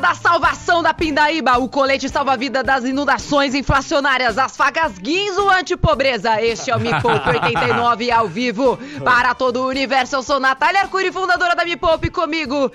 Da 0.00 0.12
salvação 0.12 0.82
da 0.82 0.92
Pindaíba, 0.92 1.56
o 1.58 1.66
colete 1.68 2.08
salva-vida 2.10 2.62
das 2.62 2.84
inundações 2.84 3.54
inflacionárias, 3.54 4.36
as 4.36 4.54
facas 4.54 4.98
guinzo 4.98 5.48
anti-pobreza. 5.48 6.42
Este 6.42 6.70
é 6.70 6.76
o 6.76 6.80
Me 6.80 6.90
Poupe 7.00 7.30
89 7.30 8.10
ao 8.10 8.28
vivo 8.28 8.76
para 9.02 9.34
todo 9.34 9.62
o 9.62 9.68
universo. 9.68 10.16
Eu 10.16 10.22
sou 10.22 10.38
Natália 10.38 10.82
Arcuri, 10.82 11.10
fundadora 11.10 11.54
da 11.56 11.64
Me 11.64 11.76
Poupe, 11.76 12.10
comigo. 12.10 12.70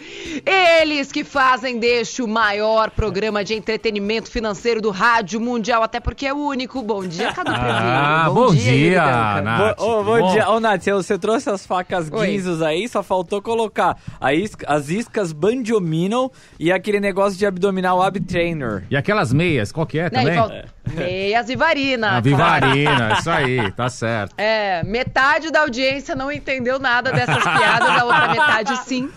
Eles 0.46 1.12
que 1.12 1.24
fazem 1.24 1.78
deste 1.78 2.24
o 2.24 2.28
maior 2.28 2.90
programa 2.90 3.44
de 3.44 3.54
entretenimento 3.54 4.32
financeiro 4.32 4.82
do 4.82 4.90
rádio 4.90 5.40
mundial, 5.40 5.84
até 5.84 6.00
porque 6.00 6.26
é 6.26 6.34
o 6.34 6.38
único. 6.38 6.82
Bom 6.82 7.06
dia, 7.06 7.32
Cadu 7.36 7.52
Ah, 7.54 8.24
Previnho. 8.24 8.34
bom 8.34 8.56
dia, 8.56 9.02
Danca. 9.06 9.42
Nath. 9.42 9.78
Bo- 9.78 9.86
Ô, 9.86 10.04
bom, 10.04 10.32
dia. 10.32 10.50
Ô, 10.50 10.60
Nath, 10.60 10.86
você 10.86 11.20
trouxe 11.20 11.50
as 11.50 11.64
facas 11.66 12.10
guinzos 12.10 12.62
aí, 12.62 12.88
só 12.88 13.04
faltou 13.04 13.40
colocar 13.42 13.98
a 14.20 14.34
isca- 14.34 14.66
as 14.68 14.90
iscas 14.90 15.32
Bandiominal 15.32 16.32
e 16.60 16.72
aquele 16.72 17.00
negócio 17.00 17.09
de 17.38 17.46
abdominal 17.46 18.02
Ab 18.02 18.20
Trainer. 18.20 18.84
E 18.90 18.96
aquelas 18.98 19.32
meias, 19.34 19.72
qual 19.72 19.86
que 19.86 20.00
é 20.00 20.04
Né, 20.04 20.10
e 20.10 20.12
também? 20.12 20.36
volta- 20.40 20.66
Meias 20.94 21.48
Vivarina. 21.48 22.18
A 22.18 22.20
Vivarina, 22.20 23.14
isso 23.20 23.30
aí, 23.30 23.72
tá 23.74 23.90
certo. 23.90 24.34
É, 24.38 24.84
metade 24.84 25.52
da 25.52 25.62
audiência 25.62 26.16
não 26.16 26.32
entendeu 26.32 26.80
nada 26.80 27.12
dessas 27.12 27.44
piadas, 27.44 27.90
a 27.90 28.04
outra 28.06 28.28
metade 28.30 28.78
sim. 28.86 29.10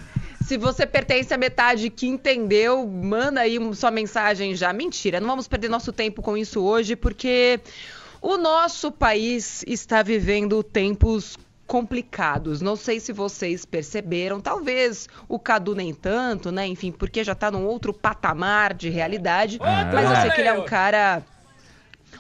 Se 0.45 0.59
você 0.59 0.84
pertence 0.84 1.32
à 1.32 1.38
metade 1.38 1.88
que 1.88 2.06
entendeu, 2.06 2.87
manda 2.87 3.41
aí 3.41 3.59
sua 3.74 3.91
mensagem 3.91 4.54
já. 4.54 4.73
Mentira, 4.73 5.18
não 5.20 5.29
vamos 5.29 5.48
perder 5.48 5.68
nosso 5.70 5.93
tempo 5.93 6.20
com 6.20 6.37
isso 6.37 6.60
hoje, 6.62 6.95
porque 6.96 7.59
o 8.21 8.37
nosso 8.37 8.90
país 8.93 9.65
está 9.66 10.02
vivendo 10.02 10.62
tempos 10.62 11.38
complicados. 11.73 12.60
Não 12.60 12.76
sei 12.76 13.01
se 13.01 13.15
vocês 13.15 13.65
perceberam, 13.65 14.42
talvez 14.42 15.09
o 15.26 15.38
Cadu 15.38 15.74
nem 15.74 15.95
tanto, 15.95 16.52
né? 16.52 16.66
Enfim, 16.66 16.92
porque 16.92 17.24
já 17.24 17.34
tá 17.34 17.51
num 17.51 17.65
outro 17.65 17.95
patamar 17.95 18.74
de 18.74 18.90
realidade. 18.90 19.59
mas 19.59 20.10
eu 20.10 20.16
sei 20.20 20.30
que 20.32 20.40
ele 20.43 20.48
é 20.48 20.52
um 20.52 20.66
cara 20.66 21.23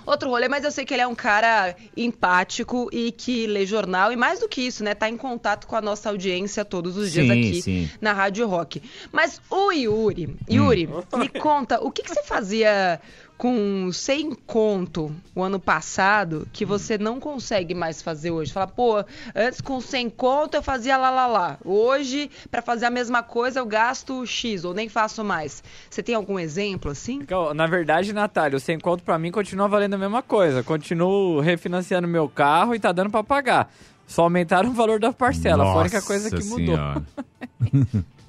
Outro 0.06 0.30
rolê, 0.30 0.48
mas 0.48 0.64
eu 0.64 0.70
sei 0.70 0.84
que 0.84 0.94
ele 0.94 1.02
é 1.02 1.06
um 1.06 1.14
cara 1.14 1.76
empático 1.96 2.88
e 2.92 3.12
que 3.12 3.46
lê 3.46 3.64
jornal 3.64 4.10
e 4.10 4.16
mais 4.16 4.40
do 4.40 4.48
que 4.48 4.60
isso, 4.62 4.82
né, 4.82 4.94
tá 4.94 5.08
em 5.08 5.16
contato 5.16 5.66
com 5.66 5.76
a 5.76 5.80
nossa 5.80 6.08
audiência 6.08 6.64
todos 6.64 6.96
os 6.96 7.12
dias 7.12 7.26
Sim, 7.26 7.30
aqui 7.30 7.62
sim. 7.62 7.90
na 8.00 8.12
Rádio 8.12 8.48
Rock. 8.48 8.82
Mas 9.12 9.40
o 9.48 9.70
Yuri, 9.70 10.34
Yuri, 10.50 10.88
me 11.16 11.28
conta, 11.28 11.78
o 11.80 11.90
que, 11.90 12.02
que 12.02 12.08
você 12.08 12.22
fazia 12.24 13.00
com 13.42 13.90
100 13.92 14.36
conto 14.46 15.12
o 15.34 15.42
ano 15.42 15.58
passado 15.58 16.46
que 16.52 16.64
você 16.64 16.96
não 16.96 17.18
consegue 17.18 17.74
mais 17.74 18.00
fazer 18.00 18.30
hoje? 18.30 18.52
Fala, 18.52 18.68
pô, 18.68 19.04
antes 19.34 19.60
com 19.60 19.80
100 19.80 20.10
conto 20.10 20.54
eu 20.54 20.62
fazia 20.62 20.96
lá 20.96 21.10
lá 21.10 21.26
lá. 21.26 21.58
Hoje, 21.64 22.30
pra 22.52 22.62
fazer 22.62 22.86
a 22.86 22.90
mesma 22.90 23.20
coisa, 23.20 23.58
eu 23.58 23.66
gasto 23.66 24.24
X 24.24 24.64
ou 24.64 24.72
nem 24.72 24.88
faço 24.88 25.24
mais. 25.24 25.60
Você 25.90 26.04
tem 26.04 26.14
algum 26.14 26.38
exemplo 26.38 26.92
assim? 26.92 27.14
Então, 27.14 27.52
Na 27.52 27.66
verdade, 27.66 28.12
Natália, 28.12 28.56
o 28.56 28.60
sem 28.60 28.78
conto 28.78 29.02
pra 29.02 29.18
mim 29.18 29.32
continua 29.32 29.66
valendo 29.66 29.94
a 29.94 29.98
mesma 29.98 30.22
coisa. 30.22 30.62
Continuo 30.62 31.40
refinanciando 31.40 32.06
meu 32.06 32.28
carro 32.28 32.76
e 32.76 32.78
tá 32.78 32.92
dando 32.92 33.10
pra 33.10 33.24
pagar. 33.24 33.74
Só 34.06 34.22
aumentaram 34.22 34.70
o 34.70 34.72
valor 34.72 35.00
da 35.00 35.12
parcela. 35.12 35.64
Foi 35.64 35.74
a 35.74 35.78
única 35.78 36.02
coisa 36.02 36.30
que 36.30 36.36
Nossa 36.36 36.48
mudou. 36.48 38.02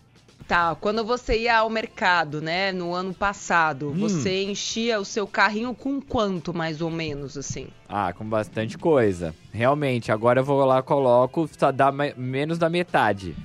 Tá, 0.47 0.75
quando 0.75 1.05
você 1.05 1.37
ia 1.39 1.57
ao 1.59 1.69
mercado, 1.69 2.41
né, 2.41 2.71
no 2.73 2.93
ano 2.93 3.13
passado, 3.13 3.89
Hum. 3.89 3.93
você 3.99 4.43
enchia 4.43 4.99
o 4.99 5.05
seu 5.05 5.25
carrinho 5.25 5.73
com 5.73 6.01
quanto, 6.01 6.53
mais 6.53 6.81
ou 6.81 6.89
menos, 6.91 7.37
assim? 7.37 7.67
Ah, 7.87 8.11
com 8.11 8.25
bastante 8.25 8.77
coisa. 8.77 9.33
Realmente, 9.53 10.11
agora 10.11 10.41
eu 10.41 10.43
vou 10.43 10.63
lá, 10.65 10.83
coloco, 10.83 11.49
só 11.57 11.71
dá 11.71 11.91
me- 11.91 12.13
menos 12.17 12.57
da 12.57 12.69
metade. 12.69 13.35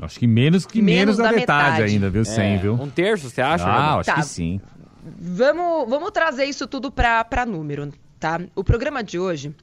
Acho 0.00 0.18
que 0.18 0.26
menos 0.26 0.64
que 0.64 0.80
Menos 0.80 0.98
menos, 1.00 1.16
da, 1.16 1.24
da 1.24 1.32
metade, 1.32 1.70
metade. 1.72 1.82
ainda, 1.94 2.08
viu? 2.10 2.24
100, 2.24 2.54
É, 2.54 2.58
viu? 2.58 2.74
Um 2.74 2.88
terço, 2.90 3.28
você 3.30 3.40
acha? 3.42 3.64
ah, 3.66 3.96
acho 3.98 4.06
Tá. 4.10 4.14
que 4.16 4.22
sim. 4.22 4.60
Vamos, 5.02 5.88
vamos 5.88 6.10
trazer 6.12 6.44
isso 6.44 6.66
tudo 6.66 6.90
pra, 6.90 7.24
pra 7.24 7.44
número, 7.46 7.92
tá? 8.20 8.40
O 8.54 8.62
programa 8.62 9.02
de 9.02 9.18
hoje, 9.18 9.54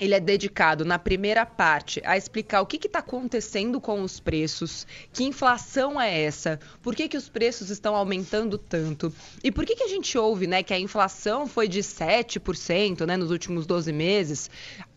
ele 0.00 0.14
é 0.14 0.20
dedicado 0.20 0.84
na 0.84 0.98
primeira 0.98 1.46
parte 1.46 2.02
a 2.04 2.16
explicar 2.16 2.60
o 2.60 2.66
que 2.66 2.86
está 2.86 2.98
acontecendo 2.98 3.80
com 3.80 4.02
os 4.02 4.20
preços, 4.20 4.86
que 5.12 5.24
inflação 5.24 6.00
é 6.00 6.22
essa, 6.22 6.60
por 6.82 6.94
que, 6.94 7.08
que 7.08 7.16
os 7.16 7.28
preços 7.28 7.70
estão 7.70 7.96
aumentando 7.96 8.58
tanto 8.58 9.12
e 9.42 9.50
por 9.50 9.64
que, 9.64 9.74
que 9.74 9.84
a 9.84 9.88
gente 9.88 10.18
ouve 10.18 10.46
né, 10.46 10.62
que 10.62 10.74
a 10.74 10.78
inflação 10.78 11.46
foi 11.46 11.66
de 11.66 11.80
7% 11.80 13.06
né, 13.06 13.16
nos 13.16 13.30
últimos 13.30 13.66
12 13.66 13.92
meses. 13.92 14.50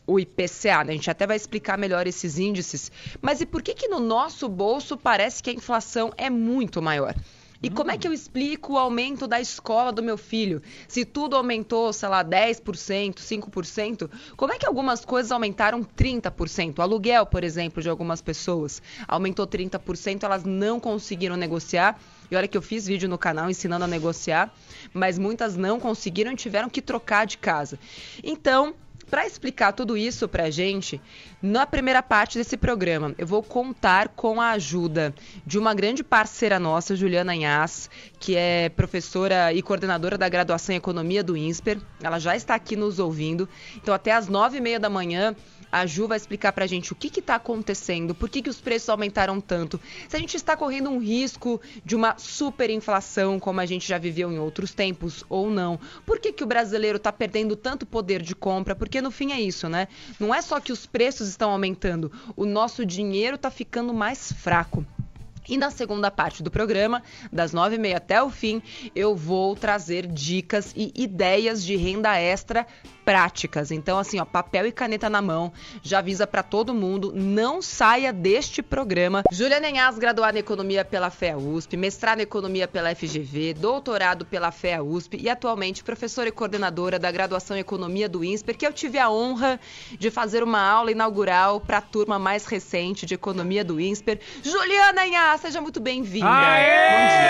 O 0.06 0.20
IPCA, 0.20 0.84
né? 0.84 0.94
a 0.94 0.96
gente 0.96 1.12
até 1.12 1.28
vai 1.28 1.38
explicar 1.38 1.78
melhor 1.78 2.08
esses 2.08 2.40
índices, 2.40 2.92
mas 3.22 3.42
e 3.42 3.46
por 3.46 3.62
que, 3.62 3.76
que 3.76 3.88
no 3.88 4.00
nosso 4.00 4.50
bolso 4.50 4.98
parece 4.98 5.42
que 5.44 5.52
a 5.52 5.54
inflação 5.54 6.12
é 6.18 6.32
muito 6.32 6.82
maior? 6.82 7.14
E 7.62 7.70
como 7.70 7.92
é 7.92 7.98
que 7.98 8.08
eu 8.08 8.14
explico 8.14 8.74
o 8.74 8.78
aumento 8.78 9.28
da 9.28 9.42
escola 9.42 9.92
do 9.92 10.02
meu 10.02 10.18
filho? 10.18 10.62
Se 10.88 11.04
tudo 11.04 11.36
aumentou, 11.36 11.92
sei 11.92 12.08
lá, 12.08 12.24
10%, 12.24 13.16
5%, 13.16 14.10
como 14.38 14.54
é 14.54 14.58
que 14.58 14.66
algumas 14.66 15.04
coisas 15.04 15.30
aumentaram 15.30 15.84
30%? 15.84 16.80
O 16.80 16.82
aluguel, 16.82 17.26
por 17.26 17.44
exemplo, 17.44 17.84
de 17.84 17.90
algumas 17.90 18.22
pessoas 18.22 18.82
aumentou 19.06 19.46
30%, 19.46 20.24
elas 20.24 20.46
não 20.46 20.80
conseguiram 20.80 21.36
negociar. 21.36 22.00
E 22.32 22.36
olha 22.36 22.48
que 22.48 22.58
eu 22.58 22.62
fiz 22.62 22.88
vídeo 22.88 23.10
no 23.10 23.18
canal 23.18 23.50
ensinando 23.50 23.84
a 23.84 23.88
negociar, 23.88 24.54
mas 24.94 25.20
muitas 25.20 25.58
não 25.58 25.82
conseguiram 25.82 26.32
e 26.32 26.38
tiveram 26.38 26.70
que 26.70 26.82
trocar 26.82 27.26
de 27.26 27.38
casa. 27.38 27.78
Então, 28.24 28.74
para 29.10 29.26
explicar 29.26 29.74
tudo 29.74 29.98
isso 29.98 30.28
pra 30.28 30.50
gente, 30.50 31.02
na 31.42 31.66
primeira 31.66 32.02
parte 32.04 32.38
desse 32.38 32.56
programa, 32.56 33.16
eu 33.18 33.26
vou 33.26 33.42
contar 33.42 34.10
com 34.10 34.40
a 34.40 34.52
ajuda 34.52 35.14
de 35.46 35.58
uma 35.58 35.74
grande 35.74 36.04
parceira 36.04 36.60
nossa, 36.60 36.96
Juliana 36.96 37.36
Inhas, 37.36 37.90
que 38.20 38.36
é 38.36 38.70
professora 38.70 39.52
e 39.52 39.62
coordenadora 39.62 40.18
da 40.18 40.30
graduação 40.30 40.74
em 40.74 40.78
Economia 40.78 41.24
do 41.24 41.36
INSPER. 41.36 41.80
Ela 42.02 42.20
já 42.20 42.36
está 42.36 42.56
aqui 42.56 42.76
nos 42.76 43.00
ouvindo. 43.00 43.50
Então, 43.76 43.94
até 43.94 44.12
às 44.12 44.28
nove 44.28 44.58
e 44.58 44.62
meia 44.62 44.80
da 44.80 44.90
manhã, 44.90 45.36
a 45.72 45.86
Ju 45.86 46.08
vai 46.08 46.18
explicar 46.18 46.52
pra 46.52 46.68
gente 46.68 46.92
o 46.92 46.96
que 46.96 47.20
está 47.20 47.36
acontecendo, 47.36 48.16
por 48.16 48.30
que, 48.30 48.42
que 48.42 48.50
os 48.50 48.60
preços 48.60 48.90
aumentaram 48.90 49.40
tanto, 49.40 49.80
se 50.08 50.16
a 50.16 50.20
gente 50.20 50.36
está 50.36 50.56
correndo 50.56 50.90
um 50.90 51.00
risco 51.00 51.62
de 51.84 51.96
uma 51.96 52.18
superinflação, 52.18 53.40
como 53.40 53.60
a 53.60 53.66
gente 53.66 53.88
já 53.88 53.98
viveu 53.98 54.32
em 54.32 54.40
outros 54.40 54.74
tempos, 54.74 55.24
ou 55.30 55.50
não. 55.50 55.80
Por 56.06 56.20
que, 56.20 56.34
que 56.34 56.44
o 56.44 56.48
brasileiro 56.48 56.98
está 56.98 57.12
perdendo 57.12 57.56
tanto 57.56 57.86
poder 57.86 58.22
de 58.22 58.36
compra? 58.36 58.76
Porque 58.76 59.02
no 59.02 59.12
fim 59.12 59.32
é 59.32 59.42
isso, 59.42 59.70
né? 59.70 59.88
Não 60.20 60.34
é 60.34 60.42
só 60.42 60.60
que 60.60 60.72
os 60.72 60.86
preços 60.86 61.28
estão 61.28 61.52
aumentando, 61.52 62.12
o 62.36 62.46
nosso 62.46 62.86
dinheiro 62.86 63.36
está 63.36 63.50
ficando 63.50 63.94
mais 63.94 64.32
fraco. 64.32 64.86
E 65.50 65.58
na 65.58 65.72
segunda 65.72 66.12
parte 66.12 66.44
do 66.44 66.52
programa, 66.52 67.02
das 67.32 67.52
nove 67.52 67.76
e 67.76 67.80
meia 67.80 67.98
até 67.98 68.22
o 68.22 68.30
fim, 68.30 68.62
eu 68.96 69.16
vou 69.16 69.56
trazer 69.56 70.06
dicas 70.06 70.72
e 70.76 70.94
ideias 70.96 71.64
de 71.64 71.76
renda 71.76 72.16
extra 72.20 72.68
práticas. 73.10 73.72
Então, 73.72 73.98
assim, 73.98 74.20
ó, 74.20 74.26
papel 74.26 74.68
e 74.68 74.72
caneta 74.72 75.10
na 75.10 75.20
mão, 75.20 75.52
já 75.82 75.98
avisa 75.98 76.28
para 76.28 76.44
todo 76.44 76.76
mundo, 76.76 77.12
não 77.12 77.60
saia 77.60 78.14
deste 78.14 78.62
programa. 78.62 79.24
Juliana 79.32 79.68
Enhas, 79.68 79.98
graduada 79.98 80.38
em 80.38 80.42
Economia 80.42 80.86
pela 80.86 81.10
FEA 81.10 81.36
USP, 81.36 81.76
mestrada 81.76 82.22
em 82.22 82.24
Economia 82.24 82.68
pela 82.68 82.94
FGV, 82.94 83.56
doutorado 83.56 84.28
pela 84.28 84.52
FEA 84.52 84.84
USP 84.84 85.18
e 85.20 85.28
atualmente 85.28 85.84
professora 85.84 86.30
e 86.30 86.32
coordenadora 86.32 87.00
da 87.00 87.10
graduação 87.10 87.58
em 87.58 87.62
Economia 87.62 88.08
do 88.08 88.24
INSPER, 88.24 88.56
que 88.56 88.68
eu 88.68 88.72
tive 88.72 89.00
a 89.00 89.10
honra 89.10 89.60
de 89.98 90.12
fazer 90.12 90.44
uma 90.44 90.62
aula 90.62 90.92
inaugural 90.92 91.60
para 91.60 91.80
a 91.80 91.82
turma 91.82 92.20
mais 92.20 92.46
recente 92.46 93.08
de 93.08 93.16
Economia 93.16 93.64
do 93.66 93.82
INSPER. 93.82 94.20
Juliana 94.44 95.08
Enhas, 95.08 95.39
seja 95.40 95.62
muito 95.62 95.80
bem-vinda. 95.80 96.28
Aê! 96.30 97.30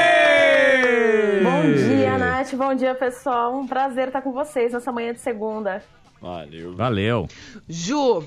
Bom 1.43 1.61
dia, 1.73 2.17
Nath. 2.17 2.53
Bom 2.55 2.73
dia, 2.73 2.95
pessoal. 2.95 3.55
Um 3.55 3.67
prazer 3.67 4.07
estar 4.07 4.21
com 4.21 4.31
vocês 4.33 4.73
nessa 4.73 4.91
manhã 4.91 5.13
de 5.13 5.19
segunda. 5.19 5.83
Valeu. 6.19 6.75
Valeu. 6.75 7.27
Ju, 7.67 8.23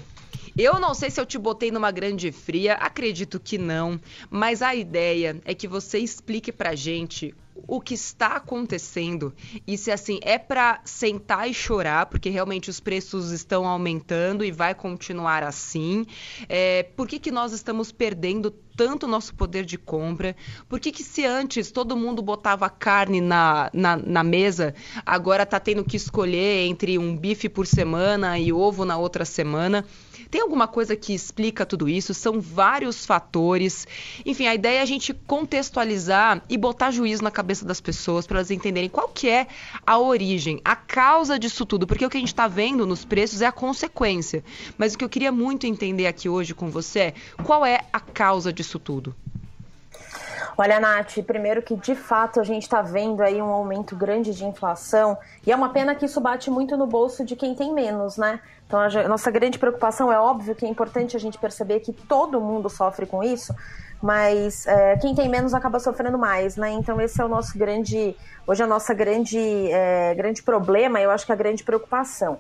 eu 0.57 0.79
não 0.79 0.95
sei 0.95 1.11
se 1.11 1.21
eu 1.21 1.27
te 1.27 1.37
botei 1.37 1.71
numa 1.71 1.91
grande 1.91 2.31
fria, 2.31 2.75
acredito 2.75 3.41
que 3.41 3.59
não, 3.59 4.01
mas 4.31 4.63
a 4.63 4.75
ideia 4.75 5.41
é 5.45 5.55
que 5.55 5.67
você 5.67 5.99
explique 5.99 6.53
pra 6.53 6.75
gente 6.75 7.35
o 7.55 7.81
que 7.81 7.95
está 7.95 8.37
acontecendo 8.37 9.35
e 9.67 9.77
se 9.77 9.91
assim 9.91 10.19
é 10.23 10.39
pra 10.39 10.81
sentar 10.85 11.49
e 11.49 11.55
chorar, 11.55 12.07
porque 12.07 12.31
realmente 12.31 12.71
os 12.71 12.81
preços 12.81 13.31
estão 13.31 13.67
aumentando 13.67 14.45
e 14.45 14.51
vai 14.51 14.75
continuar 14.75 15.43
assim. 15.43 16.07
É, 16.49 16.83
por 16.83 17.07
que, 17.07 17.19
que 17.19 17.31
nós 17.31 17.53
estamos 17.53 17.93
perdendo 17.93 18.51
tanto 18.51 19.07
nosso 19.07 19.35
poder 19.35 19.65
de 19.65 19.77
compra? 19.77 20.35
Por 20.69 20.81
que, 20.81 20.91
que 20.91 21.03
se 21.03 21.25
antes 21.25 21.71
todo 21.71 21.97
mundo 21.97 22.23
botava 22.23 22.69
carne 22.71 23.21
na, 23.21 23.71
na, 23.73 23.97
na 23.97 24.25
mesa, 24.25 24.75
agora 25.05 25.43
está 25.43 25.61
tendo 25.61 25.85
que 25.85 25.97
escolher 25.97 26.67
entre 26.67 26.99
um 26.99 27.17
bife 27.17 27.49
por 27.49 27.67
semana 27.67 28.39
e 28.39 28.53
ovo 28.53 28.85
na 28.85 28.97
outra 28.97 29.25
semana? 29.25 29.85
Tem 30.33 30.41
alguma 30.41 30.67
coisa 30.67 30.97
que 30.97 31.13
explica 31.13 31.67
tudo 31.67 31.91
isso? 31.91 32.15
São 32.15 32.41
vários 32.41 33.05
fatores. 33.05 33.87
Enfim, 34.25 34.47
a 34.47 34.55
ideia 34.55 34.79
é 34.79 34.81
a 34.81 34.87
gente 34.87 35.13
contextualizar 35.13 36.43
e 36.49 36.57
botar 36.57 36.91
juízo 36.91 37.23
na 37.23 37.31
cabeça 37.31 37.67
das 37.67 37.83
pessoas 37.83 38.27
para 38.27 38.39
elas 38.39 38.51
entenderem 38.51 38.89
qual 38.89 39.09
que 39.09 39.29
é 39.29 39.47
a 39.87 39.99
origem, 39.99 40.59
a 40.65 40.75
causa 40.75 41.39
disso 41.39 41.67
tudo, 41.67 41.87
porque 41.87 42.07
o 42.07 42.09
que 42.09 42.17
a 42.17 42.21
gente 42.21 42.33
está 42.33 42.49
vendo 42.49 42.87
nos 42.87 43.05
preços 43.05 43.43
é 43.43 43.47
a 43.47 43.53
consequência. 43.53 44.43
Mas 44.79 44.95
o 44.95 44.99
que 44.99 45.05
eu 45.05 45.09
queria 45.11 45.31
muito 45.31 45.67
entender 45.67 46.07
aqui 46.07 46.31
hoje 46.31 46.55
com 46.55 46.71
você 46.71 46.99
é 46.99 47.15
qual 47.45 47.67
é 47.67 47.85
a 47.93 48.01
causa 48.01 48.51
disso 48.51 48.79
tudo. 48.79 49.15
Olha, 50.57 50.79
Nath, 50.79 51.19
primeiro 51.27 51.63
que 51.63 51.75
de 51.75 51.95
fato 51.95 52.39
a 52.39 52.45
gente 52.45 52.65
está 52.65 52.83
vendo 52.83 53.23
aí 53.23 53.41
um 53.41 53.49
aumento 53.49 53.97
grande 53.97 54.35
de 54.35 54.45
inflação 54.45 55.17
e 55.47 55.51
é 55.51 55.57
uma 55.57 55.71
pena 55.71 55.95
que 55.95 56.05
isso 56.05 56.21
bate 56.21 56.51
muito 56.51 56.77
no 56.77 56.87
bolso 56.87 57.25
de 57.25 57.35
quem 57.35 57.55
tem 57.55 57.73
menos, 57.73 58.19
né? 58.19 58.39
Então 58.67 58.79
a 58.79 59.09
nossa 59.09 59.31
grande 59.31 59.59
preocupação 59.59 60.13
é 60.13 60.19
óbvio 60.19 60.55
que 60.55 60.67
é 60.67 60.69
importante 60.69 61.17
a 61.17 61.21
gente 61.21 61.39
perceber 61.39 61.81
que 61.81 61.93
todo 61.93 62.41
mundo 62.41 62.69
sofre 62.69 63.07
com 63.07 63.23
isso, 63.23 63.55
mas 64.03 64.67
é, 64.67 64.97
quem 64.99 65.15
tem 65.15 65.29
menos 65.29 65.55
acaba 65.55 65.79
sofrendo 65.79 66.19
mais, 66.19 66.57
né? 66.57 66.71
Então 66.71 67.01
esse 67.01 67.21
é 67.21 67.25
o 67.25 67.29
nosso 67.29 67.57
grande, 67.57 68.15
hoje 68.47 68.61
é 68.61 68.65
a 68.65 68.69
nossa 68.69 68.93
grande, 68.93 69.39
é, 69.71 70.15
grande 70.15 70.43
problema, 70.43 71.01
eu 71.01 71.11
acho 71.11 71.25
que 71.25 71.33
é 71.33 71.35
a 71.35 71.39
grande 71.39 71.65
preocupação. 71.65 72.39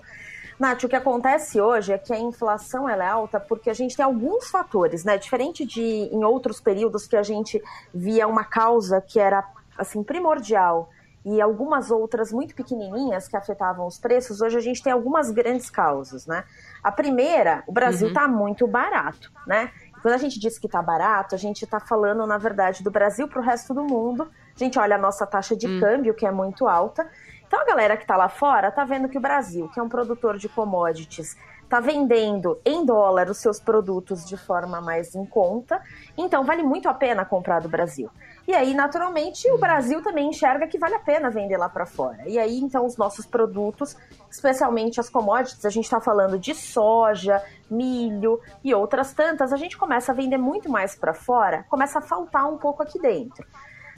Nath, 0.62 0.85
o 0.85 0.88
que 0.88 0.94
acontece 0.94 1.61
hoje 1.61 1.93
é 1.93 1.99
que 1.99 2.12
a 2.12 2.19
inflação 2.20 2.88
é 2.88 3.05
alta 3.05 3.41
porque 3.41 3.69
a 3.69 3.75
gente 3.75 3.97
tem 3.97 4.05
alguns 4.05 4.49
fatores, 4.49 5.03
né? 5.03 5.19
Diferente 5.19 5.67
de 5.67 5.82
em 5.82 6.23
outros 6.23 6.61
períodos 6.61 7.05
que 7.05 7.17
a 7.17 7.23
gente 7.25 7.61
via 7.93 8.29
uma 8.29 8.44
causa 8.44 9.00
que 9.00 9.19
era 9.19 9.44
assim 9.76 10.05
primordial 10.05 10.88
e 11.25 11.41
algumas 11.41 11.91
outras 11.91 12.31
muito 12.31 12.55
pequenininhas 12.55 13.26
que 13.26 13.37
afetavam 13.37 13.88
os 13.88 13.99
preços, 13.99 14.41
hoje 14.41 14.56
a 14.56 14.61
gente 14.61 14.81
tem 14.81 14.93
algumas 14.93 15.32
grandes 15.32 15.69
causas, 15.69 16.29
né? 16.29 16.44
A 16.81 16.93
primeira, 16.93 17.64
o 17.67 17.73
Brasil 17.73 18.06
está 18.06 18.26
uhum. 18.26 18.37
muito 18.37 18.64
barato, 18.64 19.32
né? 19.44 19.73
Quando 20.00 20.14
a 20.14 20.19
gente 20.19 20.38
diz 20.38 20.61
que 20.61 20.67
está 20.67 20.81
barato, 20.81 21.35
a 21.35 21.38
gente 21.38 21.64
está 21.64 21.81
falando, 21.81 22.25
na 22.25 22.38
verdade, 22.38 22.85
do 22.85 22.91
Brasil 22.91 23.26
para 23.26 23.41
o 23.41 23.43
resto 23.43 23.75
do 23.75 23.82
mundo. 23.82 24.31
A 24.55 24.59
gente 24.59 24.79
olha 24.79 24.94
a 24.94 24.99
nossa 24.99 25.26
taxa 25.26 25.56
de 25.56 25.67
hum. 25.67 25.81
câmbio, 25.81 26.14
que 26.14 26.26
é 26.26 26.31
muito 26.31 26.69
alta, 26.69 27.09
então 27.52 27.60
a 27.60 27.66
galera 27.66 27.99
que 27.99 28.04
está 28.04 28.16
lá 28.16 28.31
fora 28.31 28.69
está 28.69 28.82
vendo 28.82 29.10
que 29.10 29.19
o 29.19 29.20
Brasil, 29.20 29.69
que 29.69 29.78
é 29.78 29.82
um 29.82 29.88
produtor 29.88 30.38
de 30.38 30.49
commodities, 30.49 31.37
está 31.62 31.81
vendendo 31.81 32.58
em 32.64 32.82
dólar 32.82 33.28
os 33.28 33.37
seus 33.37 33.60
produtos 33.60 34.26
de 34.26 34.38
forma 34.38 34.81
mais 34.81 35.14
em 35.14 35.26
conta, 35.26 35.78
então 36.16 36.44
vale 36.44 36.62
muito 36.62 36.88
a 36.88 36.94
pena 36.94 37.26
comprar 37.26 37.60
do 37.60 37.69
Brasil. 37.69 38.08
E 38.49 38.54
aí, 38.54 38.72
naturalmente, 38.72 39.50
o 39.50 39.58
Brasil 39.58 40.02
também 40.02 40.31
enxerga 40.31 40.66
que 40.66 40.78
vale 40.78 40.94
a 40.94 40.99
pena 40.99 41.28
vender 41.28 41.58
lá 41.58 41.69
para 41.69 41.84
fora. 41.84 42.26
E 42.26 42.38
aí, 42.38 42.58
então, 42.58 42.87
os 42.87 42.96
nossos 42.96 43.26
produtos, 43.26 43.99
especialmente 44.31 44.99
as 44.99 45.10
commodities, 45.10 45.66
a 45.66 45.70
gente 45.70 45.84
está 45.84 46.00
falando 46.00 46.38
de 46.38 46.54
soja, 46.54 47.43
milho 47.70 48.40
e 48.64 48.75
outras 48.75 49.12
tantas, 49.12 49.52
a 49.52 49.58
gente 49.58 49.76
começa 49.76 50.10
a 50.10 50.14
vender 50.14 50.38
muito 50.38 50.70
mais 50.70 50.96
para 50.96 51.12
fora, 51.12 51.66
começa 51.69 51.99
a 51.99 52.02
faltar 52.02 52.50
um 52.50 52.56
pouco 52.56 52.82
aqui 52.82 52.99
dentro. 52.99 53.46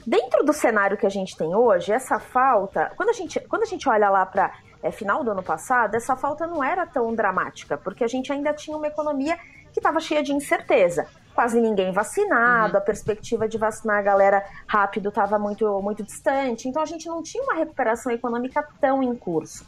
Dentro 0.05 0.43
do 0.43 0.53
cenário 0.53 0.97
que 0.97 1.05
a 1.05 1.09
gente 1.09 1.35
tem 1.35 1.55
hoje, 1.55 1.91
essa 1.91 2.19
falta, 2.19 2.91
quando 2.95 3.09
a 3.09 3.13
gente, 3.13 3.39
quando 3.41 3.63
a 3.63 3.65
gente 3.65 3.89
olha 3.89 4.07
lá 4.09 4.23
para 4.25 4.53
é, 4.83 4.91
final 4.91 5.23
do 5.23 5.31
ano 5.31 5.41
passado, 5.41 5.95
essa 5.95 6.15
falta 6.15 6.45
não 6.45 6.63
era 6.63 6.85
tão 6.85 7.15
dramática, 7.15 7.75
porque 7.75 8.03
a 8.03 8.07
gente 8.07 8.31
ainda 8.31 8.53
tinha 8.53 8.77
uma 8.77 8.85
economia 8.85 9.35
que 9.73 9.79
estava 9.79 9.99
cheia 9.99 10.21
de 10.21 10.31
incerteza. 10.31 11.07
Quase 11.33 11.59
ninguém 11.59 11.91
vacinado, 11.91 12.73
uhum. 12.73 12.77
a 12.77 12.81
perspectiva 12.81 13.47
de 13.47 13.57
vacinar 13.57 13.97
a 13.97 14.01
galera 14.03 14.45
rápido 14.67 15.09
estava 15.09 15.39
muito, 15.39 15.81
muito 15.81 16.03
distante, 16.03 16.69
então 16.69 16.83
a 16.83 16.85
gente 16.85 17.07
não 17.07 17.23
tinha 17.23 17.43
uma 17.43 17.55
recuperação 17.55 18.11
econômica 18.11 18.65
tão 18.79 19.01
em 19.01 19.15
curso. 19.15 19.67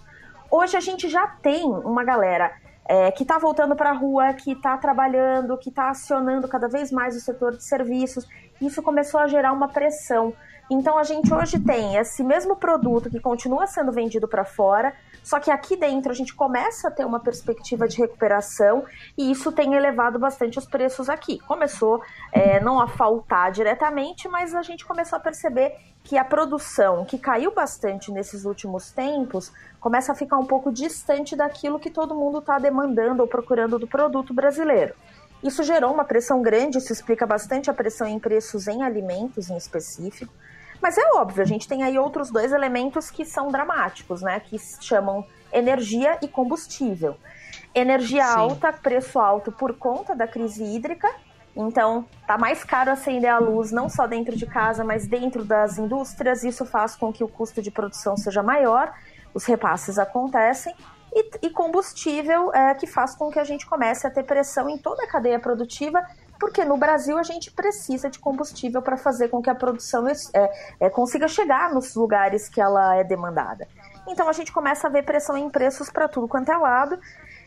Hoje 0.52 0.78
a 0.78 0.80
gente 0.80 1.10
já 1.10 1.26
tem 1.28 1.66
uma 1.66 2.04
galera 2.04 2.54
é, 2.86 3.12
que 3.12 3.24
está 3.24 3.38
voltando 3.38 3.76
para 3.76 3.90
a 3.90 3.94
rua, 3.94 4.34
que 4.34 4.52
está 4.52 4.78
trabalhando, 4.78 5.58
que 5.58 5.70
está 5.70 5.90
acionando 5.90 6.48
cada 6.48 6.70
vez 6.70 6.92
mais 6.92 7.18
o 7.18 7.20
setor 7.20 7.58
de 7.58 7.64
serviços 7.64 8.26
isso 8.62 8.82
começou 8.82 9.20
a 9.20 9.28
gerar 9.28 9.52
uma 9.54 9.68
pressão. 9.68 10.34
Então 10.70 10.98
a 10.98 11.04
gente 11.04 11.34
hoje 11.34 11.60
tem 11.60 11.96
esse 11.96 12.22
mesmo 12.22 12.56
produto 12.56 13.10
que 13.10 13.22
continua 13.22 13.66
sendo 13.68 13.92
vendido 13.92 14.28
para 14.28 14.44
fora, 14.44 14.94
só 15.24 15.40
que 15.40 15.50
aqui 15.50 15.78
dentro 15.78 16.12
a 16.12 16.16
gente 16.16 16.36
começa 16.36 16.90
a 16.90 16.92
ter 16.92 17.06
uma 17.06 17.22
perspectiva 17.22 17.88
de 17.88 17.98
recuperação 17.98 18.84
e 19.18 19.32
isso 19.32 19.50
tem 19.52 19.76
elevado 19.76 20.20
bastante 20.20 20.60
os 20.60 20.66
preços 20.66 21.08
aqui. 21.10 21.40
Começou 21.40 22.02
é, 22.34 22.60
não 22.60 22.82
a 22.82 22.88
faltar 22.88 23.50
diretamente, 23.52 24.28
mas 24.28 24.54
a 24.54 24.62
gente 24.62 24.86
começou 24.86 25.16
a 25.18 25.22
perceber 25.22 25.74
que 26.04 26.18
a 26.18 26.26
produção, 26.26 27.06
que 27.06 27.18
caiu 27.18 27.54
bastante 27.54 28.12
nesses 28.12 28.46
últimos 28.46 28.92
tempos, 28.92 29.52
começa 29.80 30.12
a 30.12 30.16
ficar 30.16 30.38
um 30.38 30.46
pouco 30.46 30.72
distante 30.72 31.36
daquilo 31.36 31.80
que 31.80 31.90
todo 31.90 32.16
mundo 32.16 32.40
está 32.40 32.60
demandando 32.60 33.22
ou 33.22 33.28
procurando 33.28 33.80
do 33.80 33.88
produto 33.88 34.34
brasileiro. 34.34 34.94
Isso 35.44 35.64
gerou 35.64 35.94
uma 35.94 36.04
pressão 36.04 36.42
grande, 36.42 36.78
isso 36.78 36.92
explica 36.92 37.26
bastante 37.26 37.70
a 37.70 37.74
pressão 37.74 38.08
em 38.08 38.20
preços 38.20 38.68
em 38.68 38.82
alimentos 38.82 39.50
em 39.50 39.58
específico. 39.58 40.34
Mas 40.82 40.98
é 40.98 41.14
óbvio, 41.16 41.42
a 41.42 41.46
gente 41.46 41.68
tem 41.68 41.84
aí 41.84 41.98
outros 41.98 42.30
dois 42.30 42.52
elementos 42.52 43.10
que 43.10 43.26
são 43.26 43.52
dramáticos, 43.52 44.22
né? 44.22 44.40
Que 44.40 44.58
se 44.60 44.84
chamam 44.84 45.26
energia 45.52 46.18
e 46.22 46.28
combustível. 46.28 47.16
Energia 47.74 48.26
Sim. 48.26 48.34
alta, 48.34 48.74
preço 48.74 49.20
alto 49.20 49.52
por 49.52 49.74
conta 49.74 50.16
da 50.16 50.28
crise 50.28 50.64
hídrica. 50.64 51.10
Então, 51.56 52.06
tá 52.28 52.38
mais 52.38 52.64
caro 52.64 52.92
acender 52.92 53.30
a 53.30 53.40
luz 53.40 53.72
não 53.72 53.90
só 53.90 54.06
dentro 54.06 54.36
de 54.36 54.46
casa, 54.46 54.84
mas 54.84 55.08
dentro 55.08 55.44
das 55.44 55.78
indústrias. 55.78 56.44
Isso 56.44 56.66
faz 56.66 56.96
com 56.96 57.12
que 57.12 57.24
o 57.24 57.28
custo 57.28 57.62
de 57.62 57.72
produção 57.72 58.16
seja 58.16 58.44
maior, 58.44 58.94
os 59.34 59.46
repasses 59.46 59.98
acontecem 59.98 60.76
e, 61.14 61.48
e 61.48 61.50
combustível 61.50 62.54
é, 62.54 62.74
que 62.76 62.88
faz 62.88 63.16
com 63.16 63.32
que 63.32 63.40
a 63.40 63.44
gente 63.44 63.66
comece 63.66 64.06
a 64.06 64.10
ter 64.10 64.24
pressão 64.24 64.70
em 64.70 64.78
toda 64.78 65.04
a 65.04 65.08
cadeia 65.08 65.40
produtiva, 65.40 66.06
porque 66.40 66.64
no 66.64 66.78
Brasil 66.78 67.18
a 67.18 67.24
gente 67.24 67.52
precisa 67.52 68.10
de 68.10 68.20
combustível 68.20 68.82
para 68.82 68.98
fazer 68.98 69.30
com 69.30 69.42
que 69.42 69.50
a 69.50 69.56
produção 69.56 70.08
é, 70.08 70.16
é, 70.80 70.90
consiga 70.90 71.28
chegar 71.28 71.74
nos 71.74 71.96
lugares 71.96 72.48
que 72.48 72.62
ela 72.62 72.96
é 72.96 73.04
demandada. 73.04 73.68
Então 74.08 74.30
a 74.30 74.34
gente 74.34 74.52
começa 74.52 74.88
a 74.88 74.90
ver 74.90 75.04
pressão 75.04 75.36
em 75.36 75.50
preços 75.50 75.90
para 75.90 76.08
tudo 76.08 76.28
quanto 76.28 76.52
é 76.52 76.58
lado. 76.58 77.00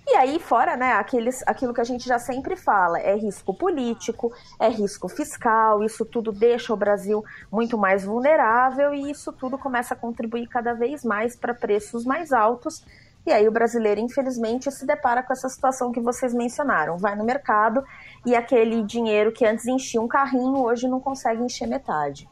E 0.06 0.16
aí, 0.16 0.40
fora, 0.40 0.76
né, 0.76 0.94
aqueles, 0.94 1.42
aquilo 1.46 1.72
que 1.72 1.80
a 1.80 1.84
gente 1.84 2.08
já 2.08 2.18
sempre 2.18 2.56
fala, 2.56 2.98
é 2.98 3.14
risco 3.14 3.54
político, 3.54 4.32
é 4.58 4.68
risco 4.68 5.08
fiscal, 5.08 5.84
isso 5.84 6.04
tudo 6.04 6.32
deixa 6.32 6.72
o 6.72 6.76
Brasil 6.76 7.22
muito 7.52 7.78
mais 7.78 8.04
vulnerável 8.04 8.92
e 8.92 9.10
isso 9.10 9.32
tudo 9.32 9.56
começa 9.56 9.94
a 9.94 9.96
contribuir 9.96 10.48
cada 10.48 10.72
vez 10.72 11.04
mais 11.04 11.36
para 11.36 11.54
preços 11.54 12.04
mais 12.04 12.32
altos 12.32 12.84
e 13.26 13.32
aí 13.32 13.46
o 13.46 13.52
brasileiro, 13.52 14.00
infelizmente, 14.00 14.70
se 14.70 14.86
depara 14.86 15.22
com 15.22 15.32
essa 15.32 15.48
situação 15.48 15.92
que 15.92 16.00
vocês 16.00 16.32
mencionaram. 16.32 16.96
Vai 16.96 17.14
no 17.14 17.24
mercado 17.24 17.82
e 18.24 18.34
aquele 18.34 18.82
dinheiro 18.82 19.32
que 19.32 19.44
antes 19.44 19.66
enchia 19.66 20.00
um 20.00 20.08
carrinho, 20.08 20.58
hoje 20.58 20.88
não 20.88 21.00
consegue 21.00 21.42
encher 21.42 21.66
metade. 21.66 22.28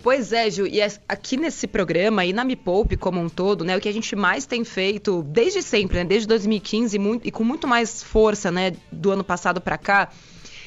Pois 0.00 0.32
é, 0.32 0.48
Ju, 0.48 0.66
e 0.66 0.80
aqui 1.08 1.36
nesse 1.36 1.66
programa 1.66 2.24
e 2.24 2.32
na 2.32 2.44
Me 2.44 2.54
Poupe 2.54 2.96
como 2.96 3.20
um 3.20 3.28
todo, 3.28 3.64
né, 3.64 3.76
o 3.76 3.80
que 3.80 3.88
a 3.88 3.92
gente 3.92 4.14
mais 4.14 4.46
tem 4.46 4.64
feito 4.64 5.24
desde 5.24 5.60
sempre, 5.60 5.98
né, 5.98 6.04
desde 6.04 6.28
2015 6.28 6.98
muito, 7.00 7.26
e 7.26 7.32
com 7.32 7.42
muito 7.42 7.66
mais 7.66 8.00
força, 8.00 8.50
né, 8.50 8.72
do 8.92 9.10
ano 9.10 9.24
passado 9.24 9.60
para 9.60 9.76
cá, 9.76 10.08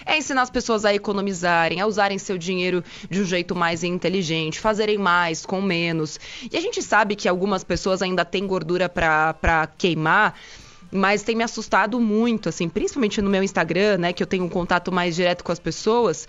é 0.06 0.18
ensinar 0.18 0.44
as 0.44 0.50
pessoas 0.50 0.86
a 0.86 0.94
economizarem, 0.94 1.82
a 1.82 1.88
usarem 1.88 2.18
seu 2.18 2.38
dinheiro 2.38 2.84
de 3.10 3.22
um 3.22 3.26
jeito 3.26 3.56
mais 3.56 3.84
inteligente, 3.84 4.60
fazerem 4.60 4.98
mais 4.98 5.46
com 5.46 5.62
menos. 5.62 6.20
E 6.52 6.58
a 6.58 6.62
gente 6.62 6.82
sabe 6.82 7.16
que 7.16 7.28
algumas 7.28 7.64
pessoas 7.64 8.02
ainda 8.02 8.26
têm 8.26 8.46
gordura 8.46 8.90
para 8.90 9.68
queimar, 9.78 10.36
mas 10.92 11.24
tem 11.24 11.36
me 11.36 11.44
assustado 11.44 12.00
muito, 12.00 12.50
assim, 12.50 12.68
principalmente 12.68 13.22
no 13.22 13.30
meu 13.30 13.44
Instagram, 13.44 13.98
né, 13.98 14.14
que 14.14 14.22
eu 14.22 14.28
tenho 14.28 14.44
um 14.44 14.50
contato 14.50 14.92
mais 14.92 15.16
direto 15.16 15.44
com 15.44 15.52
as 15.52 15.60
pessoas. 15.60 16.28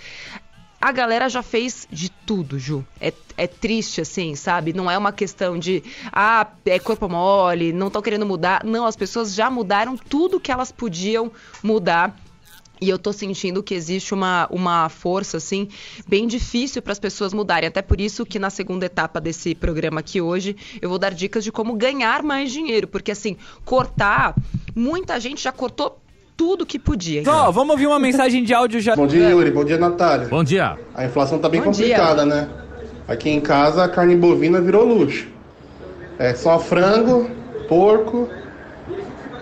A 0.80 0.90
galera 0.90 1.28
já 1.28 1.42
fez 1.44 1.86
de 1.90 2.08
tudo, 2.10 2.58
Ju. 2.58 2.84
É, 3.00 3.12
é 3.36 3.46
triste, 3.46 4.00
assim, 4.00 4.34
sabe? 4.34 4.72
Não 4.72 4.90
é 4.90 4.98
uma 4.98 5.12
questão 5.12 5.56
de, 5.56 5.82
ah, 6.12 6.44
é 6.66 6.78
corpo 6.80 7.08
mole, 7.08 7.72
não 7.72 7.86
estão 7.86 8.02
querendo 8.02 8.26
mudar. 8.26 8.64
Não, 8.64 8.84
as 8.84 8.96
pessoas 8.96 9.32
já 9.32 9.48
mudaram 9.48 9.96
tudo 9.96 10.40
que 10.40 10.50
elas 10.50 10.72
podiam 10.72 11.30
mudar 11.62 12.16
e 12.82 12.90
eu 12.90 12.98
tô 12.98 13.12
sentindo 13.12 13.62
que 13.62 13.74
existe 13.74 14.12
uma, 14.12 14.48
uma 14.50 14.88
força, 14.88 15.36
assim, 15.36 15.68
bem 16.08 16.26
difícil 16.26 16.82
para 16.82 16.90
as 16.90 16.98
pessoas 16.98 17.32
mudarem. 17.32 17.68
Até 17.68 17.80
por 17.80 18.00
isso 18.00 18.26
que 18.26 18.40
na 18.40 18.50
segunda 18.50 18.86
etapa 18.86 19.20
desse 19.20 19.54
programa 19.54 20.00
aqui 20.00 20.20
hoje, 20.20 20.56
eu 20.80 20.88
vou 20.88 20.98
dar 20.98 21.14
dicas 21.14 21.44
de 21.44 21.52
como 21.52 21.74
ganhar 21.74 22.24
mais 22.24 22.50
dinheiro. 22.50 22.88
Porque, 22.88 23.12
assim, 23.12 23.36
cortar, 23.64 24.34
muita 24.74 25.20
gente 25.20 25.44
já 25.44 25.52
cortou 25.52 25.96
tudo 26.36 26.66
que 26.66 26.76
podia. 26.76 27.22
Só, 27.22 27.52
vamos 27.52 27.70
ouvir 27.70 27.86
uma 27.86 28.00
mensagem 28.00 28.42
de 28.42 28.52
áudio 28.52 28.80
já. 28.80 28.96
Bom 28.96 29.06
dia, 29.06 29.30
Yuri. 29.30 29.52
Bom 29.52 29.64
dia, 29.64 29.78
Natália. 29.78 30.26
Bom 30.26 30.42
dia. 30.42 30.76
A 30.92 31.04
inflação 31.04 31.38
tá 31.38 31.48
bem 31.48 31.60
Bom 31.60 31.66
complicada, 31.66 32.24
dia. 32.24 32.34
né? 32.34 32.48
Aqui 33.06 33.30
em 33.30 33.40
casa 33.40 33.84
a 33.84 33.88
carne 33.88 34.16
bovina 34.16 34.60
virou 34.60 34.84
luxo. 34.84 35.28
É 36.18 36.34
só 36.34 36.58
frango, 36.58 37.30
porco 37.68 38.28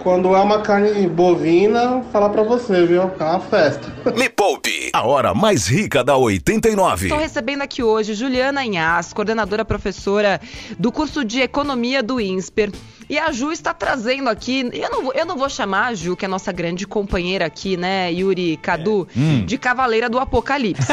quando 0.03 0.35
é 0.35 0.41
uma 0.41 0.61
carne 0.63 1.07
bovina, 1.07 2.03
falar 2.13 2.31
pra 2.31 2.43
você, 2.43 2.85
viu? 2.87 3.03
É 3.03 3.25
uma 3.25 3.41
festa. 3.41 3.93
Me 4.17 4.29
Poupe 4.29 4.91
A 4.93 5.07
hora 5.07 5.35
mais 5.35 5.67
rica 5.67 6.03
da 6.03 6.17
89. 6.17 7.07
Estou 7.07 7.19
recebendo 7.19 7.63
aqui 7.63 7.83
hoje 7.83 8.15
Juliana 8.15 8.65
Inhas, 8.65 9.13
coordenadora 9.13 9.65
professora 9.65 10.41
do 10.79 10.91
curso 10.91 11.25
de 11.25 11.41
Economia 11.41 12.03
do 12.03 12.21
INSPER. 12.21 12.73
E 13.09 13.19
a 13.19 13.31
Ju 13.33 13.53
está 13.53 13.75
trazendo 13.75 14.31
aqui, 14.31 14.71
eu 14.73 14.91
não, 14.91 15.03
vou, 15.03 15.13
eu 15.13 15.27
não 15.27 15.37
vou 15.37 15.49
chamar 15.49 15.89
a 15.89 15.95
Ju, 15.95 16.17
que 16.17 16.25
é 16.25 16.29
a 16.29 16.31
nossa 16.31 16.53
grande 16.53 16.87
companheira 16.87 17.45
aqui, 17.45 17.77
né, 17.77 18.11
Yuri 18.13 18.57
Cadu, 18.57 19.07
É. 19.15 19.21
Hum. 19.21 19.45
de 19.45 19.59
Cavaleira 19.59 20.09
do 20.09 20.19
Apocalipse. 20.19 20.87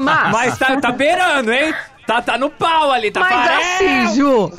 Mas, 0.00 0.32
Mas 0.32 0.58
tá, 0.58 0.80
tá 0.80 0.90
beirando, 0.90 1.52
hein? 1.52 1.74
Tá, 2.06 2.22
tá 2.22 2.38
no 2.38 2.48
pau 2.48 2.90
ali, 2.90 3.10
tá 3.10 3.20
mas 3.20 3.50
assim, 3.50 4.16
Ju, 4.16 4.50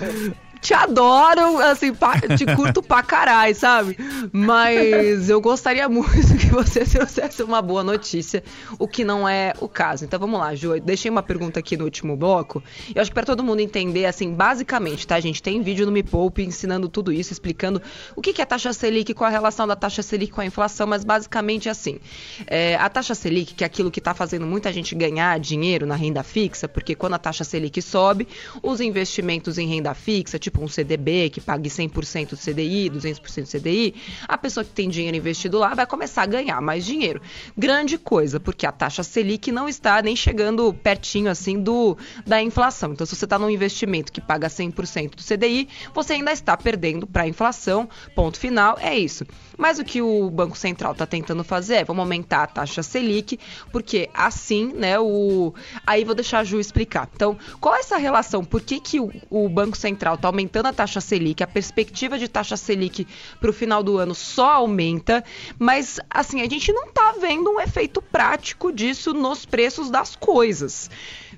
te 0.61 0.73
adoro, 0.73 1.57
assim, 1.59 1.91
te 2.37 2.45
curto 2.55 2.81
pra 2.81 3.01
caralho, 3.01 3.55
sabe? 3.55 3.97
Mas 4.31 5.29
eu 5.29 5.39
gostaria 5.39 5.87
muito 5.87 6.37
que 6.37 6.47
você 6.47 6.83
trouxesse 6.85 7.43
uma 7.43 7.61
boa 7.61 7.83
notícia, 7.83 8.43
o 8.77 8.87
que 8.87 9.03
não 9.03 9.27
é 9.27 9.53
o 9.59 9.67
caso. 9.67 10.05
Então 10.05 10.19
vamos 10.19 10.39
lá, 10.39 10.55
Ju, 10.55 10.79
deixei 10.79 11.09
uma 11.09 11.23
pergunta 11.23 11.59
aqui 11.59 11.77
no 11.77 11.85
último 11.85 12.17
bloco. 12.17 12.63
Eu 12.93 13.01
acho 13.01 13.11
que 13.11 13.15
pra 13.15 13.25
todo 13.25 13.43
mundo 13.43 13.59
entender, 13.59 14.05
assim, 14.05 14.33
basicamente, 14.33 15.05
tá, 15.07 15.19
gente? 15.19 15.41
Tem 15.41 15.61
vídeo 15.61 15.85
no 15.85 15.91
Me 15.91 16.03
Poupe 16.03 16.43
ensinando 16.43 16.89
tudo 16.89 17.11
isso, 17.11 17.31
explicando 17.31 17.81
o 18.15 18.21
que 18.21 18.33
que 18.33 18.41
é 18.41 18.45
taxa 18.45 18.73
Selic, 18.73 19.13
qual 19.13 19.27
a 19.27 19.31
relação 19.31 19.67
da 19.67 19.75
taxa 19.75 20.01
Selic 20.01 20.31
com 20.31 20.41
a 20.41 20.45
inflação, 20.45 20.87
mas 20.87 21.03
basicamente 21.03 21.69
assim. 21.69 21.99
é, 22.47 22.75
a 22.75 22.89
taxa 22.89 23.15
Selic, 23.15 23.53
que 23.53 23.63
é 23.63 23.67
aquilo 23.67 23.91
que 23.91 24.01
tá 24.01 24.13
fazendo 24.13 24.45
muita 24.45 24.73
gente 24.73 24.95
ganhar 24.95 25.39
dinheiro 25.39 25.85
na 25.85 25.95
renda 25.95 26.23
fixa, 26.23 26.67
porque 26.67 26.95
quando 26.95 27.13
a 27.13 27.19
taxa 27.19 27.43
Selic 27.43 27.81
sobe, 27.81 28.27
os 28.63 28.81
investimentos 28.81 29.57
em 29.57 29.67
renda 29.67 29.93
fixa, 29.93 30.39
tipo 30.39 30.48
um 30.57 30.67
CDB 30.67 31.29
que 31.29 31.41
pague 31.41 31.69
100% 31.69 32.29
do 32.29 32.37
CDI, 32.37 32.89
200% 32.89 33.43
do 33.43 33.59
CDI, 33.59 33.95
a 34.27 34.37
pessoa 34.37 34.63
que 34.63 34.71
tem 34.71 34.89
dinheiro 34.89 35.17
investido 35.17 35.57
lá 35.57 35.73
vai 35.73 35.85
começar 35.85 36.23
a 36.23 36.25
ganhar 36.25 36.61
mais 36.61 36.85
dinheiro. 36.85 37.21
Grande 37.57 37.97
coisa, 37.97 38.39
porque 38.39 38.65
a 38.65 38.71
taxa 38.71 39.03
Selic 39.03 39.51
não 39.51 39.67
está 39.67 40.01
nem 40.01 40.15
chegando 40.15 40.73
pertinho 40.73 41.29
assim 41.29 41.61
do 41.61 41.97
da 42.25 42.41
inflação. 42.41 42.93
Então, 42.93 43.05
se 43.05 43.15
você 43.15 43.25
está 43.25 43.37
num 43.37 43.49
investimento 43.49 44.11
que 44.11 44.21
paga 44.21 44.47
100% 44.47 45.15
do 45.15 45.23
CDI, 45.23 45.67
você 45.93 46.13
ainda 46.13 46.31
está 46.31 46.55
perdendo 46.55 47.05
para 47.05 47.23
a 47.23 47.27
inflação. 47.27 47.87
Ponto 48.15 48.39
final, 48.39 48.77
é 48.79 48.97
isso. 48.97 49.25
Mas 49.57 49.79
o 49.79 49.83
que 49.83 50.01
o 50.01 50.29
Banco 50.29 50.57
Central 50.57 50.93
está 50.93 51.05
tentando 51.05 51.43
fazer 51.43 51.75
é 51.75 51.83
vamos 51.83 52.01
aumentar 52.01 52.43
a 52.43 52.47
taxa 52.47 52.81
Selic, 52.81 53.39
porque 53.71 54.09
assim, 54.13 54.73
né, 54.73 54.99
o 54.99 55.53
aí 55.85 56.03
vou 56.03 56.15
deixar 56.15 56.39
a 56.39 56.43
Ju 56.43 56.59
explicar. 56.59 57.09
Então, 57.13 57.37
qual 57.59 57.75
é 57.75 57.79
essa 57.79 57.97
relação? 57.97 58.43
Por 58.43 58.61
que, 58.61 58.79
que 58.79 58.99
o, 58.99 59.11
o 59.29 59.49
Banco 59.49 59.77
Central 59.77 60.15
está 60.15 60.27
aumentando 60.27 60.38
a 60.47 60.73
taxa 60.73 61.01
Selic? 61.01 61.43
A 61.43 61.47
perspectiva 61.47 62.17
de 62.17 62.27
taxa 62.27 62.55
Selic 62.55 63.07
para 63.39 63.49
o 63.49 63.53
final 63.53 63.81
do 63.83 63.97
ano 63.97 64.13
só 64.13 64.53
aumenta, 64.53 65.23
mas 65.57 65.99
assim, 66.09 66.41
a 66.41 66.49
gente 66.49 66.71
não 66.71 66.85
está 66.85 67.13
vendo 67.19 67.51
um 67.51 67.59
efeito 67.59 68.01
prático 68.01 68.71
disso 68.71 69.13
nos 69.13 69.45
preços 69.45 69.89
das 69.89 70.15
coisas. 70.15 70.89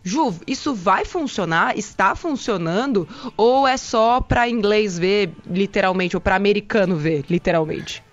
Ju, 0.04 0.34
isso 0.48 0.74
vai 0.74 1.06
funcionar? 1.06 1.78
Está 1.78 2.16
funcionando? 2.16 3.08
Ou 3.38 3.68
é 3.68 3.78
só 3.78 4.20
para 4.20 4.50
inglês 4.50 4.98
ver 4.98 5.32
literalmente, 5.46 6.16
ou 6.16 6.22
para 6.22 6.36
americano 6.36 6.96
ver 6.96 7.26
literalmente? 7.30 8.04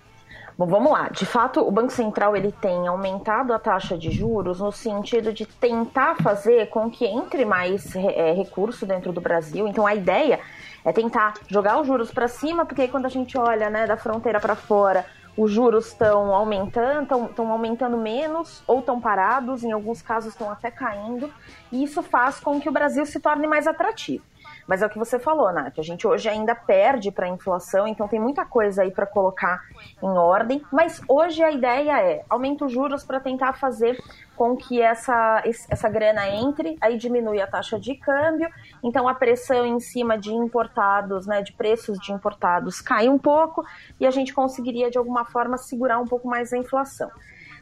Bom, 0.59 0.67
vamos 0.67 0.91
lá. 0.91 1.09
De 1.09 1.25
fato, 1.25 1.61
o 1.61 1.71
Banco 1.71 1.93
Central 1.93 2.35
ele 2.35 2.51
tem 2.51 2.89
aumentado 2.89 3.55
a 3.55 3.61
taxa 3.61 3.97
de 3.97 4.11
juros 4.11 4.59
no 4.59 4.73
sentido 4.73 5.33
de 5.33 5.47
tentar 5.47 6.17
fazer 6.17 6.69
com 6.69 6.91
que 6.91 7.07
entre 7.07 7.45
mais 7.45 7.95
é, 7.95 8.33
recurso 8.33 8.85
dentro 8.85 9.13
do 9.13 9.21
Brasil. 9.21 9.69
Então, 9.69 9.87
a 9.87 9.95
ideia 9.95 10.41
é 10.89 10.93
tentar 10.93 11.35
jogar 11.47 11.79
os 11.79 11.87
juros 11.87 12.11
para 12.11 12.27
cima, 12.29 12.65
porque 12.65 12.81
aí 12.81 12.89
quando 12.89 13.05
a 13.05 13.11
gente 13.11 13.37
olha 13.37 13.69
né, 13.69 13.87
da 13.87 13.97
fronteira 13.97 14.41
para 14.41 14.55
fora, 14.55 15.05
os 15.37 15.53
juros 15.53 15.89
estão 15.89 16.35
aumentando, 16.35 17.27
estão 17.27 17.53
aumentando 17.53 17.99
menos 17.99 18.63
ou 18.67 18.81
estão 18.81 18.99
parados, 18.99 19.63
em 19.63 19.71
alguns 19.71 20.01
casos 20.01 20.33
estão 20.33 20.51
até 20.51 20.71
caindo, 20.71 21.31
e 21.71 21.85
isso 21.85 22.03
faz 22.03 22.41
com 22.41 22.59
que 22.59 22.71
o 22.71 22.73
Brasil 22.73 23.05
se 23.05 23.21
torne 23.21 23.47
mais 23.47 23.67
atrativo. 23.67 24.25
Mas 24.69 24.83
é 24.83 24.87
o 24.87 24.91
que 24.91 24.99
você 24.99 25.19
falou, 25.19 25.51
Nath. 25.51 25.79
A 25.79 25.83
gente 25.83 26.07
hoje 26.07 26.29
ainda 26.29 26.55
perde 26.55 27.11
para 27.11 27.25
a 27.25 27.29
inflação, 27.31 27.89
então 27.89 28.07
tem 28.07 28.21
muita 28.21 28.45
coisa 28.45 28.83
aí 28.83 28.91
para 28.91 29.07
colocar 29.07 29.63
em 30.03 30.07
ordem. 30.07 30.63
Mas 30.71 31.01
hoje 31.09 31.43
a 31.43 31.51
ideia 31.51 31.99
é 32.03 32.23
aumenta 32.29 32.67
os 32.67 32.73
juros 32.73 33.03
para 33.03 33.19
tentar 33.19 33.55
fazer 33.55 33.99
com 34.37 34.55
que 34.55 34.81
essa, 34.81 35.43
essa 35.69 35.89
grana 35.89 36.29
entre, 36.29 36.77
aí 36.83 36.99
diminui 36.99 37.41
a 37.41 37.47
taxa 37.47 37.81
de 37.81 37.95
câmbio, 37.97 38.49
então 38.85 39.09
a 39.09 39.15
pressão 39.15 39.67
em 39.67 39.81
cima 39.81 40.17
de 40.17 40.33
importados, 40.33 41.27
né, 41.27 41.43
de 41.43 41.53
preços 41.53 41.99
de 41.99 42.13
importados 42.13 42.81
cai 42.81 43.09
um 43.09 43.19
pouco 43.19 43.65
e 43.99 44.07
a 44.07 44.11
gente 44.13 44.33
conseguiria 44.33 44.91
de 44.91 44.99
alguma 44.99 45.25
forma 45.25 45.57
segurar 45.57 45.99
um 45.99 46.07
pouco 46.07 46.29
mais 46.29 46.53
a 46.53 46.59
inflação. 46.59 47.11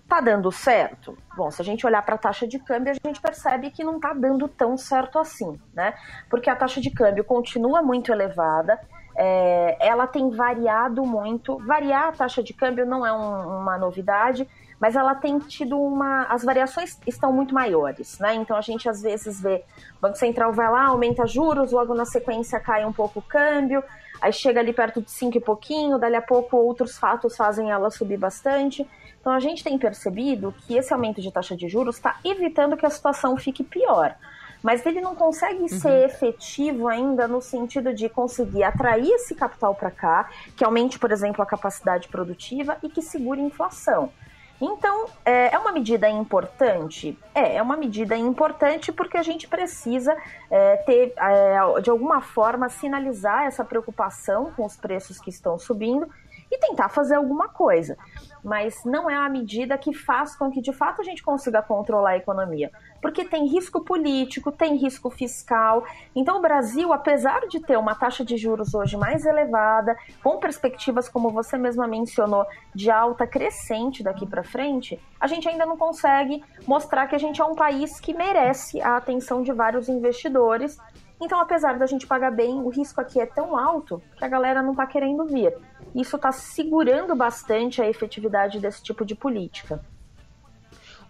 Tá 0.08 0.20
dando 0.20 0.52
certo? 0.52 1.18
Bom, 1.36 1.50
se 1.50 1.60
a 1.60 1.64
gente 1.64 1.84
olhar 1.84 2.00
para 2.02 2.14
a 2.14 2.18
taxa 2.18 2.46
de 2.46 2.60
câmbio, 2.60 2.92
a 2.92 3.08
gente 3.08 3.20
percebe 3.20 3.70
que 3.70 3.82
não 3.82 3.98
tá 3.98 4.12
dando 4.12 4.46
tão 4.46 4.76
certo 4.76 5.18
assim, 5.18 5.58
né? 5.74 5.94
Porque 6.30 6.48
a 6.48 6.54
taxa 6.54 6.80
de 6.80 6.90
câmbio 6.90 7.24
continua 7.24 7.82
muito 7.82 8.12
elevada, 8.12 8.80
é, 9.16 9.76
ela 9.80 10.06
tem 10.06 10.30
variado 10.30 11.04
muito. 11.04 11.58
Variar 11.66 12.08
a 12.08 12.12
taxa 12.12 12.42
de 12.42 12.52
câmbio 12.52 12.86
não 12.86 13.04
é 13.04 13.12
um, 13.12 13.60
uma 13.60 13.76
novidade, 13.78 14.48
mas 14.80 14.94
ela 14.94 15.14
tem 15.14 15.38
tido 15.38 15.80
uma. 15.80 16.24
As 16.24 16.44
variações 16.44 16.98
estão 17.06 17.32
muito 17.32 17.54
maiores, 17.54 18.18
né? 18.18 18.34
Então 18.34 18.56
a 18.56 18.60
gente 18.60 18.88
às 18.88 19.00
vezes 19.00 19.40
vê 19.40 19.64
o 19.98 20.00
Banco 20.00 20.16
Central 20.16 20.52
vai 20.52 20.70
lá, 20.70 20.86
aumenta 20.86 21.26
juros, 21.26 21.72
logo 21.72 21.94
na 21.94 22.04
sequência 22.04 22.60
cai 22.60 22.84
um 22.84 22.92
pouco 22.92 23.20
o 23.20 23.22
câmbio, 23.22 23.82
aí 24.20 24.32
chega 24.32 24.60
ali 24.60 24.72
perto 24.72 25.00
de 25.00 25.10
5 25.10 25.38
e 25.38 25.40
pouquinho, 25.40 25.98
dali 25.98 26.16
a 26.16 26.22
pouco 26.22 26.56
outros 26.56 26.98
fatos 26.98 27.36
fazem 27.36 27.70
ela 27.70 27.90
subir 27.90 28.18
bastante. 28.18 28.86
Então 29.20 29.32
a 29.32 29.40
gente 29.40 29.64
tem 29.64 29.76
percebido 29.76 30.54
que 30.58 30.76
esse 30.76 30.92
aumento 30.92 31.20
de 31.20 31.32
taxa 31.32 31.56
de 31.56 31.68
juros 31.68 31.96
está 31.96 32.16
evitando 32.24 32.76
que 32.76 32.86
a 32.86 32.90
situação 32.90 33.36
fique 33.36 33.64
pior. 33.64 34.14
Mas 34.62 34.84
ele 34.86 35.00
não 35.00 35.14
consegue 35.14 35.62
uhum. 35.62 35.68
ser 35.68 36.04
efetivo 36.04 36.88
ainda 36.88 37.26
no 37.28 37.40
sentido 37.40 37.92
de 37.94 38.08
conseguir 38.08 38.62
atrair 38.62 39.10
esse 39.10 39.34
capital 39.34 39.74
para 39.74 39.90
cá, 39.90 40.30
que 40.56 40.64
aumente, 40.64 40.98
por 40.98 41.10
exemplo, 41.10 41.42
a 41.42 41.46
capacidade 41.46 42.08
produtiva 42.08 42.76
e 42.82 42.88
que 42.88 43.02
segure 43.02 43.40
a 43.40 43.44
inflação. 43.44 44.10
Então, 44.60 45.06
é, 45.24 45.54
é 45.54 45.58
uma 45.58 45.70
medida 45.70 46.08
importante? 46.08 47.18
É, 47.34 47.56
é 47.56 47.62
uma 47.62 47.76
medida 47.76 48.16
importante 48.16 48.90
porque 48.90 49.18
a 49.18 49.22
gente 49.22 49.46
precisa 49.46 50.16
é, 50.50 50.76
ter, 50.78 51.12
é, 51.16 51.80
de 51.82 51.90
alguma 51.90 52.20
forma, 52.20 52.68
sinalizar 52.68 53.44
essa 53.44 53.64
preocupação 53.64 54.52
com 54.56 54.64
os 54.64 54.76
preços 54.76 55.20
que 55.20 55.30
estão 55.30 55.58
subindo 55.58 56.08
e 56.50 56.58
tentar 56.58 56.88
fazer 56.88 57.16
alguma 57.16 57.48
coisa. 57.48 57.96
Mas 58.42 58.84
não 58.84 59.10
é 59.10 59.18
uma 59.18 59.28
medida 59.28 59.76
que 59.76 59.92
faz 59.92 60.36
com 60.36 60.50
que 60.50 60.60
de 60.60 60.72
fato 60.72 61.00
a 61.00 61.04
gente 61.04 61.22
consiga 61.22 61.60
controlar 61.62 62.10
a 62.10 62.16
economia. 62.16 62.70
Porque 63.02 63.24
tem 63.24 63.46
risco 63.46 63.80
político, 63.80 64.52
tem 64.52 64.76
risco 64.76 65.10
fiscal. 65.10 65.84
Então 66.14 66.38
o 66.38 66.42
Brasil, 66.42 66.92
apesar 66.92 67.40
de 67.48 67.60
ter 67.60 67.76
uma 67.76 67.94
taxa 67.94 68.24
de 68.24 68.36
juros 68.36 68.74
hoje 68.74 68.96
mais 68.96 69.26
elevada, 69.26 69.96
com 70.22 70.38
perspectivas, 70.38 71.08
como 71.08 71.30
você 71.30 71.58
mesma 71.58 71.88
mencionou, 71.88 72.46
de 72.74 72.90
alta 72.90 73.26
crescente 73.26 74.02
daqui 74.02 74.26
para 74.26 74.44
frente, 74.44 75.00
a 75.20 75.26
gente 75.26 75.48
ainda 75.48 75.66
não 75.66 75.76
consegue 75.76 76.42
mostrar 76.66 77.06
que 77.08 77.16
a 77.16 77.18
gente 77.18 77.40
é 77.40 77.44
um 77.44 77.54
país 77.54 77.98
que 77.98 78.14
merece 78.14 78.80
a 78.80 78.96
atenção 78.96 79.42
de 79.42 79.52
vários 79.52 79.88
investidores. 79.88 80.78
Então, 81.20 81.40
apesar 81.40 81.78
da 81.78 81.86
gente 81.86 82.06
pagar 82.06 82.30
bem, 82.30 82.60
o 82.60 82.68
risco 82.68 83.00
aqui 83.00 83.18
é 83.18 83.26
tão 83.26 83.56
alto 83.56 84.02
que 84.16 84.24
a 84.24 84.28
galera 84.28 84.62
não 84.62 84.72
está 84.72 84.86
querendo 84.86 85.24
vir. 85.24 85.54
Isso 85.96 86.16
está 86.16 86.30
segurando 86.30 87.16
bastante 87.16 87.80
a 87.80 87.88
efetividade 87.88 88.60
desse 88.60 88.82
tipo 88.82 89.02
de 89.02 89.14
política. 89.14 89.82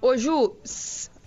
Ô 0.00 0.16
Ju, 0.16 0.54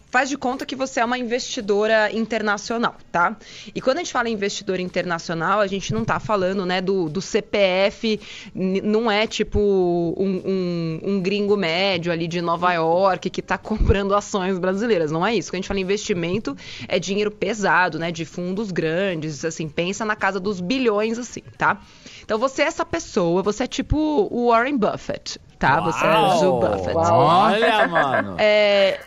faz 0.09 0.29
de 0.29 0.37
conta 0.37 0.65
que 0.65 0.75
você 0.75 0.99
é 0.99 1.05
uma 1.05 1.17
investidora 1.17 2.11
internacional, 2.11 2.95
tá? 3.11 3.35
E 3.73 3.79
quando 3.79 3.97
a 3.97 3.99
gente 3.99 4.11
fala 4.11 4.29
em 4.29 4.33
investidora 4.33 4.81
internacional, 4.81 5.59
a 5.59 5.67
gente 5.67 5.93
não 5.93 6.03
tá 6.03 6.19
falando, 6.19 6.65
né, 6.65 6.81
do, 6.81 7.07
do 7.07 7.21
CPF, 7.21 8.19
não 8.53 9.09
é 9.09 9.27
tipo 9.27 9.59
um, 9.59 10.41
um, 10.45 10.99
um, 11.03 11.21
gringo 11.21 11.55
médio 11.55 12.11
ali 12.11 12.27
de 12.27 12.41
Nova 12.41 12.73
York 12.73 13.29
que 13.29 13.41
tá 13.41 13.57
comprando 13.59 14.15
ações 14.15 14.57
brasileiras, 14.57 15.11
não 15.11 15.25
é 15.25 15.35
isso. 15.35 15.49
Quando 15.49 15.55
a 15.55 15.61
gente 15.61 15.67
fala 15.67 15.79
em 15.79 15.83
investimento, 15.83 16.57
é 16.87 16.97
dinheiro 16.97 17.31
pesado, 17.31 17.99
né, 17.99 18.11
de 18.11 18.25
fundos 18.25 18.71
grandes, 18.71 19.45
assim, 19.45 19.69
pensa 19.69 20.03
na 20.03 20.15
casa 20.15 20.39
dos 20.39 20.59
bilhões, 20.59 21.19
assim, 21.19 21.41
tá? 21.57 21.79
Então 22.23 22.37
você 22.39 22.63
é 22.63 22.65
essa 22.65 22.85
pessoa, 22.85 23.43
você 23.43 23.63
é 23.63 23.67
tipo 23.67 23.97
o 24.31 24.49
Warren 24.49 24.77
Buffett, 24.77 25.39
tá? 25.57 25.81
Uau, 25.81 25.91
você 25.91 26.05
é 26.05 26.19
o 26.19 26.39
Joe 26.39 26.69
Buffett. 26.69 26.97
Olha, 26.97 27.87
mano. 27.87 28.35
É, 28.39 28.99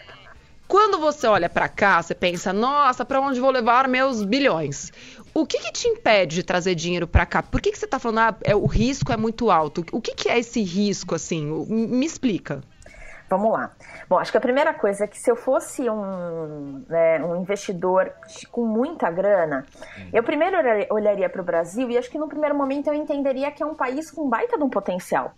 quando 0.73 0.99
você 0.99 1.27
olha 1.27 1.51
para 1.51 1.69
cá, 1.69 2.03
você 2.03 2.15
pensa, 2.15 2.51
nossa, 2.51 3.05
para 3.05 3.21
onde 3.21 3.39
vou 3.39 3.51
levar 3.51 3.87
meus 3.87 4.25
bilhões? 4.25 4.91
O 5.35 5.45
que, 5.45 5.59
que 5.59 5.71
te 5.71 5.87
impede 5.87 6.37
de 6.37 6.43
trazer 6.43 6.75
dinheiro 6.75 7.07
para 7.07 7.27
cá? 7.27 7.43
Por 7.43 7.61
que, 7.61 7.71
que 7.71 7.79
você 7.79 7.85
está 7.85 7.99
falando, 7.99 8.21
ah, 8.21 8.37
é, 8.43 8.57
o 8.57 8.65
risco 8.65 9.13
é 9.13 9.17
muito 9.19 9.51
alto? 9.51 9.85
O 9.93 10.01
que, 10.01 10.15
que 10.15 10.31
é 10.31 10.39
esse 10.39 10.63
risco, 10.63 11.15
assim? 11.15 11.45
Me 11.69 12.07
explica. 12.07 12.63
Vamos 13.29 13.53
lá. 13.53 13.71
Bom, 14.09 14.19
acho 14.19 14.31
que 14.33 14.39
a 14.39 14.41
primeira 14.41 14.73
coisa 14.73 15.05
é 15.05 15.07
que 15.07 15.19
se 15.19 15.31
eu 15.31 15.37
fosse 15.37 15.91
um, 15.91 16.83
né, 16.89 17.23
um 17.23 17.37
investidor 17.37 18.11
com 18.51 18.65
muita 18.65 19.11
grana, 19.11 19.67
eu 20.11 20.23
primeiro 20.23 20.57
olharia 20.89 21.29
para 21.29 21.43
o 21.43 21.45
Brasil 21.45 21.91
e 21.91 21.99
acho 21.99 22.11
que 22.11 22.19
no 22.19 22.29
primeiro 22.29 22.55
momento 22.55 22.87
eu 22.87 22.95
entenderia 22.95 23.51
que 23.51 23.63
é 23.63 23.67
um 23.67 23.75
país 23.75 24.11
com 24.11 24.27
baita 24.27 24.57
de 24.57 24.65
um 24.65 24.71
potencial. 24.71 25.35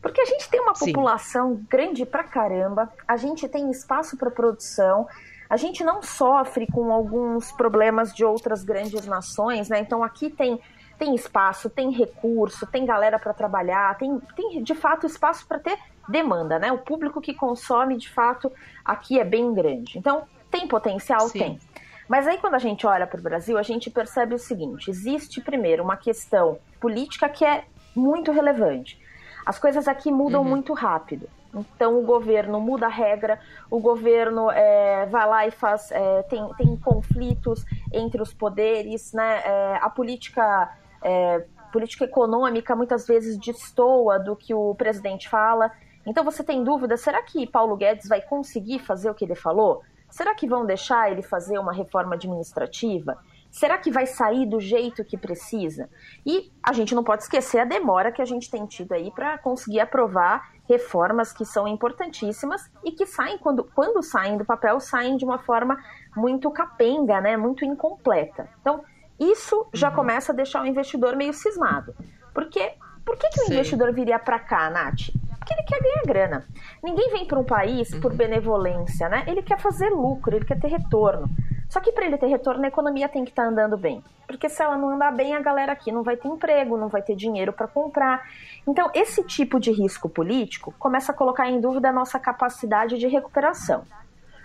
Porque 0.00 0.20
a 0.20 0.24
gente 0.24 0.48
tem 0.48 0.60
uma 0.60 0.74
Sim. 0.74 0.92
população 0.92 1.64
grande 1.68 2.04
pra 2.04 2.24
caramba, 2.24 2.92
a 3.06 3.16
gente 3.16 3.48
tem 3.48 3.70
espaço 3.70 4.16
para 4.16 4.30
produção, 4.30 5.06
a 5.48 5.56
gente 5.56 5.84
não 5.84 6.02
sofre 6.02 6.66
com 6.66 6.92
alguns 6.92 7.52
problemas 7.52 8.12
de 8.12 8.24
outras 8.24 8.64
grandes 8.64 9.06
nações, 9.06 9.68
né? 9.68 9.80
Então 9.80 10.02
aqui 10.02 10.30
tem 10.30 10.60
tem 10.98 11.14
espaço, 11.14 11.68
tem 11.68 11.90
recurso, 11.90 12.66
tem 12.66 12.86
galera 12.86 13.18
para 13.18 13.34
trabalhar, 13.34 13.96
tem, 13.98 14.18
tem 14.34 14.62
de 14.62 14.74
fato 14.74 15.06
espaço 15.06 15.46
para 15.46 15.58
ter 15.58 15.78
demanda, 16.08 16.58
né? 16.58 16.72
O 16.72 16.78
público 16.78 17.20
que 17.20 17.34
consome, 17.34 17.96
de 17.96 18.08
fato, 18.08 18.50
aqui 18.84 19.20
é 19.20 19.24
bem 19.24 19.52
grande. 19.52 19.98
Então, 19.98 20.24
tem 20.50 20.66
potencial? 20.66 21.28
Sim. 21.28 21.38
Tem. 21.38 21.60
Mas 22.08 22.26
aí, 22.26 22.38
quando 22.38 22.54
a 22.54 22.58
gente 22.58 22.86
olha 22.86 23.06
para 23.06 23.18
o 23.18 23.22
Brasil, 23.22 23.58
a 23.58 23.62
gente 23.62 23.90
percebe 23.90 24.34
o 24.34 24.38
seguinte: 24.38 24.90
existe, 24.90 25.40
primeiro, 25.40 25.82
uma 25.82 25.96
questão 25.96 26.58
política 26.80 27.28
que 27.28 27.44
é 27.44 27.64
muito 27.94 28.30
relevante. 28.30 29.00
As 29.46 29.58
coisas 29.58 29.86
aqui 29.86 30.10
mudam 30.10 30.42
muito 30.42 30.74
rápido. 30.74 31.28
Então, 31.54 31.98
o 31.98 32.02
governo 32.02 32.60
muda 32.60 32.86
a 32.86 32.90
regra, 32.90 33.40
o 33.70 33.78
governo 33.78 34.50
é, 34.50 35.06
vai 35.06 35.26
lá 35.26 35.46
e 35.46 35.50
faz. 35.52 35.90
é, 35.92 36.22
tem, 36.24 36.46
tem 36.58 36.76
conflitos 36.76 37.64
entre 37.92 38.20
os 38.20 38.34
poderes, 38.34 39.12
né? 39.12 39.40
É, 39.44 39.78
a 39.80 39.88
política. 39.88 40.76
é, 41.02 41.44
política 41.72 42.04
econômica 42.04 42.74
muitas 42.74 43.06
vezes 43.06 43.36
destoa 43.36 44.18
do 44.18 44.34
que 44.34 44.54
o 44.54 44.74
presidente 44.74 45.28
fala. 45.28 45.70
Então 46.06 46.24
você 46.24 46.42
tem 46.42 46.64
dúvida, 46.64 46.96
será 46.96 47.22
que 47.22 47.46
Paulo 47.46 47.76
Guedes 47.76 48.08
vai 48.08 48.22
conseguir 48.22 48.78
fazer 48.78 49.10
o 49.10 49.14
que 49.14 49.24
ele 49.24 49.34
falou? 49.34 49.82
Será 50.08 50.34
que 50.34 50.48
vão 50.48 50.64
deixar 50.64 51.10
ele 51.10 51.20
fazer 51.20 51.58
uma 51.58 51.72
reforma 51.72 52.14
administrativa? 52.14 53.18
Será 53.56 53.78
que 53.78 53.90
vai 53.90 54.04
sair 54.04 54.44
do 54.44 54.60
jeito 54.60 55.02
que 55.02 55.16
precisa? 55.16 55.88
E 56.26 56.52
a 56.62 56.74
gente 56.74 56.94
não 56.94 57.02
pode 57.02 57.22
esquecer 57.22 57.58
a 57.58 57.64
demora 57.64 58.12
que 58.12 58.20
a 58.20 58.24
gente 58.26 58.50
tem 58.50 58.66
tido 58.66 58.92
aí 58.92 59.10
para 59.10 59.38
conseguir 59.38 59.80
aprovar 59.80 60.52
reformas 60.68 61.32
que 61.32 61.42
são 61.46 61.66
importantíssimas 61.66 62.70
e 62.84 62.92
que 62.92 63.06
saem, 63.06 63.38
quando, 63.38 63.64
quando 63.64 64.02
saem 64.02 64.36
do 64.36 64.44
papel, 64.44 64.78
saem 64.78 65.16
de 65.16 65.24
uma 65.24 65.38
forma 65.38 65.82
muito 66.14 66.50
capenga, 66.50 67.18
né? 67.18 67.34
muito 67.38 67.64
incompleta. 67.64 68.46
Então, 68.60 68.84
isso 69.18 69.66
já 69.72 69.90
começa 69.90 70.32
a 70.32 70.36
deixar 70.36 70.62
o 70.62 70.66
investidor 70.66 71.16
meio 71.16 71.32
cismado. 71.32 71.96
Porque 72.34 72.74
por 73.06 73.16
que, 73.16 73.26
que 73.30 73.40
o 73.40 73.44
Sim. 73.46 73.54
investidor 73.54 73.90
viria 73.90 74.18
para 74.18 74.38
cá, 74.38 74.68
Nath? 74.68 75.10
Porque 75.38 75.54
ele 75.54 75.62
quer 75.62 75.80
ganhar 75.80 76.02
grana. 76.04 76.46
Ninguém 76.84 77.08
vem 77.08 77.26
para 77.26 77.38
um 77.38 77.44
país 77.44 77.94
por 78.00 78.12
benevolência, 78.12 79.08
né? 79.08 79.24
Ele 79.26 79.40
quer 79.40 79.58
fazer 79.58 79.88
lucro, 79.88 80.36
ele 80.36 80.44
quer 80.44 80.60
ter 80.60 80.68
retorno. 80.68 81.26
Só 81.68 81.80
que 81.80 81.92
para 81.92 82.06
ele 82.06 82.18
ter 82.18 82.26
retorno, 82.26 82.64
a 82.64 82.68
economia 82.68 83.08
tem 83.08 83.24
que 83.24 83.30
estar 83.30 83.44
andando 83.44 83.76
bem. 83.76 84.02
Porque 84.26 84.48
se 84.48 84.62
ela 84.62 84.76
não 84.76 84.90
andar 84.90 85.12
bem, 85.12 85.34
a 85.34 85.40
galera 85.40 85.72
aqui 85.72 85.92
não 85.92 86.02
vai 86.02 86.16
ter 86.16 86.28
emprego, 86.28 86.76
não 86.76 86.88
vai 86.88 87.02
ter 87.02 87.14
dinheiro 87.14 87.52
para 87.52 87.66
comprar. 87.66 88.22
Então, 88.66 88.90
esse 88.94 89.22
tipo 89.22 89.60
de 89.60 89.70
risco 89.70 90.08
político 90.08 90.74
começa 90.78 91.12
a 91.12 91.14
colocar 91.14 91.48
em 91.48 91.60
dúvida 91.60 91.88
a 91.88 91.92
nossa 91.92 92.18
capacidade 92.18 92.98
de 92.98 93.06
recuperação. 93.06 93.84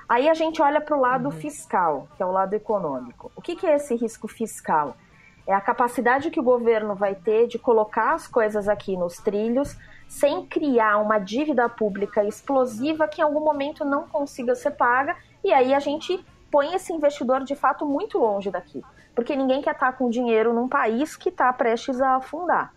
Aí 0.08 0.28
a 0.28 0.34
gente 0.34 0.62
olha 0.62 0.82
para 0.82 0.98
o 0.98 1.00
lado 1.00 1.32
fiscal, 1.32 2.08
que 2.16 2.22
é 2.22 2.26
o 2.26 2.32
lado 2.32 2.54
econômico. 2.54 3.32
O 3.36 3.42
que, 3.42 3.56
que 3.56 3.66
é 3.66 3.76
esse 3.76 3.96
risco 3.96 4.28
fiscal? 4.28 4.96
É 5.48 5.54
a 5.54 5.62
capacidade 5.62 6.30
que 6.30 6.40
o 6.40 6.44
governo 6.44 6.96
vai 6.96 7.16
ter 7.16 7.48
de 7.48 7.58
colocar 7.58 8.14
as 8.14 8.28
coisas 8.28 8.68
aqui 8.68 8.96
nos 8.96 9.18
trilhos 9.18 9.78
sem 10.08 10.46
criar 10.46 10.98
uma 10.98 11.18
dívida 11.18 11.68
pública 11.70 12.24
explosiva 12.26 13.08
que 13.08 13.22
em 13.22 13.24
algum 13.24 13.40
momento 13.40 13.86
não 13.86 14.08
consiga 14.08 14.54
ser 14.54 14.72
paga, 14.72 15.16
e 15.42 15.54
aí 15.54 15.74
a 15.74 15.80
gente 15.80 16.24
põe 16.52 16.74
esse 16.74 16.92
investidor 16.92 17.44
de 17.44 17.56
fato 17.56 17.86
muito 17.86 18.18
longe 18.18 18.52
daqui. 18.52 18.82
Porque 19.16 19.36
ninguém 19.36 19.62
quer 19.62 19.72
estar 19.72 19.94
com 19.94 20.10
dinheiro 20.10 20.54
num 20.54 20.68
país 20.68 21.16
que 21.16 21.30
está 21.30 21.52
prestes 21.54 22.02
a 22.02 22.18
afundar. 22.18 22.74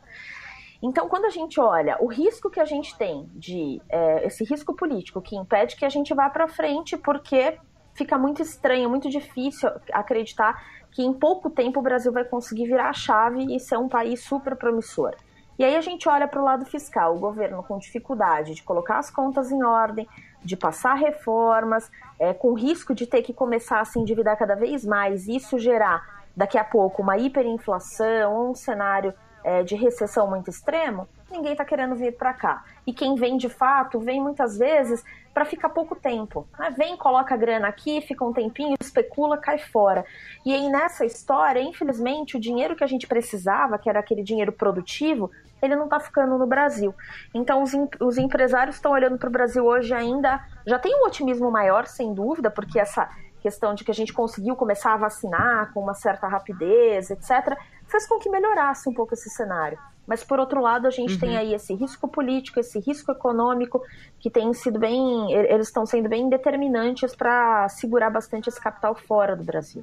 Então, 0.83 1.09
quando 1.09 1.25
a 1.25 1.31
gente 1.31 1.59
olha 1.59 1.97
o 2.01 2.07
risco 2.07 2.51
que 2.51 2.61
a 2.61 2.65
gente 2.65 2.97
tem 2.97 3.29
de 3.33 3.81
é, 3.89 4.27
esse 4.27 4.45
risco 4.45 4.75
político 4.75 5.23
que 5.23 5.35
impede 5.35 5.77
que 5.77 5.85
a 5.85 5.89
gente 5.89 6.13
vá 6.13 6.29
para 6.29 6.47
frente, 6.47 6.97
porque 6.97 7.59
fica 7.95 8.19
muito 8.19 8.43
estranho, 8.43 8.91
muito 8.91 9.09
difícil 9.09 9.71
acreditar 9.93 10.63
que 10.91 11.03
em 11.03 11.13
pouco 11.13 11.49
tempo 11.49 11.81
o 11.81 11.83
Brasil 11.83 12.13
vai 12.13 12.25
conseguir 12.25 12.67
virar 12.67 12.91
a 12.91 12.93
chave 12.93 13.55
e 13.55 13.59
ser 13.59 13.79
um 13.79 13.89
país 13.89 14.23
super 14.23 14.57
promissor. 14.57 15.15
E 15.59 15.65
aí 15.65 15.77
a 15.77 15.81
gente 15.81 16.09
olha 16.09 16.27
para 16.27 16.41
o 16.41 16.45
lado 16.45 16.67
fiscal, 16.67 17.15
o 17.15 17.19
governo 17.19 17.63
com 17.63 17.79
dificuldade 17.79 18.55
de 18.55 18.63
colocar 18.63 18.99
as 18.99 19.11
contas 19.11 19.51
em 19.53 19.63
ordem, 19.63 20.09
de 20.45 20.57
passar 20.57 20.95
reformas, 20.95 21.91
é, 22.19 22.33
com 22.33 22.55
risco 22.55 22.95
de 22.95 23.07
ter 23.07 23.23
que 23.23 23.33
começar 23.33 23.81
a 23.81 23.85
se 23.85 23.99
endividar 23.99 24.37
cada 24.37 24.55
vez 24.55 24.85
mais, 24.85 25.29
isso 25.29 25.59
gerar 25.59 26.25
daqui 26.37 26.59
a 26.59 26.65
pouco 26.65 27.03
uma 27.03 27.17
hiperinflação 27.17 28.51
um 28.51 28.55
cenário 28.55 29.15
é, 29.45 29.63
de 29.63 29.75
recessão 29.77 30.29
muito 30.29 30.49
extremo, 30.49 31.07
ninguém 31.31 31.53
está 31.53 31.65
querendo 31.65 31.95
vir 31.95 32.17
para 32.17 32.33
cá. 32.33 32.65
E 32.87 32.93
quem 32.93 33.15
vem 33.15 33.37
de 33.37 33.49
fato, 33.49 34.01
vem 34.01 34.21
muitas 34.21 34.57
vezes 34.57 35.05
para 35.35 35.45
ficar 35.45 35.69
pouco 35.69 35.95
tempo. 35.95 36.47
né? 36.59 36.73
Vem, 36.77 36.97
coloca 36.97 37.37
grana 37.37 37.69
aqui, 37.69 38.01
fica 38.01 38.25
um 38.25 38.33
tempinho, 38.33 38.77
especula, 38.81 39.37
cai 39.37 39.59
fora. 39.59 40.05
E 40.47 40.55
aí 40.55 40.69
nessa 40.71 41.05
história, 41.05 41.61
infelizmente, 41.61 42.37
o 42.37 42.41
dinheiro 42.41 42.77
que 42.77 42.85
a 42.85 42.87
gente 42.87 43.07
precisava, 43.07 43.79
que 43.79 43.91
era 43.91 44.01
aquele 44.01 44.23
dinheiro 44.23 44.53
produtivo, 44.53 45.31
ele 45.65 45.77
não 45.77 45.85
está 45.85 45.99
ficando 46.01 46.37
no 46.39 46.47
Brasil. 46.47 46.95
Então 47.33 47.63
os, 47.63 47.73
em- 47.75 47.89
os 48.01 48.19
empresários 48.19 48.77
estão 48.77 48.93
olhando 48.93 49.19
para 49.19 49.29
o 49.29 49.33
Brasil 49.33 49.65
hoje 49.65 49.93
ainda, 49.95 50.41
já 50.67 50.79
tem 50.79 50.95
um 50.95 51.07
otimismo 51.07 51.51
maior, 51.51 51.87
sem 51.87 52.13
dúvida, 52.15 52.51
porque 52.51 52.79
essa 52.79 53.09
questão 53.41 53.75
de 53.75 53.85
que 53.85 53.91
a 53.91 53.95
gente 53.95 54.13
conseguiu 54.13 54.57
começar 54.57 54.95
a 54.95 54.97
vacinar 54.97 55.73
com 55.75 55.81
uma 55.81 55.93
certa 55.95 56.27
rapidez, 56.27 57.11
etc., 57.11 57.57
fez 57.87 58.07
com 58.07 58.19
que 58.19 58.31
melhorasse 58.31 58.89
um 58.89 58.95
pouco 58.95 59.13
esse 59.13 59.29
cenário. 59.29 59.79
Mas, 60.07 60.23
por 60.23 60.39
outro 60.39 60.61
lado, 60.61 60.87
a 60.87 60.91
gente 60.91 61.19
tem 61.19 61.37
aí 61.37 61.55
esse 61.55 61.75
risco 61.75 62.07
político, 62.07 62.61
esse 62.61 62.79
risco 62.79 63.11
econômico, 63.11 63.83
que 64.19 64.31
tem 64.31 64.53
sido 64.53 64.79
bem. 64.79 65.33
Eles 65.33 65.69
estão 65.69 65.87
sendo 65.87 66.11
bem 66.11 66.29
determinantes 66.29 67.15
para 67.17 67.67
segurar 67.71 68.11
bastante 68.11 68.49
esse 68.49 68.61
capital 68.61 68.95
fora 68.95 69.35
do 69.35 69.43
Brasil. 69.43 69.83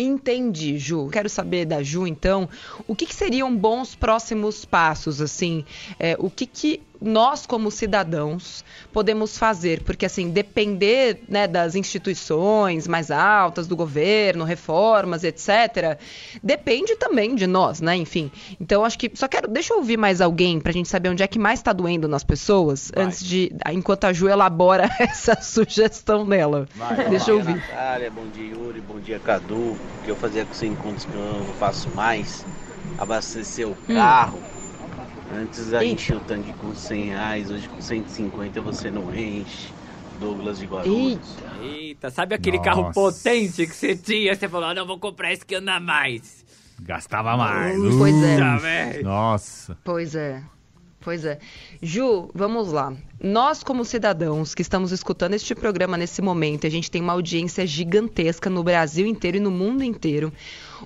Entendi, 0.00 0.78
Ju. 0.78 1.08
Quero 1.10 1.28
saber 1.28 1.64
da 1.64 1.82
Ju, 1.82 2.06
então, 2.06 2.48
o 2.86 2.94
que, 2.94 3.04
que 3.04 3.14
seriam 3.14 3.54
bons 3.56 3.96
próximos 3.96 4.64
passos, 4.64 5.20
assim, 5.20 5.64
é, 5.98 6.16
o 6.20 6.30
que, 6.30 6.46
que 6.46 6.80
nós, 7.00 7.46
como 7.46 7.70
cidadãos, 7.70 8.64
podemos 8.92 9.38
fazer? 9.38 9.82
Porque, 9.82 10.06
assim, 10.06 10.30
depender 10.30 11.20
né, 11.28 11.46
das 11.46 11.74
instituições 11.74 12.88
mais 12.88 13.10
altas, 13.10 13.66
do 13.66 13.76
governo, 13.76 14.44
reformas, 14.44 15.24
etc., 15.24 15.98
depende 16.42 16.96
também 16.96 17.34
de 17.34 17.46
nós, 17.46 17.80
né? 17.80 17.96
Enfim, 17.96 18.30
então, 18.60 18.84
acho 18.84 18.98
que, 18.98 19.10
só 19.14 19.28
quero, 19.28 19.48
deixa 19.48 19.72
eu 19.72 19.78
ouvir 19.78 19.96
mais 19.96 20.20
alguém 20.20 20.60
pra 20.60 20.72
gente 20.72 20.88
saber 20.88 21.08
onde 21.08 21.22
é 21.22 21.26
que 21.26 21.38
mais 21.38 21.62
tá 21.62 21.72
doendo 21.72 22.08
nas 22.08 22.24
pessoas, 22.24 22.90
Vai. 22.94 23.04
antes 23.04 23.24
de, 23.24 23.52
enquanto 23.72 24.04
a 24.04 24.12
Ju 24.12 24.28
elabora 24.28 24.88
essa 24.98 25.40
sugestão 25.40 26.26
dela. 26.26 26.66
Deixa 27.08 27.30
eu 27.30 27.38
Bom 27.38 27.44
dia, 27.44 27.54
ouvir. 27.54 27.68
Natália, 27.68 28.10
bom 28.10 28.26
dia 28.28 28.46
Yuri, 28.50 28.80
bom 28.80 29.00
dia 29.00 29.18
Cadu. 29.18 29.54
O 29.56 29.78
que 30.04 30.10
eu 30.10 30.16
fazia 30.16 30.44
com 30.44 30.54
100 30.54 30.74
contos 30.76 31.04
que 31.04 31.14
eu 31.14 31.20
não 31.20 31.54
faço 31.54 31.88
mais? 31.90 32.44
Abastecer 32.98 33.68
o 33.68 33.76
carro. 33.86 34.57
Antes 35.34 35.72
a 35.74 35.82
Eita. 35.84 35.94
enchia 35.94 36.16
o 36.16 36.20
tanque 36.20 36.52
com 36.54 36.74
100 36.74 37.04
reais, 37.04 37.50
hoje 37.50 37.68
com 37.68 37.80
150 37.80 38.60
você 38.60 38.90
não 38.90 39.14
enche. 39.14 39.72
Douglas 40.18 40.58
de 40.58 40.66
Guarulhos. 40.66 41.36
Eita, 41.62 42.10
sabe 42.10 42.34
aquele 42.34 42.56
Nossa. 42.56 42.70
carro 42.70 42.92
potente 42.92 43.66
que 43.66 43.74
você 43.74 43.94
tinha? 43.94 44.34
Você 44.34 44.48
falou, 44.48 44.68
ah, 44.68 44.74
não, 44.74 44.84
vou 44.84 44.98
comprar 44.98 45.32
esse 45.32 45.46
que 45.46 45.54
anda 45.54 45.78
mais. 45.78 46.44
Gastava 46.80 47.36
mais. 47.36 47.76
Pois 47.96 48.14
é. 48.22 49.02
Nossa. 49.02 49.78
Pois 49.84 50.14
é. 50.16 50.42
Pois 51.00 51.24
é. 51.24 51.38
Ju, 51.80 52.28
vamos 52.34 52.72
lá. 52.72 52.92
Nós, 53.22 53.62
como 53.62 53.84
cidadãos 53.84 54.54
que 54.54 54.62
estamos 54.62 54.90
escutando 54.90 55.34
este 55.34 55.54
programa 55.54 55.96
nesse 55.96 56.20
momento, 56.20 56.66
a 56.66 56.70
gente 56.70 56.90
tem 56.90 57.00
uma 57.00 57.12
audiência 57.12 57.64
gigantesca 57.66 58.50
no 58.50 58.64
Brasil 58.64 59.06
inteiro 59.06 59.36
e 59.36 59.40
no 59.40 59.50
mundo 59.50 59.84
inteiro. 59.84 60.32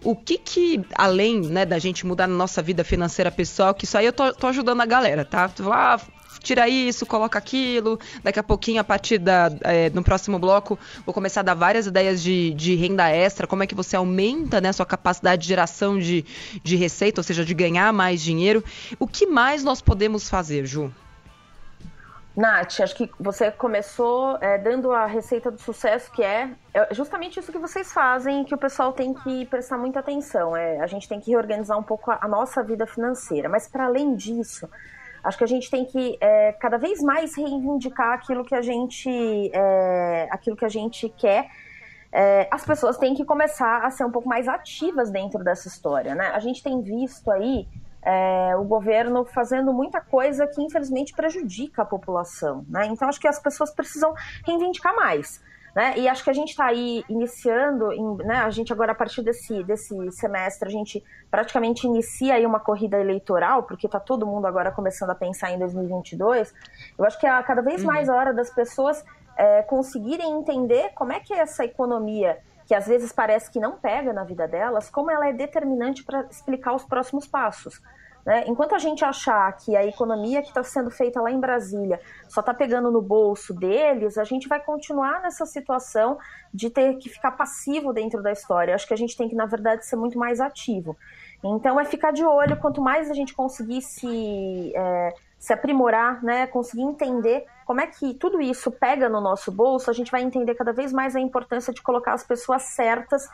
O 0.05 0.15
que 0.15 0.37
que, 0.37 0.85
além 0.95 1.41
né, 1.41 1.65
da 1.65 1.79
gente 1.79 2.07
mudar 2.07 2.27
nossa 2.27 2.63
vida 2.63 2.85
financeira 2.85 3.31
pessoal, 3.31 3.75
que 3.75 3.85
isso 3.85 3.97
aí 3.97 4.07
eu 4.07 4.13
tô, 4.13 4.33
tô 4.35 4.47
ajudando 4.47 4.83
a 4.83 4.87
galera, 4.87 5.25
tá? 5.25 5.49
Tu 5.49 5.63
vai 5.63 5.79
lá, 5.79 6.01
tira 6.43 6.69
isso, 6.69 7.07
coloca 7.07 7.39
aquilo. 7.39 7.99
Daqui 8.23 8.39
a 8.39 8.43
pouquinho, 8.43 8.81
a 8.81 8.85
partir 8.85 9.19
da. 9.19 9.51
é, 9.63 9.91
no 9.91 10.03
próximo 10.03 10.39
bloco, 10.39 10.79
vou 11.05 11.15
começar 11.15 11.41
a 11.41 11.45
dar 11.45 11.55
várias 11.55 11.87
ideias 11.87 12.23
de, 12.23 12.53
de 12.55 12.75
renda 12.75 13.09
extra, 13.09 13.47
como 13.47 13.63
é 13.63 13.67
que 13.67 13.75
você 13.75 13.97
aumenta 13.97 14.61
né, 14.61 14.73
sua 14.73 14.87
capacidade 14.87 15.43
de 15.43 15.49
geração 15.49 15.99
de, 15.99 16.25
de 16.63 16.77
receita, 16.77 17.21
ou 17.21 17.25
seja, 17.25 17.45
de 17.45 17.55
ganhar 17.55 17.93
mais 17.93 18.21
dinheiro. 18.21 18.65
O 18.99 19.07
que 19.07 19.27
mais 19.27 19.63
nós 19.63 19.81
podemos 19.81 20.29
fazer, 20.29 20.67
Ju? 20.67 20.93
Nath, 22.35 22.81
acho 22.81 22.97
que 22.97 23.11
você 23.21 23.51
começou 23.51 24.39
é, 24.41 24.57
dando 24.57 24.91
a 24.91 25.05
receita 25.05 25.51
do 25.51 25.61
sucesso, 25.61 26.11
que 26.11 26.23
é, 26.23 26.51
é 26.73 26.95
justamente 26.95 27.39
isso 27.39 27.53
que 27.53 27.59
vocês 27.59 27.93
fazem 27.93 28.43
que 28.45 28.55
o 28.55 28.59
pessoal 28.59 28.91
tem 28.93 29.13
que 29.13 29.45
prestar 29.47 29.77
muita 29.77 30.01
atenção. 30.01 30.57
É, 30.57 30.81
a 30.81 30.87
gente 30.87 31.07
tem 31.07 31.21
que 31.21 31.31
reorganizar 31.31 31.79
um 31.79 31.83
pouco 31.83 32.11
a, 32.11 32.19
a 32.23 32.29
nossa 32.29 32.63
vida 32.63 32.87
financeira. 32.87 33.51
Mas, 33.51 33.69
para 33.69 33.85
além 33.85 34.15
disso, 34.17 34.67
acho 35.23 35.39
que 35.39 35.45
a 35.45 35.49
gente 35.49 35.71
tem 35.71 35.85
que 35.85 36.19
é, 36.21 36.53
cada 36.53 36.77
vez 36.77 37.01
mais 37.03 37.37
reivindicar 37.37 38.13
aquilo 38.13 38.45
que 38.45 38.55
a 38.55 38.63
gente, 38.63 39.09
é, 39.53 40.29
aquilo 40.31 40.57
que 40.57 40.65
a 40.65 40.69
gente 40.69 41.09
quer. 41.11 41.49
É, 42.11 42.47
as 42.51 42.65
pessoas 42.65 42.99
têm 42.99 43.15
que 43.15 43.25
começar 43.25 43.85
a 43.85 43.91
ser 43.91 44.05
um 44.05 44.11
pouco 44.11 44.29
mais 44.29 44.47
ativas 44.47 45.11
dentro 45.11 45.43
dessa 45.43 45.69
história. 45.69 46.15
Né? 46.15 46.27
A 46.29 46.39
gente 46.41 46.63
tem 46.63 46.83
visto 46.83 47.31
aí 47.31 47.67
é, 48.03 48.55
o 48.57 48.65
governo 48.65 49.25
fazendo 49.25 49.73
muita 49.73 50.01
coisa 50.01 50.47
que 50.47 50.61
infelizmente 50.61 51.15
prejudica 51.15 51.83
a 51.83 51.87
população. 51.87 52.67
Né? 52.69 52.87
Então 52.87 53.09
acho 53.09 53.21
que 53.21 53.29
as 53.29 53.39
pessoas 53.39 53.71
precisam 53.71 54.13
reivindicar 54.47 54.95
mais. 54.95 55.41
Né? 55.75 55.99
E 55.99 56.09
acho 56.09 56.23
que 56.23 56.29
a 56.29 56.35
gente 56.35 56.51
está 56.51 56.67
aí 56.67 57.03
iniciando, 57.09 57.93
em, 57.93 58.17
né? 58.19 58.37
a 58.37 58.51
gente 58.51 58.73
agora 58.73 58.93
a 58.93 58.95
partir 58.95 59.23
desse, 59.23 59.65
desse 59.65 60.11
semestre, 60.13 60.69
a 60.69 60.71
gente 60.71 61.03
praticamente 61.31 61.87
inicia 61.87 62.35
aí 62.35 62.45
uma 62.45 62.61
corrida 62.61 62.99
eleitoral, 63.01 63.63
porque 63.63 63.87
está 63.87 63.99
todo 63.99 64.27
mundo 64.27 64.47
agora 64.47 64.71
começando 64.71 65.11
a 65.11 65.15
pensar 65.15 65.51
em 65.51 65.59
2022. 65.59 66.53
Eu 66.99 67.05
acho 67.07 67.19
que 67.19 67.27
é 67.27 67.43
cada 67.43 67.63
vez 67.63 67.83
mais 67.83 68.11
a 68.11 68.15
hora 68.15 68.35
das 68.35 68.51
pessoas 68.51 69.03
é, 69.37 69.63
conseguirem 69.63 70.31
entender 70.33 70.91
como 70.95 71.13
é 71.13 71.21
que 71.21 71.33
é 71.33 71.39
essa 71.39 71.65
economia, 71.65 72.39
que 72.67 72.75
às 72.75 72.87
vezes 72.87 73.11
parece 73.11 73.51
que 73.51 73.59
não 73.59 73.73
pega 73.73 74.13
na 74.13 74.25
vida 74.25 74.47
delas, 74.47 74.91
como 74.91 75.11
ela 75.11 75.27
é 75.27 75.33
determinante 75.33 76.05
para 76.05 76.27
explicar 76.31 76.75
os 76.75 76.85
próximos 76.85 77.27
passos. 77.27 77.81
Né? 78.25 78.45
Enquanto 78.47 78.75
a 78.75 78.79
gente 78.79 79.05
achar 79.05 79.51
que 79.57 79.77
a 79.77 79.85
economia 79.85 80.43
que 80.43 80.49
está 80.49 80.63
sendo 80.63 80.91
feita 80.91 81.21
lá 81.21 81.31
em 81.31 81.41
Brasília 81.41 82.01
só 82.29 82.41
está 82.41 82.55
pegando 82.55 82.91
no 82.91 83.03
bolso 83.03 83.53
deles, 83.53 84.17
a 84.17 84.25
gente 84.25 84.49
vai 84.49 84.61
continuar 84.61 85.21
nessa 85.23 85.45
situação 85.45 86.19
de 86.55 86.71
ter 86.71 86.97
que 86.99 87.09
ficar 87.09 87.33
passivo 87.33 87.93
dentro 87.93 88.23
da 88.23 88.31
história. 88.31 88.75
Acho 88.75 88.87
que 88.87 88.95
a 88.95 88.99
gente 88.99 89.17
tem 89.17 89.29
que, 89.29 89.35
na 89.35 89.47
verdade, 89.47 89.85
ser 89.85 89.97
muito 89.97 90.19
mais 90.19 90.41
ativo. 90.41 90.97
Então, 91.43 91.81
é 91.81 91.85
ficar 91.85 92.13
de 92.13 92.25
olho. 92.25 92.57
Quanto 92.57 92.81
mais 92.81 93.11
a 93.11 93.15
gente 93.15 93.35
conseguir 93.35 93.83
se, 93.83 94.73
é, 94.77 95.15
se 95.39 95.53
aprimorar, 95.53 96.23
né, 96.23 96.47
conseguir 96.47 96.83
entender 96.83 97.45
como 97.67 97.81
é 97.81 97.87
que 97.89 98.15
tudo 98.15 98.41
isso 98.41 98.71
pega 98.71 99.09
no 99.09 99.21
nosso 99.21 99.51
bolso, 99.51 99.91
a 99.91 99.93
gente 99.93 100.13
vai 100.13 100.23
entender 100.23 100.55
cada 100.55 100.73
vez 100.73 100.93
mais 100.93 101.17
a 101.17 101.21
importância 101.21 101.73
de 101.73 101.83
colocar 101.83 102.13
as 102.13 102.23
pessoas 102.23 102.63
certas 102.63 103.29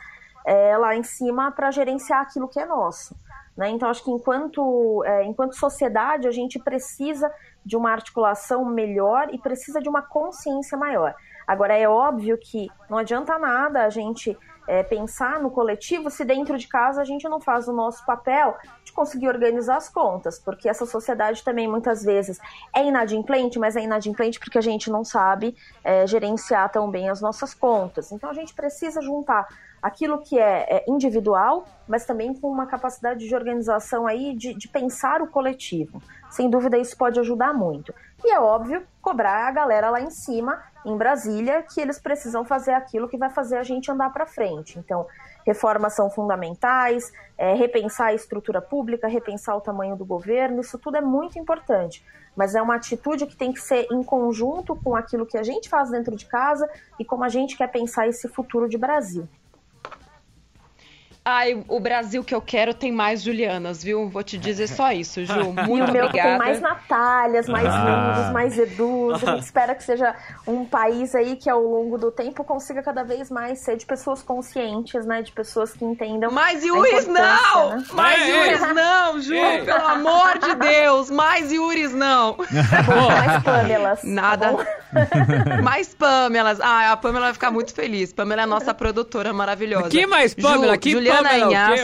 é, 0.45 0.75
lá 0.77 0.95
em 0.95 1.03
cima 1.03 1.51
para 1.51 1.69
gerenciar 1.69 2.21
aquilo 2.21 2.47
que 2.47 2.59
é 2.59 2.65
nosso. 2.65 3.15
Né? 3.59 3.71
Então, 3.71 3.89
acho 3.89 4.05
que 4.05 4.09
enquanto, 4.09 5.03
é, 5.03 5.25
enquanto 5.25 5.53
sociedade, 5.53 6.29
a 6.29 6.31
gente 6.31 6.57
precisa 6.57 7.29
de 7.65 7.75
uma 7.75 7.91
articulação 7.91 8.63
melhor 8.63 9.27
e 9.33 9.37
precisa 9.37 9.81
de 9.81 9.89
uma 9.89 10.01
consciência 10.01 10.77
maior. 10.77 11.13
Agora, 11.45 11.75
é 11.75 11.85
óbvio 11.85 12.37
que 12.37 12.69
não 12.89 12.97
adianta 12.97 13.37
nada 13.37 13.83
a 13.83 13.89
gente 13.89 14.37
é, 14.65 14.81
pensar 14.81 15.41
no 15.41 15.51
coletivo 15.51 16.09
se 16.09 16.23
dentro 16.23 16.57
de 16.57 16.69
casa 16.69 17.01
a 17.01 17.03
gente 17.03 17.27
não 17.27 17.41
faz 17.41 17.67
o 17.67 17.73
nosso 17.73 18.05
papel 18.05 18.55
de 18.85 18.93
conseguir 18.93 19.27
organizar 19.27 19.75
as 19.75 19.89
contas, 19.89 20.39
porque 20.39 20.69
essa 20.69 20.85
sociedade 20.85 21.43
também 21.43 21.67
muitas 21.67 22.01
vezes 22.01 22.39
é 22.73 22.85
inadimplente, 22.85 23.59
mas 23.59 23.75
é 23.75 23.81
inadimplente 23.81 24.39
porque 24.39 24.57
a 24.57 24.61
gente 24.61 24.89
não 24.89 25.03
sabe 25.03 25.53
é, 25.83 26.07
gerenciar 26.07 26.71
tão 26.71 26.89
bem 26.89 27.09
as 27.09 27.19
nossas 27.19 27.53
contas. 27.53 28.09
Então, 28.13 28.29
a 28.29 28.33
gente 28.33 28.53
precisa 28.53 29.01
juntar 29.01 29.47
aquilo 29.81 30.19
que 30.19 30.37
é, 30.37 30.77
é, 30.77 30.85
individual, 30.87 31.65
mas 31.87 32.05
também 32.05 32.33
com 32.33 32.51
uma 32.51 32.65
capacidade 32.65 33.27
de 33.27 33.35
organização 33.35 34.05
aí 34.05 34.35
de, 34.35 34.53
de, 34.53 34.67
pensar 34.67 35.21
o 35.21 35.27
coletivo. 35.27 36.01
Sem 36.29 36.49
dúvida, 36.49 36.77
isso 36.77 36.97
pode 36.97 37.19
ajudar 37.19 37.53
muito. 37.53 37.93
E 38.23 38.31
é 38.31 38.39
óbvio, 38.39 38.83
cobrar 39.01 39.47
a 39.47 39.51
galera 39.51 39.89
lá 39.89 40.01
em 40.01 40.11
cima, 40.11 40.61
em 40.85 40.95
Brasília, 40.95 41.63
que 41.63 41.79
eles 41.79 41.99
precisam 41.99 42.43
fazer 42.45 42.73
aquilo 42.73 43.07
que 43.07 43.17
vai 43.17 43.29
fazer 43.29 43.57
a 43.57 43.63
gente 43.63 43.89
andar 43.91 44.11
para 44.11 44.25
frente. 44.25 44.77
Então, 44.77 45.07
reformas 45.45 45.93
são 45.93 46.09
fundamentais, 46.09 47.11
é, 47.37 47.53
repensar 47.53 48.07
a 48.07 48.13
estrutura 48.13 48.61
pública, 48.61 49.07
repensar 49.07 49.55
o 49.55 49.61
tamanho 49.61 49.95
do 49.95 50.05
governo, 50.05 50.61
isso 50.61 50.77
tudo 50.77 50.97
é 50.97 51.01
muito 51.01 51.39
importante. 51.39 52.05
Mas 52.35 52.55
é 52.55 52.61
uma 52.61 52.75
atitude 52.75 53.25
que 53.25 53.35
tem 53.35 53.51
que 53.51 53.59
ser 53.59 53.87
em 53.91 54.03
conjunto 54.03 54.75
com 54.75 54.95
aquilo 54.95 55.25
que 55.25 55.37
a 55.37 55.43
gente 55.43 55.67
faz 55.67 55.89
dentro 55.89 56.15
de 56.15 56.25
casa 56.25 56.69
e 56.99 57.05
como 57.05 57.23
a 57.23 57.29
gente 57.29 57.57
quer 57.57 57.67
pensar 57.67 58.07
esse 58.07 58.27
futuro 58.27 58.69
de 58.69 58.77
Brasil. 58.77 59.27
Ai, 61.23 61.63
o 61.67 61.79
Brasil 61.79 62.23
que 62.23 62.33
eu 62.33 62.41
quero 62.41 62.73
tem 62.73 62.91
mais 62.91 63.21
Julianas, 63.21 63.83
viu? 63.83 64.09
Vou 64.09 64.23
te 64.23 64.37
dizer 64.37 64.67
só 64.67 64.91
isso, 64.91 65.23
Ju. 65.25 65.53
Muito 65.67 65.87
e 65.87 65.89
o 65.89 65.93
meu 65.93 66.05
obrigada. 66.05 66.29
tem 66.29 66.37
mais 66.37 66.61
Natálias, 66.61 67.47
mais 67.47 67.67
ah. 67.67 68.15
Lindos, 68.15 68.33
mais 68.33 68.57
Edus. 68.57 69.23
A 69.23 69.33
gente 69.33 69.43
espera 69.45 69.75
que 69.75 69.83
seja 69.83 70.15
um 70.47 70.65
país 70.65 71.13
aí 71.13 71.35
que 71.35 71.49
ao 71.49 71.61
longo 71.61 71.97
do 71.97 72.09
tempo 72.09 72.43
consiga 72.43 72.81
cada 72.81 73.03
vez 73.03 73.29
mais 73.29 73.59
ser 73.59 73.77
de 73.77 73.85
pessoas 73.85 74.23
conscientes, 74.23 75.05
né? 75.05 75.21
De 75.21 75.31
pessoas 75.31 75.73
que 75.73 75.85
entendam. 75.85 76.31
Mais 76.31 76.63
Yuris 76.63 77.05
não! 77.05 77.77
Né? 77.77 77.83
Mais 77.93 78.21
Ei. 78.21 78.35
Yuris 78.35 78.73
não, 78.73 79.21
Ju! 79.21 79.33
Ei. 79.33 79.65
Pelo 79.65 79.87
amor 79.87 80.39
de 80.39 80.55
Deus! 80.55 81.09
Mais 81.19 81.51
Yuris 81.51 81.93
não! 81.93 82.37
Bom, 82.37 83.07
mais 83.09 83.43
Pamelas. 83.43 84.01
Tá 84.01 84.07
Nada. 84.07 84.53
Tá 84.53 85.61
mais 85.61 85.93
Pamelas. 85.93 86.59
Ah, 86.61 86.93
a 86.93 86.97
Pamela 86.97 87.25
vai 87.25 87.33
ficar 87.33 87.51
muito 87.51 87.73
feliz. 87.73 88.13
Pamela 88.13 88.41
é 88.41 88.43
a 88.43 88.47
nossa 88.47 88.73
produtora 88.73 89.33
maravilhosa. 89.33 89.89
Que 89.89 90.05
mais 90.05 90.33
Pamela? 90.33 90.73
Ju, 90.73 90.79
que 90.79 90.91
Juliana 90.91 91.08
Pamela, 91.15 91.51
Inhas. 91.51 91.79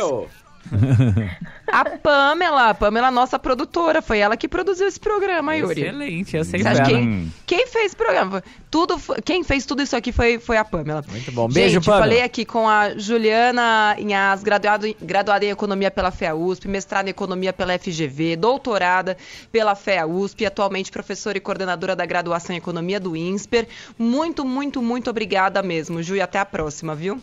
A 1.67 1.83
Pamela, 1.83 2.69
a 2.69 2.73
Pamela, 2.73 3.09
nossa 3.09 3.39
produtora, 3.39 4.01
foi 4.01 4.19
ela 4.19 4.37
que 4.37 4.47
produziu 4.47 4.87
esse 4.87 4.99
programa, 4.99 5.55
Yuri. 5.55 5.81
Excelente, 5.81 6.37
eu 6.37 6.45
sei 6.45 6.61
Você 6.61 6.67
acha 6.67 6.83
quem, 6.83 7.33
quem 7.45 7.67
fez 7.67 7.93
o 7.93 7.97
programa? 7.97 8.43
Tudo, 8.69 8.97
quem 9.23 9.43
fez 9.43 9.65
tudo 9.65 9.81
isso 9.81 9.95
aqui 9.95 10.11
foi, 10.11 10.37
foi 10.39 10.57
a 10.57 10.63
Pamela. 10.63 11.03
Muito 11.09 11.31
bom. 11.31 11.47
Beijo, 11.47 11.75
Gente, 11.75 11.85
Pamela. 11.85 12.03
falei 12.03 12.21
aqui 12.21 12.45
com 12.45 12.69
a 12.69 12.97
Juliana 12.97 13.95
Inhas, 13.97 14.43
graduado, 14.43 14.85
graduada 15.01 15.43
em 15.43 15.49
Economia 15.49 15.89
pela 15.89 16.11
FEA 16.11 16.35
USP, 16.35 16.67
mestrada 16.67 17.09
em 17.09 17.11
Economia 17.11 17.51
pela 17.51 17.77
FGV, 17.77 18.35
doutorada 18.35 19.17
pela 19.51 19.75
FEA 19.75 20.05
USP, 20.05 20.45
atualmente 20.45 20.91
professora 20.91 21.37
e 21.37 21.41
coordenadora 21.41 21.95
da 21.95 22.05
graduação 22.05 22.55
em 22.55 22.59
Economia 22.59 22.99
do 22.99 23.15
INSPER. 23.15 23.67
Muito, 23.97 24.45
muito, 24.45 24.81
muito 24.81 25.09
obrigada 25.09 25.63
mesmo, 25.63 26.01
Ju, 26.01 26.15
e 26.15 26.21
até 26.21 26.39
a 26.39 26.45
próxima, 26.45 26.93
viu? 26.93 27.19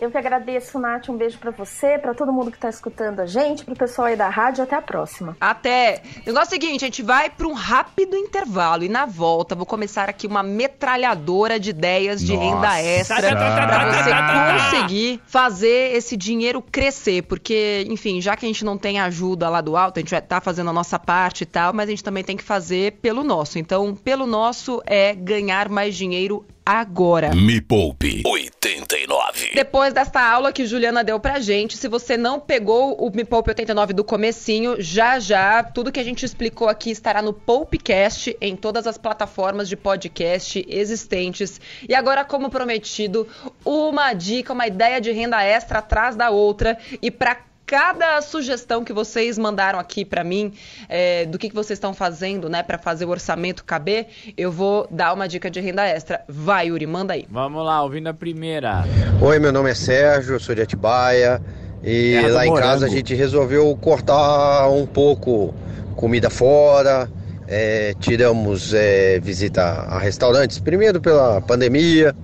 Eu 0.00 0.10
que 0.10 0.16
agradeço, 0.16 0.78
Nath. 0.78 1.08
Um 1.08 1.16
beijo 1.16 1.38
para 1.38 1.50
você, 1.50 1.98
para 1.98 2.14
todo 2.14 2.32
mundo 2.32 2.50
que 2.50 2.58
tá 2.58 2.68
escutando 2.68 3.20
a 3.20 3.26
gente, 3.26 3.64
pro 3.64 3.74
pessoal 3.74 4.08
aí 4.08 4.16
da 4.16 4.28
rádio. 4.28 4.62
Até 4.62 4.76
a 4.76 4.82
próxima. 4.82 5.36
Até. 5.40 6.02
O 6.22 6.26
negócio 6.26 6.54
é 6.54 6.58
o 6.58 6.60
seguinte, 6.60 6.84
a 6.84 6.86
gente 6.86 7.02
vai 7.02 7.28
para 7.28 7.46
um 7.46 7.52
rápido 7.52 8.16
intervalo 8.16 8.84
e 8.84 8.88
na 8.88 9.06
volta 9.06 9.54
vou 9.54 9.66
começar 9.66 10.08
aqui 10.08 10.26
uma 10.26 10.42
metralhadora 10.42 11.58
de 11.58 11.70
ideias 11.70 12.20
de 12.20 12.34
Nossa. 12.34 12.44
renda 12.44 12.82
extra 12.82 13.34
para 13.34 13.92
você 13.92 14.70
conseguir 14.70 15.20
fazer 15.26 15.96
esse 15.96 16.16
dinheiro 16.16 16.62
crescer, 16.62 17.22
porque, 17.22 17.86
enfim, 17.88 18.20
já 18.20 18.36
que 18.36 18.44
a 18.44 18.48
gente 18.48 18.64
não 18.64 18.78
tem 18.78 19.00
ajuda 19.00 19.48
lá 19.48 19.60
do 19.60 19.76
alto, 19.76 19.98
a 19.98 20.00
gente 20.00 20.10
vai 20.10 20.20
estar 20.20 20.36
tá 20.36 20.40
fazendo 20.40 20.70
a 20.70 20.72
nossa 20.72 20.98
parte 20.98 21.42
e 21.42 21.46
tal, 21.46 21.72
mas 21.72 21.88
a 21.88 21.90
gente 21.90 22.04
também 22.04 22.22
tem 22.22 22.36
que 22.36 22.44
fazer 22.44 22.92
pelo 23.02 23.24
nosso. 23.24 23.58
Então, 23.58 23.94
pelo 23.94 24.26
nosso 24.26 24.80
é 24.86 25.14
ganhar 25.14 25.68
mais 25.68 25.96
dinheiro 25.96 26.44
agora. 26.68 27.34
Me 27.34 27.62
Poupe 27.62 28.22
89. 28.26 29.52
Depois 29.54 29.94
desta 29.94 30.20
aula 30.20 30.52
que 30.52 30.66
Juliana 30.66 31.02
deu 31.02 31.18
pra 31.18 31.40
gente, 31.40 31.78
se 31.78 31.88
você 31.88 32.14
não 32.14 32.38
pegou 32.38 32.94
o 32.94 33.10
Me 33.10 33.24
Poupe 33.24 33.48
89 33.48 33.94
do 33.94 34.04
comecinho, 34.04 34.76
já 34.78 35.18
já, 35.18 35.62
tudo 35.62 35.90
que 35.90 35.98
a 35.98 36.04
gente 36.04 36.26
explicou 36.26 36.68
aqui 36.68 36.90
estará 36.90 37.22
no 37.22 37.32
Poupecast, 37.32 38.36
em 38.38 38.54
todas 38.54 38.86
as 38.86 38.98
plataformas 38.98 39.66
de 39.66 39.76
podcast 39.76 40.62
existentes. 40.68 41.58
E 41.88 41.94
agora, 41.94 42.22
como 42.22 42.50
prometido, 42.50 43.26
uma 43.64 44.12
dica, 44.12 44.52
uma 44.52 44.66
ideia 44.66 45.00
de 45.00 45.10
renda 45.10 45.42
extra 45.42 45.78
atrás 45.78 46.16
da 46.16 46.28
outra. 46.28 46.76
E 47.00 47.10
para 47.10 47.47
cada 47.68 48.22
sugestão 48.22 48.82
que 48.82 48.94
vocês 48.94 49.36
mandaram 49.36 49.78
aqui 49.78 50.02
para 50.02 50.24
mim 50.24 50.54
é, 50.88 51.26
do 51.26 51.38
que, 51.38 51.50
que 51.50 51.54
vocês 51.54 51.76
estão 51.76 51.92
fazendo, 51.92 52.48
né, 52.48 52.62
para 52.62 52.78
fazer 52.78 53.04
o 53.04 53.10
orçamento 53.10 53.62
caber, 53.62 54.06
eu 54.38 54.50
vou 54.50 54.88
dar 54.90 55.12
uma 55.12 55.28
dica 55.28 55.50
de 55.50 55.60
renda 55.60 55.84
extra. 55.84 56.22
Vai, 56.26 56.68
Yuri, 56.68 56.86
manda 56.86 57.12
aí. 57.12 57.26
Vamos 57.30 57.62
lá, 57.62 57.82
ouvindo 57.82 58.06
a 58.06 58.14
primeira. 58.14 58.84
Oi, 59.20 59.38
meu 59.38 59.52
nome 59.52 59.70
é 59.70 59.74
Sérgio, 59.74 60.40
sou 60.40 60.54
de 60.54 60.62
Atibaia 60.62 61.42
e 61.84 62.12
Terra 62.14 62.28
lá 62.28 62.46
em 62.46 62.48
morango. 62.48 62.68
casa 62.68 62.86
a 62.86 62.88
gente 62.88 63.14
resolveu 63.14 63.76
cortar 63.76 64.70
um 64.70 64.86
pouco 64.86 65.54
comida 65.94 66.30
fora, 66.30 67.06
é, 67.46 67.92
tiramos 68.00 68.72
é, 68.72 69.20
visita 69.20 69.62
a 69.62 69.98
restaurantes, 69.98 70.58
primeiro 70.58 71.02
pela 71.02 71.42
pandemia, 71.42 72.16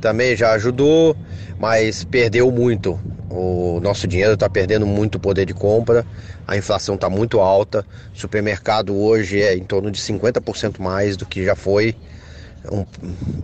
também 0.00 0.34
já 0.34 0.52
ajudou, 0.52 1.14
mas 1.58 2.04
perdeu 2.04 2.50
muito. 2.50 2.98
O 3.30 3.78
nosso 3.82 4.06
dinheiro 4.06 4.34
está 4.34 4.48
perdendo 4.48 4.86
muito 4.86 5.18
poder 5.18 5.44
de 5.44 5.52
compra, 5.52 6.06
a 6.46 6.56
inflação 6.56 6.94
está 6.94 7.10
muito 7.10 7.40
alta, 7.40 7.84
o 8.14 8.18
supermercado 8.18 8.96
hoje 8.96 9.42
é 9.42 9.54
em 9.54 9.64
torno 9.64 9.90
de 9.90 10.00
50% 10.00 10.78
mais 10.80 11.16
do 11.16 11.26
que 11.26 11.44
já 11.44 11.54
foi. 11.54 11.94
Um, 12.70 12.84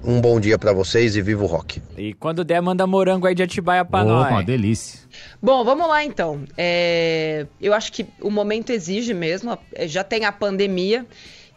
um 0.05 0.21
bom 0.21 0.41
dia 0.41 0.59
para 0.59 0.73
vocês 0.73 1.15
e 1.17 1.23
viva 1.23 1.45
o 1.45 1.47
rock. 1.47 1.81
E 1.97 2.13
quando 2.15 2.45
der, 2.45 2.61
manda 2.61 2.87
morango 2.87 3.27
aí 3.27 3.35
de 3.35 3.43
Atibaia 3.43 3.85
pra 3.85 4.03
Opa, 4.03 4.13
uma 4.13 4.31
nós. 4.31 4.47
delícia. 4.47 5.01
Bom, 5.41 5.65
vamos 5.65 5.87
lá 5.87 6.05
então. 6.05 6.43
É, 6.59 7.47
eu 7.61 7.73
acho 7.73 7.93
que 7.93 8.07
o 8.21 8.31
momento 8.31 8.71
exige 8.71 9.15
mesmo, 9.15 9.57
é, 9.73 9.87
já 9.87 10.03
tem 10.03 10.25
a 10.25 10.33
pandemia. 10.33 11.07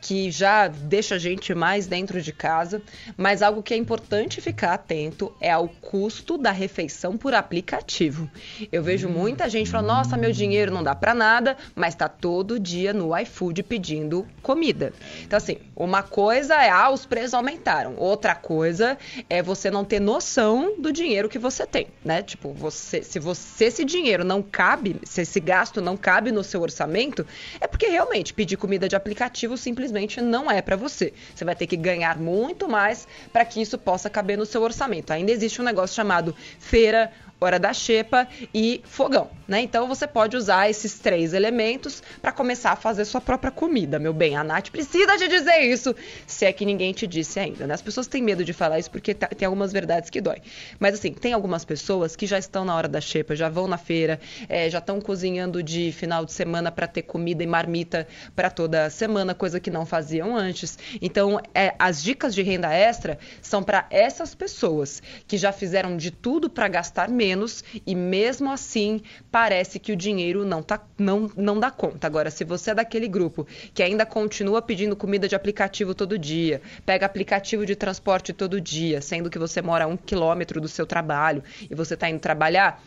Que 0.02 0.30
já 0.30 0.68
deixa 0.68 1.16
a 1.16 1.18
gente 1.18 1.54
mais 1.56 1.88
dentro 1.88 2.22
de 2.22 2.32
casa, 2.32 2.82
mas 3.16 3.42
algo 3.42 3.64
que 3.64 3.74
é 3.74 3.78
importante 3.78 4.42
ficar 4.42 4.74
atento 4.74 5.34
é 5.42 5.52
ao 5.52 5.68
custo 5.68 6.38
da 6.38 6.52
refeição 6.52 7.18
por 7.18 7.34
aplicativo. 7.34 8.30
Eu 8.72 8.84
vejo 8.84 9.10
muita 9.10 9.50
gente 9.50 9.70
falando: 9.70 9.88
"Nossa, 9.88 10.18
meu 10.18 10.32
dinheiro 10.32 10.72
não 10.72 10.84
dá 10.84 10.94
para 10.94 11.14
nada", 11.14 11.58
mas 11.76 11.96
tá 11.96 12.08
todo 12.08 12.60
dia 12.60 12.94
no 12.94 13.18
iFood 13.18 13.64
pedindo 13.64 14.28
comida. 14.42 14.94
Então 15.24 15.38
assim, 15.38 15.58
uma 15.76 16.04
coisa 16.04 16.56
é 16.56 16.70
ah, 16.70 16.90
os 16.90 17.06
preços 17.06 17.34
aumentaram. 17.34 17.96
Outra 17.98 18.36
coisa 18.36 18.98
é 19.30 19.42
você 19.42 19.72
não 19.72 19.84
ter 19.84 20.00
noção 20.00 20.76
do 20.80 20.92
dinheiro 20.92 21.30
que 21.30 21.40
você 21.40 21.66
tem, 21.66 21.88
né? 22.04 22.22
Tipo, 22.22 22.54
você 22.54 23.02
se 23.02 23.20
você 23.20 23.66
esse 23.66 23.84
dinheiro 23.84 24.24
não 24.24 24.42
cabe, 24.42 24.96
se 25.04 25.22
esse 25.22 25.40
gasto 25.40 25.82
não 25.82 25.98
cabe 25.98 26.32
no 26.32 26.44
seu 26.44 26.62
orçamento, 26.62 27.26
é 27.60 27.68
porque 27.68 27.88
realmente 27.88 28.34
pedir 28.34 28.58
comida 28.58 28.88
de 28.88 28.96
aplicativo 28.96 29.58
simplesmente 29.58 29.87
não 30.22 30.50
é 30.50 30.62
para 30.62 30.76
você. 30.76 31.14
Você 31.34 31.46
vai 31.46 31.56
ter 31.56 31.68
que 31.68 31.78
ganhar 31.78 32.18
muito 32.18 32.68
mais 32.68 33.08
para 33.32 33.46
que 33.46 33.62
isso 33.62 33.78
possa 33.78 34.10
caber 34.10 34.38
no 34.38 34.46
seu 34.46 34.62
orçamento. 34.62 35.12
Ainda 35.12 35.32
existe 35.32 35.62
um 35.62 35.66
negócio 35.66 35.96
chamado 35.96 36.36
feira 36.60 37.12
hora 37.40 37.60
da 37.60 37.72
xepa 37.72 38.28
e 38.54 38.82
fogão, 38.84 39.30
né? 39.48 39.62
Então 39.62 39.88
você 39.88 40.08
pode 40.08 40.36
usar 40.36 40.70
esses 40.70 40.98
três 40.98 41.34
elementos 41.34 42.02
para 42.20 42.32
começar 42.32 42.72
a 42.72 42.76
fazer 42.76 43.06
sua 43.06 43.22
própria 43.22 43.52
comida, 43.52 44.00
meu 44.00 44.12
bem. 44.12 44.36
A 44.36 44.44
Nath 44.44 44.70
precisa 44.70 45.16
te 45.18 45.28
dizer 45.28 45.60
isso, 45.60 45.96
se 46.26 46.46
é 46.46 46.52
que 46.52 46.66
ninguém 46.66 46.92
te 46.94 47.06
disse 47.06 47.40
ainda, 47.40 47.68
né? 47.68 47.76
As 47.76 47.82
pessoas 47.82 48.08
têm 48.08 48.24
medo 48.24 48.44
de 48.44 48.54
falar 48.54 48.80
isso 48.80 48.90
porque 48.90 49.14
tem 49.14 49.46
algumas 49.46 49.72
verdades 49.72 50.10
que 50.10 50.20
dói. 50.20 50.42
Mas 50.80 50.96
assim, 50.96 51.14
tem 51.14 51.34
algumas 51.34 51.64
pessoas 51.64 52.16
que 52.16 52.26
já 52.26 52.40
estão 52.40 52.66
na 52.66 52.76
hora 52.76 52.88
da 52.88 53.00
xepa, 53.00 53.36
já 53.36 53.50
vão 53.50 53.68
na 53.68 53.78
feira, 53.78 54.20
é, 54.50 54.68
já 54.68 54.80
estão 54.80 55.00
cozinhando 55.00 55.62
de 55.62 55.92
final 55.92 56.26
de 56.26 56.32
semana 56.32 56.72
para 56.72 56.88
ter 56.88 57.04
comida 57.04 57.44
e 57.44 57.48
marmita 57.48 58.08
para 58.36 58.50
toda 58.50 58.90
semana, 58.90 59.36
coisa 59.36 59.60
que 59.60 59.70
não 59.70 59.86
faziam 59.86 60.36
antes. 60.36 60.78
Então, 61.00 61.40
é, 61.54 61.76
as 61.78 62.02
dicas 62.02 62.34
de 62.34 62.42
renda 62.42 62.74
extra 62.74 63.20
são 63.44 63.62
para 63.62 63.86
essas 63.92 64.34
pessoas 64.34 65.04
que 65.28 65.38
já 65.38 65.52
fizeram 65.52 65.96
de 65.96 66.10
tudo 66.10 66.50
para 66.50 66.68
gastar 66.68 67.08
menos 67.10 67.27
menos 67.28 67.64
e 67.86 67.94
mesmo 67.94 68.50
assim 68.52 69.02
parece 69.30 69.80
que 69.80 69.92
o 69.92 69.96
dinheiro 69.96 70.46
não, 70.46 70.64
tá, 70.64 70.82
não, 70.98 71.30
não 71.36 71.60
dá 71.60 71.70
conta. 71.70 72.08
Agora, 72.08 72.32
se 72.32 72.46
você 72.46 72.72
é 72.72 72.76
daquele 72.76 73.08
grupo 73.08 73.46
que 73.74 73.84
ainda 73.84 74.06
continua 74.06 74.62
pedindo 74.62 74.96
comida 74.96 75.28
de 75.28 75.36
aplicativo 75.36 75.94
todo 75.94 76.18
dia, 76.18 76.62
pega 76.86 77.06
aplicativo 77.06 77.66
de 77.66 77.76
transporte 77.76 78.32
todo 78.32 78.62
dia, 78.62 79.02
sendo 79.02 79.30
que 79.30 79.38
você 79.38 79.62
mora 79.62 79.86
a 79.86 79.88
um 79.88 79.98
quilômetro 79.98 80.62
do 80.62 80.68
seu 80.68 80.86
trabalho 80.86 81.44
e 81.70 81.76
você 81.76 81.96
está 81.96 82.10
indo 82.10 82.20
trabalhar, 82.20 82.82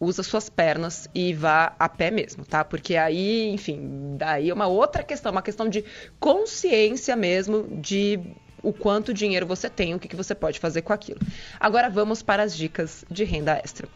usa 0.00 0.22
suas 0.22 0.48
pernas 0.48 1.08
e 1.14 1.32
vá 1.32 1.74
a 1.78 1.88
pé 1.88 2.10
mesmo, 2.10 2.44
tá? 2.44 2.64
Porque 2.64 2.96
aí, 2.96 3.48
enfim, 3.50 4.16
daí 4.18 4.50
é 4.50 4.54
uma 4.54 4.66
outra 4.66 5.04
questão, 5.04 5.30
uma 5.30 5.42
questão 5.42 5.68
de 5.68 5.84
consciência 6.18 7.14
mesmo 7.14 7.68
de 7.80 8.18
o 8.64 8.72
quanto 8.72 9.14
dinheiro 9.14 9.46
você 9.46 9.68
tem, 9.68 9.94
o 9.94 10.00
que, 10.00 10.08
que 10.08 10.16
você 10.16 10.34
pode 10.34 10.58
fazer 10.58 10.82
com 10.82 10.92
aquilo. 10.92 11.20
Agora 11.60 11.88
vamos 11.88 12.22
para 12.22 12.42
as 12.42 12.56
dicas 12.56 13.04
de 13.10 13.22
renda 13.22 13.60
extra. 13.62 13.86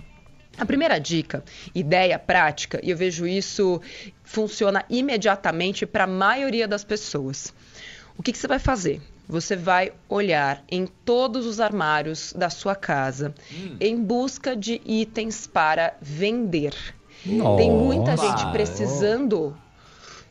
A 0.59 0.67
primeira 0.67 0.99
dica, 0.99 1.45
ideia 1.75 2.19
prática, 2.19 2.81
e 2.83 2.91
eu 2.91 2.97
vejo 2.97 3.27
isso 3.27 3.81
funciona 4.25 4.85
imediatamente 4.91 5.87
para 5.87 6.05
a 6.05 6.07
maioria 6.07 6.67
das 6.67 6.85
pessoas. 6.85 7.55
O 8.17 8.23
que, 8.23 8.33
que, 8.33 8.39
você 8.39 8.49
vai 8.49 8.59
fazer? 8.59 9.01
Você 9.29 9.55
vai 9.55 9.93
olhar 10.09 10.65
em 10.69 10.87
todos 10.87 11.47
os 11.47 11.61
armários 11.61 12.33
da 12.33 12.51
sua 12.51 12.75
casa 12.75 13.33
hum. 13.53 13.77
em 13.79 14.03
busca 14.03 14.57
de 14.57 14.81
itens 14.85 15.47
para 15.47 15.97
vender. 16.01 16.75
Nossa. 17.25 17.57
Tem 17.59 17.71
muita 17.71 18.17
gente 18.17 18.51
precisando 18.51 19.57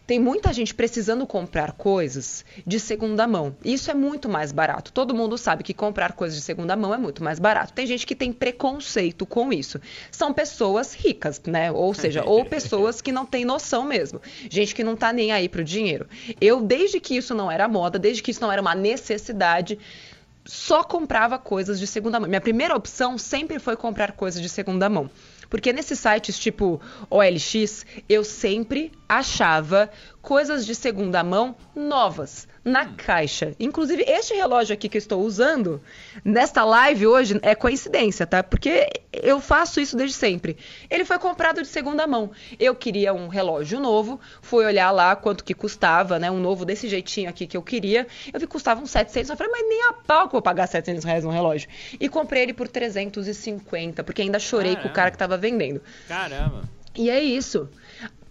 tem 0.07 0.19
muita 0.19 0.53
gente 0.53 0.73
precisando 0.73 1.27
comprar 1.27 1.73
coisas 1.73 2.45
de 2.65 2.79
segunda 2.79 3.27
mão. 3.27 3.57
Isso 3.61 3.91
é 3.91 3.93
muito 3.93 4.29
mais 4.29 4.53
barato. 4.53 4.93
Todo 4.93 5.13
mundo 5.13 5.37
sabe 5.37 5.63
que 5.63 5.73
comprar 5.73 6.13
coisas 6.13 6.37
de 6.37 6.43
segunda 6.45 6.77
mão 6.77 6.93
é 6.93 6.97
muito 6.97 7.21
mais 7.21 7.39
barato. 7.39 7.73
Tem 7.73 7.85
gente 7.85 8.07
que 8.07 8.15
tem 8.15 8.31
preconceito 8.31 9.25
com 9.25 9.51
isso. 9.51 9.81
São 10.09 10.31
pessoas 10.33 10.93
ricas, 10.93 11.41
né? 11.45 11.73
Ou 11.73 11.93
seja, 11.93 12.23
ou 12.23 12.45
pessoas 12.45 13.01
que 13.01 13.11
não 13.11 13.25
têm 13.25 13.43
noção 13.43 13.83
mesmo. 13.83 14.21
Gente 14.49 14.73
que 14.73 14.81
não 14.81 14.95
tá 14.95 15.11
nem 15.11 15.33
aí 15.33 15.49
pro 15.49 15.61
dinheiro. 15.61 16.07
Eu, 16.39 16.61
desde 16.61 17.01
que 17.01 17.17
isso 17.17 17.35
não 17.35 17.51
era 17.51 17.67
moda, 17.67 17.99
desde 17.99 18.23
que 18.23 18.31
isso 18.31 18.39
não 18.39 18.51
era 18.51 18.61
uma 18.61 18.73
necessidade, 18.73 19.77
só 20.45 20.85
comprava 20.85 21.37
coisas 21.37 21.77
de 21.77 21.85
segunda 21.85 22.17
mão. 22.17 22.29
Minha 22.29 22.39
primeira 22.39 22.73
opção 22.73 23.17
sempre 23.17 23.59
foi 23.59 23.75
comprar 23.75 24.13
coisas 24.13 24.41
de 24.41 24.47
segunda 24.47 24.87
mão. 24.87 25.09
Porque 25.49 25.71
nesses 25.71 25.99
sites 25.99 26.37
tipo 26.37 26.81
OLX, 27.09 27.85
eu 28.07 28.23
sempre 28.23 28.91
achava 29.07 29.89
coisas 30.21 30.65
de 30.65 30.75
segunda 30.75 31.23
mão 31.23 31.55
novas 31.73 32.47
na 32.67 32.83
hum. 32.83 32.93
caixa. 32.97 33.55
Inclusive, 33.57 34.03
este 34.05 34.33
relógio 34.33 34.73
aqui 34.73 34.89
que 34.89 34.97
eu 34.97 34.99
estou 34.99 35.21
usando 35.21 35.81
nesta 36.23 36.65
live 36.65 37.07
hoje 37.07 37.39
é 37.41 37.55
coincidência, 37.55 38.27
tá? 38.27 38.43
Porque 38.43 38.89
eu 39.13 39.39
faço 39.39 39.79
isso 39.79 39.95
desde 39.95 40.17
sempre. 40.17 40.57
Ele 40.89 41.05
foi 41.05 41.17
comprado 41.17 41.61
de 41.61 41.67
segunda 41.67 42.05
mão. 42.05 42.31
Eu 42.59 42.75
queria 42.75 43.13
um 43.13 43.29
relógio 43.29 43.79
novo, 43.79 44.19
fui 44.41 44.65
olhar 44.65 44.91
lá 44.91 45.15
quanto 45.15 45.45
que 45.45 45.53
custava, 45.53 46.19
né? 46.19 46.29
Um 46.29 46.39
novo 46.39 46.65
desse 46.65 46.89
jeitinho 46.89 47.29
aqui 47.29 47.47
que 47.47 47.55
eu 47.55 47.61
queria. 47.61 48.05
Eu 48.33 48.39
vi 48.39 48.45
que 48.45 48.51
custava 48.51 48.81
uns 48.81 48.91
700. 48.91 49.29
Eu 49.29 49.37
falei, 49.37 49.51
mas 49.51 49.69
nem 49.69 49.87
a 49.87 49.93
pau 49.93 50.23
que 50.23 50.35
eu 50.35 50.37
vou 50.37 50.41
pagar 50.41 50.67
700 50.67 51.05
reais 51.05 51.23
um 51.23 51.29
relógio. 51.29 51.69
E 51.97 52.09
comprei 52.09 52.43
ele 52.43 52.53
por 52.53 52.67
350, 52.67 54.03
porque 54.03 54.21
ainda 54.21 54.39
chorei 54.39 54.73
Caramba. 54.73 54.83
com 54.83 54.89
o 54.89 54.93
cara 54.93 55.09
que 55.09 55.15
estava 55.15 55.37
vendendo. 55.37 55.81
Caramba. 56.05 56.63
E 56.93 57.09
é 57.09 57.21
isso 57.23 57.69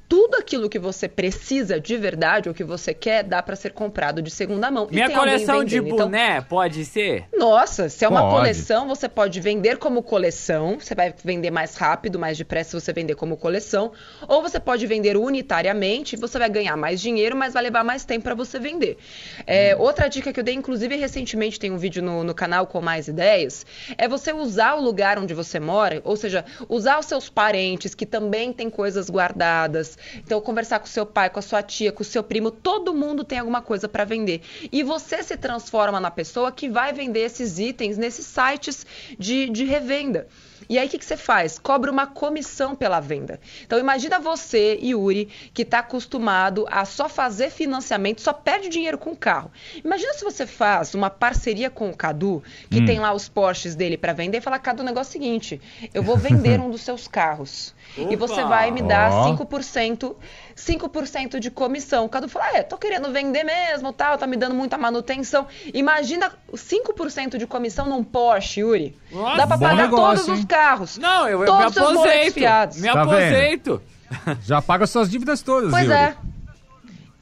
tudo 0.09 0.37
aquilo 0.37 0.69
que 0.69 0.79
você 0.79 1.09
precisa 1.09 1.81
de 1.81 1.97
verdade 1.97 2.49
ou 2.49 2.55
que 2.55 2.62
você 2.62 2.95
quer 2.95 3.25
dá 3.25 3.42
para 3.42 3.57
ser 3.57 3.73
comprado 3.73 4.23
de 4.23 4.31
segunda 4.31 4.71
mão. 4.71 4.87
Minha 4.90 5.11
coleção 5.11 5.64
de 5.64 5.79
então 5.79 5.97
boné 5.97 6.37
então, 6.37 6.45
pode 6.45 6.85
ser? 6.85 7.25
Nossa, 7.37 7.88
se 7.88 8.05
é 8.05 8.09
uma 8.09 8.23
pode. 8.23 8.35
coleção, 8.37 8.87
você 8.87 9.09
pode 9.09 9.40
vender 9.40 9.79
como 9.79 10.03
coleção. 10.03 10.79
Você 10.79 10.95
vai 10.95 11.12
vender 11.25 11.51
mais 11.51 11.77
rápido, 11.77 12.19
mais 12.19 12.38
depressa 12.38 12.71
se 12.71 12.85
você 12.85 12.92
vender 12.92 13.16
como 13.16 13.37
coleção. 13.37 13.92
Ou 14.29 14.42
você 14.42 14.61
pode 14.61 14.87
vender 14.87 15.16
unitariamente, 15.16 16.16
você 16.16 16.38
vai 16.38 16.49
ganhar 16.49 16.77
mais 16.77 17.01
dinheiro, 17.01 17.37
mas 17.37 17.55
vai 17.55 17.64
levar 17.64 17.83
mais 17.83 18.05
tempo 18.05 18.25
para 18.25 18.35
você 18.35 18.59
vender. 18.59 18.99
É, 19.47 19.75
hum. 19.75 19.81
Outra 19.81 20.09
dica 20.09 20.33
que 20.33 20.38
eu 20.38 20.45
dei, 20.45 20.55
inclusive 20.55 20.95
recentemente 20.95 21.59
tem 21.59 21.73
um 21.73 21.79
vídeo 21.79 22.03
no, 22.03 22.23
no 22.23 22.35
canal 22.35 22.66
com 22.66 22.81
mais 22.81 23.09
ideias, 23.09 23.66
é 23.99 24.07
você 24.07 24.33
usar 24.33 24.75
o 24.75 24.81
lugar 24.81 25.19
onde 25.19 25.35
você 25.35 25.59
mora, 25.59 26.01
ou 26.05 26.16
seja, 26.16 26.45
usar 26.69 26.99
os 26.99 27.07
seus 27.07 27.29
parentes 27.29 27.95
que 27.95 28.07
também 28.07 28.53
têm 28.53 28.71
coisas 28.71 29.11
guardadas 29.11 29.96
então, 30.17 30.41
conversar 30.41 30.79
com 30.79 30.87
seu 30.87 31.07
pai, 31.07 31.31
com 31.31 31.39
a 31.39 31.43
sua 31.43 31.63
tia, 31.63 31.93
com 31.93 32.03
o 32.03 32.05
seu 32.05 32.23
primo, 32.23 32.51
todo 32.51 32.95
mundo 32.95 33.25
tem 33.25 33.39
alguma 33.39 33.63
coisa 33.63 33.89
para 33.89 34.05
vender. 34.05 34.43
E 34.71 34.83
você 34.83 35.23
se 35.23 35.37
transforma 35.37 36.01
na 36.01 36.11
pessoa 36.11 36.53
que 36.53 36.69
vai 36.69 36.93
vender 36.93 37.21
esses 37.21 37.59
itens 37.59 37.97
nesses 37.97 38.27
sites 38.27 38.87
de, 39.19 39.49
de 39.49 39.65
revenda. 39.65 40.27
E 40.69 40.79
aí 40.79 40.87
o 40.87 40.91
que, 40.91 40.99
que, 40.99 41.05
você 41.05 41.17
faz? 41.17 41.59
Cobra 41.59 41.91
uma 41.91 42.07
comissão 42.07 42.75
pela 42.75 43.01
venda. 43.01 43.41
Então 43.65 43.79
imagina 43.79 44.19
você, 44.19 44.79
Yuri, 44.83 45.27
que 45.53 45.63
está 45.63 45.81
acostumado 45.81 46.67
a 46.71 46.85
só 46.85 47.09
fazer 47.09 47.51
financiamento, 47.51 48.21
só 48.21 48.33
perde 48.33 48.69
dinheiro 48.69 48.99
com 48.99 49.11
o 49.11 49.17
carro. 49.17 49.51
Imagina 49.85 50.13
se 50.15 50.25
você 50.25 50.47
faz 50.47 50.95
uma 50.95 51.11
parceria 51.11 51.71
com 51.71 51.91
o 51.91 51.97
Cadu, 51.97 52.43
que 52.71 52.81
hum. 52.81 52.87
tem 52.87 52.99
lá 52.99 53.13
os 53.13 53.29
Porsches 53.29 53.75
dele 53.75 53.97
para 53.97 54.13
vender, 54.13 54.39
e 54.39 54.41
fala, 54.41 54.59
Cadu, 54.59 54.83
o 54.83 54.85
negócio 54.85 55.11
é 55.11 55.11
o 55.11 55.13
seguinte, 55.13 55.61
eu 55.93 56.03
vou 56.03 56.17
vender 56.17 56.59
um 56.61 56.71
dos 56.71 56.83
seus 56.83 57.07
carros. 57.09 57.75
Opa. 57.97 58.13
E 58.13 58.17
você 58.17 58.43
vai 58.45 58.71
me 58.71 58.83
dar 58.83 59.11
oh. 59.11 59.37
5%, 59.37 60.17
5% 60.57 61.39
de 61.39 61.51
comissão. 61.51 62.05
O 62.05 62.09
Cadu 62.09 62.29
fala, 62.29 62.57
é, 62.57 62.63
tô 62.63 62.77
querendo 62.77 63.13
vender 63.13 63.45
mesmo, 63.45 63.93
tal, 63.93 64.19
tá 64.19 64.27
me 64.27 64.37
dando 64.37 64.55
muita 64.55 64.77
manutenção. 64.77 65.47
Imagina 65.73 66.33
5% 66.53 67.39
de 67.39 67.47
comissão 67.47 67.87
num 67.87 68.03
Porsche, 68.03 68.61
Yuri. 68.61 68.97
Nossa, 69.11 69.37
Dá 69.37 69.47
pra 69.47 69.59
pagar 69.59 69.77
negócio, 69.77 70.25
todos 70.25 70.29
hein? 70.29 70.35
os 70.35 70.45
carros. 70.45 70.56
Não, 71.01 71.29
eu, 71.29 71.45
eu 71.45 71.57
me 71.59 71.64
aposento. 71.64 72.40
Me 72.81 72.88
tá 72.92 73.03
aposento. 73.03 73.83
Já 74.45 74.62
paga 74.62 74.87
suas 74.87 75.11
dívidas 75.11 75.42
todas, 75.42 75.71
Pois 75.71 75.85
Yuri. 75.85 75.95
é. 75.97 76.16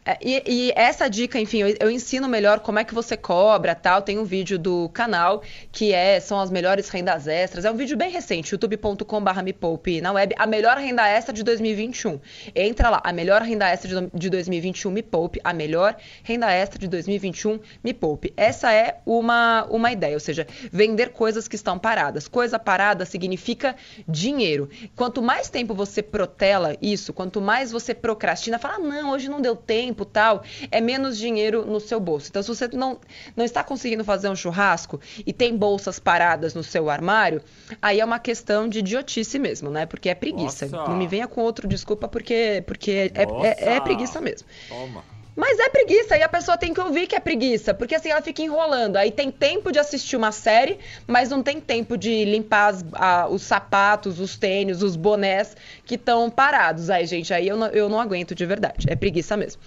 É, 0.06 0.18
e, 0.20 0.42
e, 0.46 0.72
essa 0.76 1.08
dica, 1.08 1.40
enfim, 1.40 1.62
eu, 1.62 1.74
eu, 1.80 1.90
ensino 1.90 2.28
melhor 2.28 2.60
como 2.60 2.78
é 2.78 2.84
que 2.84 2.92
você 2.92 3.16
cobra, 3.16 3.74
tal. 3.74 4.02
Tem 4.02 4.18
um 4.18 4.24
vídeo 4.24 4.58
do 4.58 4.90
canal 4.90 5.42
que 5.72 5.94
é 5.94 6.20
são 6.20 6.38
as 6.38 6.50
melhores 6.50 6.90
rendas 6.90 7.26
extras. 7.26 7.64
É 7.64 7.70
um 7.70 7.76
vídeo 7.76 7.96
bem 7.96 8.10
recente, 8.10 8.52
youtube.com/barra 8.52 9.42
me 9.42 9.54
poupe 9.54 10.02
na 10.02 10.12
web, 10.12 10.34
a 10.38 10.46
melhor 10.46 10.76
renda 10.76 11.08
extra 11.08 11.32
de 11.32 11.42
2021. 11.42 12.20
Entra 12.54 12.90
lá, 12.90 13.00
a 13.02 13.12
melhor 13.14 13.40
renda 13.40 13.66
extra 13.66 14.02
de, 14.02 14.10
de 14.12 14.28
2021 14.28 14.90
me 14.90 15.02
poupe, 15.02 15.40
a 15.42 15.54
melhor 15.54 15.96
renda 16.22 16.52
extra 16.52 16.78
de 16.78 16.86
2021 16.86 17.58
me 17.82 17.94
poupe. 17.94 18.30
Essa 18.36 18.72
é 18.74 18.98
uma 19.06 19.64
uma 19.70 19.90
ideia, 19.90 20.14
ou 20.14 20.20
seja, 20.20 20.46
vender 20.70 21.10
coisas 21.12 21.48
que 21.48 21.56
estão 21.56 21.78
paradas. 21.78 22.28
Coisa 22.28 22.58
parada 22.58 23.06
significa 23.06 23.74
dinheiro. 24.06 24.68
Quanto 24.94 25.22
mais 25.22 25.48
tempo 25.48 25.72
você 25.72 26.02
protela 26.02 26.76
isso, 26.82 27.10
quanto 27.14 27.40
mais 27.40 27.72
você 27.72 27.94
procrastina, 27.94 28.58
fala: 28.58 28.74
ah, 28.74 28.78
"Não, 28.80 29.10
hoje 29.10 29.30
não 29.30 29.40
deu 29.40 29.56
tempo" 29.56 29.93
tempo 29.94 30.04
tal, 30.04 30.42
é 30.70 30.80
menos 30.80 31.16
dinheiro 31.16 31.64
no 31.64 31.78
seu 31.78 32.00
bolso. 32.00 32.28
Então, 32.28 32.42
se 32.42 32.48
você 32.48 32.68
não, 32.68 32.98
não 33.36 33.44
está 33.44 33.62
conseguindo 33.62 34.04
fazer 34.04 34.28
um 34.28 34.36
churrasco 34.36 35.00
e 35.24 35.32
tem 35.32 35.56
bolsas 35.56 35.98
paradas 35.98 36.54
no 36.54 36.62
seu 36.62 36.90
armário, 36.90 37.40
aí 37.80 38.00
é 38.00 38.04
uma 38.04 38.18
questão 38.18 38.68
de 38.68 38.80
idiotice 38.80 39.38
mesmo, 39.38 39.70
né? 39.70 39.86
Porque 39.86 40.08
é 40.08 40.14
preguiça. 40.14 40.66
Nossa. 40.66 40.90
Não 40.90 40.96
me 40.96 41.06
venha 41.06 41.28
com 41.28 41.40
outro 41.42 41.68
desculpa 41.68 42.08
porque, 42.08 42.62
porque 42.66 43.12
é, 43.14 43.22
é, 43.22 43.76
é, 43.76 43.80
preguiça 43.80 44.20
mesmo. 44.20 44.46
Toma. 44.68 45.13
Mas 45.36 45.58
é 45.58 45.68
preguiça, 45.68 46.16
e 46.16 46.22
a 46.22 46.28
pessoa 46.28 46.56
tem 46.56 46.72
que 46.72 46.80
ouvir 46.80 47.08
que 47.08 47.16
é 47.16 47.20
preguiça, 47.20 47.74
porque 47.74 47.94
assim 47.94 48.10
ela 48.10 48.22
fica 48.22 48.40
enrolando. 48.40 48.96
Aí 48.96 49.10
tem 49.10 49.30
tempo 49.30 49.72
de 49.72 49.78
assistir 49.78 50.16
uma 50.16 50.30
série, 50.30 50.78
mas 51.06 51.28
não 51.28 51.42
tem 51.42 51.60
tempo 51.60 51.96
de 51.98 52.24
limpar 52.24 52.68
as, 52.68 52.84
a, 52.92 53.28
os 53.28 53.42
sapatos, 53.42 54.20
os 54.20 54.36
tênis, 54.36 54.80
os 54.82 54.94
bonés 54.94 55.56
que 55.84 55.96
estão 55.96 56.30
parados. 56.30 56.88
Aí, 56.88 57.04
gente, 57.04 57.34
aí 57.34 57.48
eu 57.48 57.56
não, 57.56 57.66
eu 57.68 57.88
não 57.88 58.00
aguento 58.00 58.34
de 58.34 58.46
verdade. 58.46 58.86
É 58.88 58.94
preguiça 58.94 59.36
mesmo. 59.36 59.60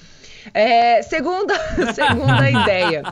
É, 0.54 1.02
segunda, 1.02 1.54
segunda 1.94 2.50
ideia. 2.50 3.04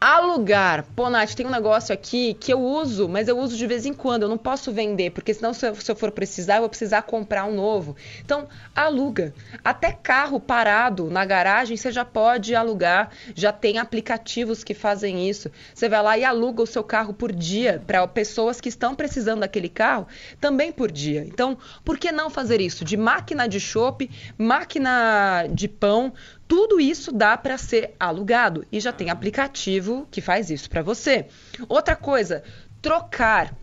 Alugar. 0.00 0.84
Pô, 0.94 1.10
Nath, 1.10 1.34
tem 1.34 1.44
um 1.44 1.50
negócio 1.50 1.92
aqui 1.92 2.32
que 2.34 2.52
eu 2.52 2.60
uso, 2.60 3.08
mas 3.08 3.26
eu 3.26 3.36
uso 3.36 3.56
de 3.56 3.66
vez 3.66 3.84
em 3.84 3.92
quando. 3.92 4.22
Eu 4.22 4.28
não 4.28 4.38
posso 4.38 4.70
vender, 4.70 5.10
porque 5.10 5.34
senão, 5.34 5.52
se 5.52 5.66
eu, 5.66 5.74
se 5.74 5.90
eu, 5.90 5.96
for 5.96 6.12
precisar, 6.12 6.56
eu 6.56 6.60
vou 6.60 6.68
precisar 6.68 7.02
comprar 7.02 7.44
um 7.46 7.54
novo. 7.54 7.96
Então, 8.24 8.46
aluga. 8.76 9.34
Até 9.64 9.90
carro 9.90 10.38
parado 10.38 11.10
na 11.10 11.24
garagem, 11.24 11.76
você 11.76 11.90
já 11.90 12.04
pode 12.04 12.54
alugar. 12.54 13.10
Já 13.34 13.50
tem 13.50 13.78
aplicativos 13.78 14.62
que 14.62 14.72
fazem 14.72 15.28
isso. 15.28 15.50
Você 15.74 15.88
vai 15.88 16.00
lá 16.00 16.16
e 16.16 16.24
aluga 16.24 16.62
o 16.62 16.66
seu 16.66 16.84
carro 16.84 17.12
por 17.12 17.32
dia 17.32 17.82
para 17.84 18.06
pessoas 18.06 18.60
que 18.60 18.68
estão 18.68 18.94
precisando 18.94 19.40
daquele 19.40 19.68
carro 19.68 20.06
também 20.40 20.70
por 20.70 20.92
dia. 20.92 21.24
Então, 21.26 21.58
por 21.84 21.98
que 21.98 22.12
não 22.12 22.30
fazer 22.30 22.60
isso? 22.60 22.84
De 22.84 22.96
máquina 22.96 23.48
de 23.48 23.58
chopp, 23.58 24.08
máquina 24.38 25.44
de 25.50 25.66
pão, 25.66 26.12
tudo 26.48 26.80
isso 26.80 27.12
dá 27.12 27.36
para 27.36 27.58
ser 27.58 27.94
alugado 28.00 28.66
e 28.72 28.80
já 28.80 28.90
tem 28.90 29.10
aplicativo 29.10 30.08
que 30.10 30.22
faz 30.22 30.50
isso 30.50 30.70
para 30.70 30.82
você. 30.82 31.26
Outra 31.68 31.94
coisa, 31.94 32.42
trocar. 32.80 33.54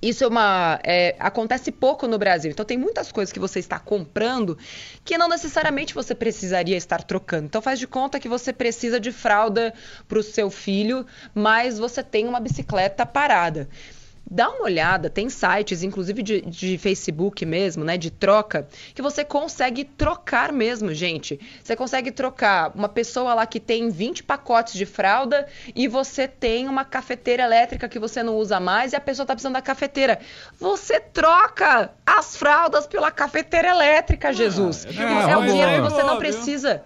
Isso 0.00 0.22
é 0.22 0.26
uma. 0.28 0.78
É, 0.84 1.16
acontece 1.18 1.72
pouco 1.72 2.06
no 2.06 2.18
Brasil. 2.18 2.50
Então, 2.50 2.64
tem 2.64 2.78
muitas 2.78 3.10
coisas 3.10 3.32
que 3.32 3.40
você 3.40 3.58
está 3.58 3.80
comprando 3.80 4.56
que 5.04 5.18
não 5.18 5.28
necessariamente 5.28 5.92
você 5.92 6.14
precisaria 6.14 6.76
estar 6.76 7.02
trocando. 7.02 7.46
Então, 7.46 7.62
faz 7.62 7.80
de 7.80 7.86
conta 7.86 8.20
que 8.20 8.28
você 8.28 8.52
precisa 8.52 9.00
de 9.00 9.10
fralda 9.10 9.74
para 10.06 10.18
o 10.18 10.22
seu 10.22 10.50
filho, 10.50 11.04
mas 11.34 11.78
você 11.78 12.02
tem 12.02 12.28
uma 12.28 12.38
bicicleta 12.38 13.04
parada. 13.04 13.68
Dá 14.30 14.50
uma 14.50 14.64
olhada, 14.64 15.08
tem 15.08 15.30
sites, 15.30 15.82
inclusive 15.82 16.22
de, 16.22 16.40
de, 16.42 16.76
Facebook 16.76 17.46
mesmo, 17.46 17.82
né? 17.82 17.96
De 17.96 18.10
troca, 18.10 18.68
que 18.94 19.00
você 19.00 19.24
consegue 19.24 19.84
trocar 19.84 20.52
mesmo, 20.52 20.92
gente. 20.92 21.40
Você 21.62 21.74
consegue 21.74 22.10
trocar 22.10 22.70
uma 22.74 22.88
pessoa 22.88 23.32
lá 23.32 23.46
que 23.46 23.58
tem 23.58 23.88
20 23.88 24.24
pacotes 24.24 24.74
de 24.74 24.84
fralda 24.84 25.46
e 25.74 25.88
você 25.88 26.28
tem 26.28 26.68
uma 26.68 26.84
cafeteira 26.84 27.42
elétrica 27.42 27.88
que 27.88 27.98
você 27.98 28.22
não 28.22 28.36
usa 28.36 28.60
mais 28.60 28.92
e 28.92 28.96
a 28.96 29.00
pessoa 29.00 29.24
tá 29.24 29.34
precisando 29.34 29.54
da 29.54 29.62
cafeteira. 29.62 30.18
Você 30.60 31.00
troca 31.00 31.90
as 32.04 32.36
fraldas 32.36 32.86
pela 32.86 33.10
cafeteira 33.10 33.68
elétrica, 33.68 34.32
Jesus. 34.32 34.86
Ah, 34.98 35.28
é, 35.28 35.32
é 35.32 35.36
um 35.36 35.46
dinheiro 35.46 35.84
que 35.84 35.90
você 35.90 36.02
não 36.02 36.18
precisa. 36.18 36.82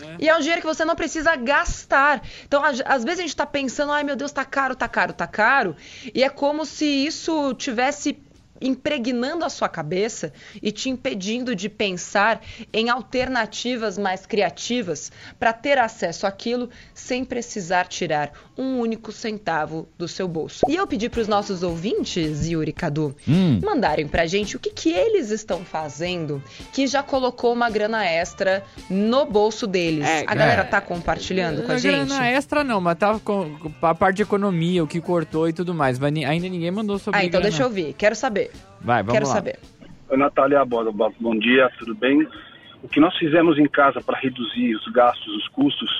É. 0.00 0.16
E 0.18 0.28
é 0.28 0.36
um 0.36 0.40
dinheiro 0.40 0.60
que 0.60 0.66
você 0.66 0.84
não 0.84 0.96
precisa 0.96 1.36
gastar. 1.36 2.22
Então, 2.44 2.62
às 2.64 3.04
vezes 3.04 3.18
a 3.18 3.22
gente 3.22 3.30
está 3.30 3.46
pensando, 3.46 3.92
ai 3.92 4.02
meu 4.02 4.16
Deus, 4.16 4.32
tá 4.32 4.44
caro, 4.44 4.74
tá 4.74 4.88
caro, 4.88 5.12
tá 5.12 5.26
caro. 5.26 5.76
E 6.14 6.22
é 6.22 6.28
como 6.28 6.64
se 6.66 6.84
isso 6.84 7.54
tivesse 7.54 8.18
impregnando 8.64 9.44
a 9.44 9.50
sua 9.50 9.68
cabeça 9.68 10.32
e 10.62 10.72
te 10.72 10.88
impedindo 10.88 11.54
de 11.54 11.68
pensar 11.68 12.40
em 12.72 12.88
alternativas 12.88 13.98
mais 13.98 14.24
criativas 14.24 15.12
para 15.38 15.52
ter 15.52 15.78
acesso 15.78 16.26
àquilo 16.26 16.70
sem 16.94 17.24
precisar 17.24 17.86
tirar 17.86 18.32
um 18.56 18.78
único 18.78 19.12
centavo 19.12 19.88
do 19.98 20.08
seu 20.08 20.26
bolso. 20.26 20.64
E 20.68 20.76
eu 20.76 20.86
pedi 20.86 21.08
para 21.08 21.20
os 21.20 21.28
nossos 21.28 21.62
ouvintes, 21.62 22.48
Yuri 22.48 22.72
Cadu, 22.72 23.14
hum. 23.28 23.60
mandarem 23.62 24.08
para 24.08 24.22
a 24.22 24.26
gente 24.26 24.56
o 24.56 24.58
que, 24.58 24.70
que 24.70 24.90
eles 24.90 25.30
estão 25.30 25.64
fazendo 25.64 26.42
que 26.72 26.86
já 26.86 27.02
colocou 27.02 27.52
uma 27.52 27.68
grana 27.68 28.04
extra 28.04 28.64
no 28.88 29.26
bolso 29.26 29.66
deles. 29.66 30.06
É, 30.06 30.24
a 30.26 30.34
galera 30.34 30.62
é, 30.62 30.64
tá 30.64 30.80
compartilhando 30.80 31.62
é, 31.62 31.66
com 31.66 31.72
a 31.72 31.78
gente? 31.78 31.92
Grana 31.92 32.26
extra 32.28 32.64
não, 32.64 32.80
mas 32.80 32.96
tava 32.96 33.20
com 33.20 33.56
a 33.82 33.94
parte 33.94 34.16
de 34.16 34.22
economia, 34.22 34.82
o 34.82 34.86
que 34.86 35.00
cortou 35.00 35.48
e 35.48 35.52
tudo 35.52 35.74
mais. 35.74 35.98
Mas 35.98 36.14
ainda 36.24 36.48
ninguém 36.48 36.70
mandou 36.70 36.98
sobre 36.98 37.20
Ah, 37.20 37.24
então 37.24 37.40
grana. 37.40 37.50
deixa 37.50 37.62
eu 37.62 37.70
ver. 37.70 37.94
Quero 37.94 38.14
saber. 38.14 38.50
Vai, 38.80 39.02
vamos 39.02 39.12
Quero 39.12 39.26
lá. 39.26 39.34
saber. 39.34 39.58
Oi, 40.08 40.16
Natália 40.16 40.64
Boda. 40.64 40.90
Bom 40.92 41.38
dia, 41.38 41.70
tudo 41.78 41.94
bem? 41.94 42.26
O 42.82 42.88
que 42.88 43.00
nós 43.00 43.16
fizemos 43.16 43.58
em 43.58 43.66
casa 43.66 44.00
para 44.00 44.18
reduzir 44.18 44.74
os 44.76 44.86
gastos, 44.92 45.34
os 45.36 45.48
custos, 45.48 45.90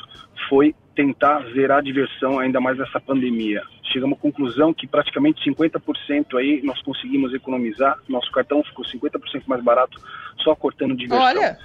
foi 0.48 0.74
tentar 0.94 1.42
zerar 1.54 1.78
a 1.78 1.82
diversão 1.82 2.38
ainda 2.38 2.60
mais 2.60 2.78
nessa 2.78 3.00
pandemia. 3.00 3.62
Chegamos 3.92 4.18
à 4.18 4.20
conclusão 4.20 4.72
que 4.72 4.86
praticamente 4.86 5.42
50% 5.48 6.38
aí 6.38 6.60
nós 6.62 6.80
conseguimos 6.82 7.32
economizar. 7.32 7.98
Nosso 8.08 8.30
cartão 8.30 8.62
ficou 8.62 8.84
50% 8.84 9.42
mais 9.46 9.62
barato 9.62 10.00
só 10.42 10.54
cortando 10.54 10.96
diversão. 10.96 11.24
Olha! 11.24 11.58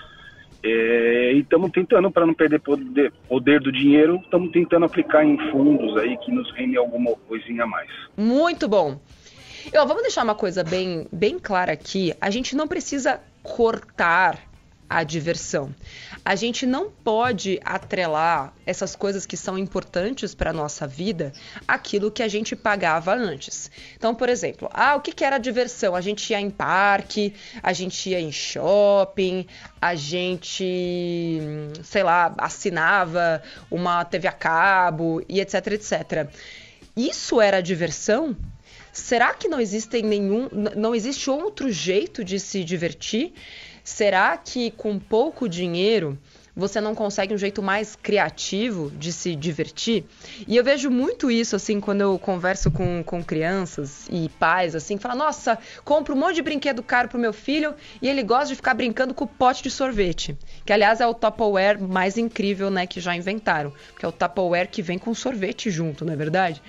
É, 0.61 1.31
e 1.33 1.39
estamos 1.39 1.71
tentando, 1.71 2.11
para 2.11 2.25
não 2.25 2.33
perder 2.33 2.59
poder, 2.59 3.13
poder 3.29 3.61
do 3.61 3.71
dinheiro, 3.71 4.19
estamos 4.23 4.51
tentando 4.51 4.85
aplicar 4.85 5.23
em 5.23 5.37
fundos 5.51 5.95
aí 5.97 6.17
que 6.17 6.31
nos 6.31 6.51
rende 6.51 6.75
alguma 6.75 7.15
coisinha 7.27 7.63
a 7.63 7.67
mais. 7.67 7.89
Muito 8.17 8.67
bom. 8.67 8.99
Eu, 9.71 9.85
vamos 9.87 10.03
deixar 10.03 10.23
uma 10.23 10.35
coisa 10.35 10.63
bem, 10.63 11.07
bem 11.11 11.37
clara 11.37 11.73
aqui. 11.73 12.13
A 12.19 12.29
gente 12.29 12.55
não 12.55 12.67
precisa 12.67 13.19
cortar 13.43 14.49
a 14.89 15.03
diversão. 15.03 15.73
A 16.25 16.35
gente 16.35 16.65
não 16.65 16.89
pode 16.89 17.59
atrelar 17.63 18.51
essas 18.65 18.95
coisas 18.95 19.25
que 19.25 19.37
são 19.37 19.57
importantes 19.57 20.33
para 20.33 20.49
a 20.49 20.53
nossa 20.53 20.87
vida 20.87 21.31
aquilo 21.67 22.09
que 22.09 22.23
a 22.23 22.27
gente 22.27 22.55
pagava 22.55 23.13
antes. 23.13 23.69
Então, 23.95 24.15
por 24.15 24.27
exemplo, 24.27 24.67
ah, 24.73 24.95
o 24.95 25.01
que, 25.01 25.11
que 25.11 25.23
era 25.23 25.37
diversão? 25.37 25.95
A 25.95 26.01
gente 26.01 26.31
ia 26.31 26.41
em 26.41 26.49
parque, 26.49 27.35
a 27.61 27.71
gente 27.71 28.09
ia 28.09 28.19
em 28.19 28.31
shopping, 28.31 29.45
a 29.79 29.93
gente, 29.93 31.39
sei 31.83 32.01
lá, 32.01 32.33
assinava 32.39 33.43
uma 33.69 34.03
TV 34.03 34.27
a 34.27 34.31
cabo 34.31 35.23
e 35.29 35.39
etc, 35.39 35.67
etc. 35.67 36.29
Isso 36.97 37.39
era 37.39 37.61
diversão? 37.61 38.35
Será 38.99 39.33
que 39.33 39.47
não 39.47 39.59
existe 39.59 40.01
nenhum, 40.01 40.49
não 40.75 40.93
existe 40.93 41.29
outro 41.29 41.71
jeito 41.71 42.23
de 42.23 42.39
se 42.39 42.63
divertir? 42.63 43.33
Será 43.83 44.37
que 44.37 44.71
com 44.71 44.99
pouco 44.99 45.49
dinheiro 45.49 46.17
você 46.55 46.81
não 46.81 46.93
consegue 46.93 47.33
um 47.33 47.37
jeito 47.37 47.61
mais 47.63 47.95
criativo 47.95 48.91
de 48.91 49.13
se 49.13 49.35
divertir? 49.35 50.03
E 50.47 50.57
eu 50.57 50.63
vejo 50.63 50.91
muito 50.91 51.31
isso, 51.31 51.55
assim, 51.55 51.79
quando 51.79 52.01
eu 52.01 52.19
converso 52.19 52.69
com, 52.69 53.01
com 53.03 53.23
crianças 53.23 54.07
e 54.11 54.29
pais, 54.37 54.75
assim, 54.75 54.97
que 54.97 55.01
falam, 55.01 55.17
nossa, 55.17 55.57
compro 55.85 56.13
um 56.13 56.17
monte 56.19 56.35
de 56.35 56.41
brinquedo 56.41 56.83
caro 56.83 57.07
pro 57.07 57.17
meu 57.17 57.31
filho 57.31 57.73
e 58.01 58.09
ele 58.09 58.21
gosta 58.21 58.47
de 58.47 58.55
ficar 58.55 58.73
brincando 58.73 59.13
com 59.13 59.23
o 59.23 59.27
pote 59.27 59.63
de 59.63 59.71
sorvete. 59.71 60.37
Que, 60.65 60.73
aliás, 60.73 60.99
é 60.99 61.07
o 61.07 61.13
Tupperware 61.13 61.81
mais 61.81 62.17
incrível, 62.17 62.69
né, 62.69 62.85
que 62.85 62.99
já 62.99 63.15
inventaram. 63.15 63.73
Que 63.97 64.05
é 64.05 64.07
o 64.07 64.11
Tupperware 64.11 64.69
que 64.69 64.81
vem 64.81 64.99
com 64.99 65.13
sorvete 65.13 65.71
junto, 65.71 66.03
não 66.03 66.13
é 66.13 66.15
verdade? 66.17 66.61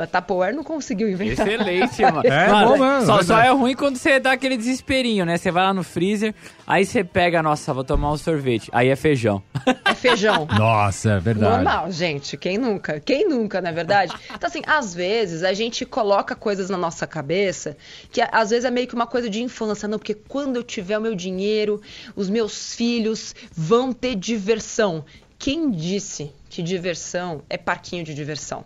A 0.00 0.06
Tupperware 0.06 0.54
não 0.54 0.62
conseguiu 0.62 1.08
inventar. 1.08 1.46
Excelente, 1.46 2.02
mano. 2.02 2.22
É, 2.24 2.48
mano, 2.48 2.68
bom, 2.70 2.78
mano. 2.78 3.06
Só, 3.06 3.22
só, 3.22 3.38
é 3.38 3.50
ruim 3.50 3.74
quando 3.74 3.96
você 3.96 4.18
dá 4.20 4.32
aquele 4.32 4.56
desesperinho, 4.56 5.24
né? 5.24 5.36
Você 5.36 5.50
vai 5.50 5.64
lá 5.64 5.74
no 5.74 5.82
freezer, 5.82 6.34
aí 6.66 6.84
você 6.84 7.02
pega, 7.02 7.42
nossa, 7.42 7.72
vou 7.72 7.84
tomar 7.84 8.12
um 8.12 8.16
sorvete. 8.16 8.68
Aí 8.72 8.88
é 8.88 8.96
feijão. 8.96 9.42
É 9.84 9.94
feijão. 9.94 10.46
nossa, 10.58 11.12
é 11.12 11.20
verdade. 11.20 11.64
Normal, 11.64 11.90
gente. 11.90 12.36
Quem 12.36 12.58
nunca? 12.58 13.00
Quem 13.00 13.28
nunca, 13.28 13.60
não 13.60 13.70
é 13.70 13.72
verdade? 13.72 14.14
Então, 14.34 14.48
assim, 14.48 14.62
às 14.66 14.94
vezes 14.94 15.42
a 15.42 15.52
gente 15.52 15.84
coloca 15.84 16.34
coisas 16.34 16.68
na 16.68 16.76
nossa 16.76 17.06
cabeça 17.06 17.76
que 18.10 18.20
às 18.20 18.50
vezes 18.50 18.64
é 18.64 18.70
meio 18.70 18.86
que 18.86 18.94
uma 18.94 19.06
coisa 19.06 19.30
de 19.30 19.42
infância. 19.42 19.88
Não, 19.88 19.98
porque 19.98 20.14
quando 20.14 20.56
eu 20.56 20.62
tiver 20.62 20.98
o 20.98 21.00
meu 21.00 21.14
dinheiro, 21.14 21.80
os 22.14 22.28
meus 22.28 22.74
filhos 22.74 23.34
vão 23.52 23.92
ter 23.92 24.14
diversão. 24.14 25.04
Quem 25.38 25.70
disse 25.70 26.32
que 26.48 26.62
diversão 26.62 27.42
é 27.48 27.56
parquinho 27.56 28.04
de 28.04 28.14
diversão? 28.14 28.64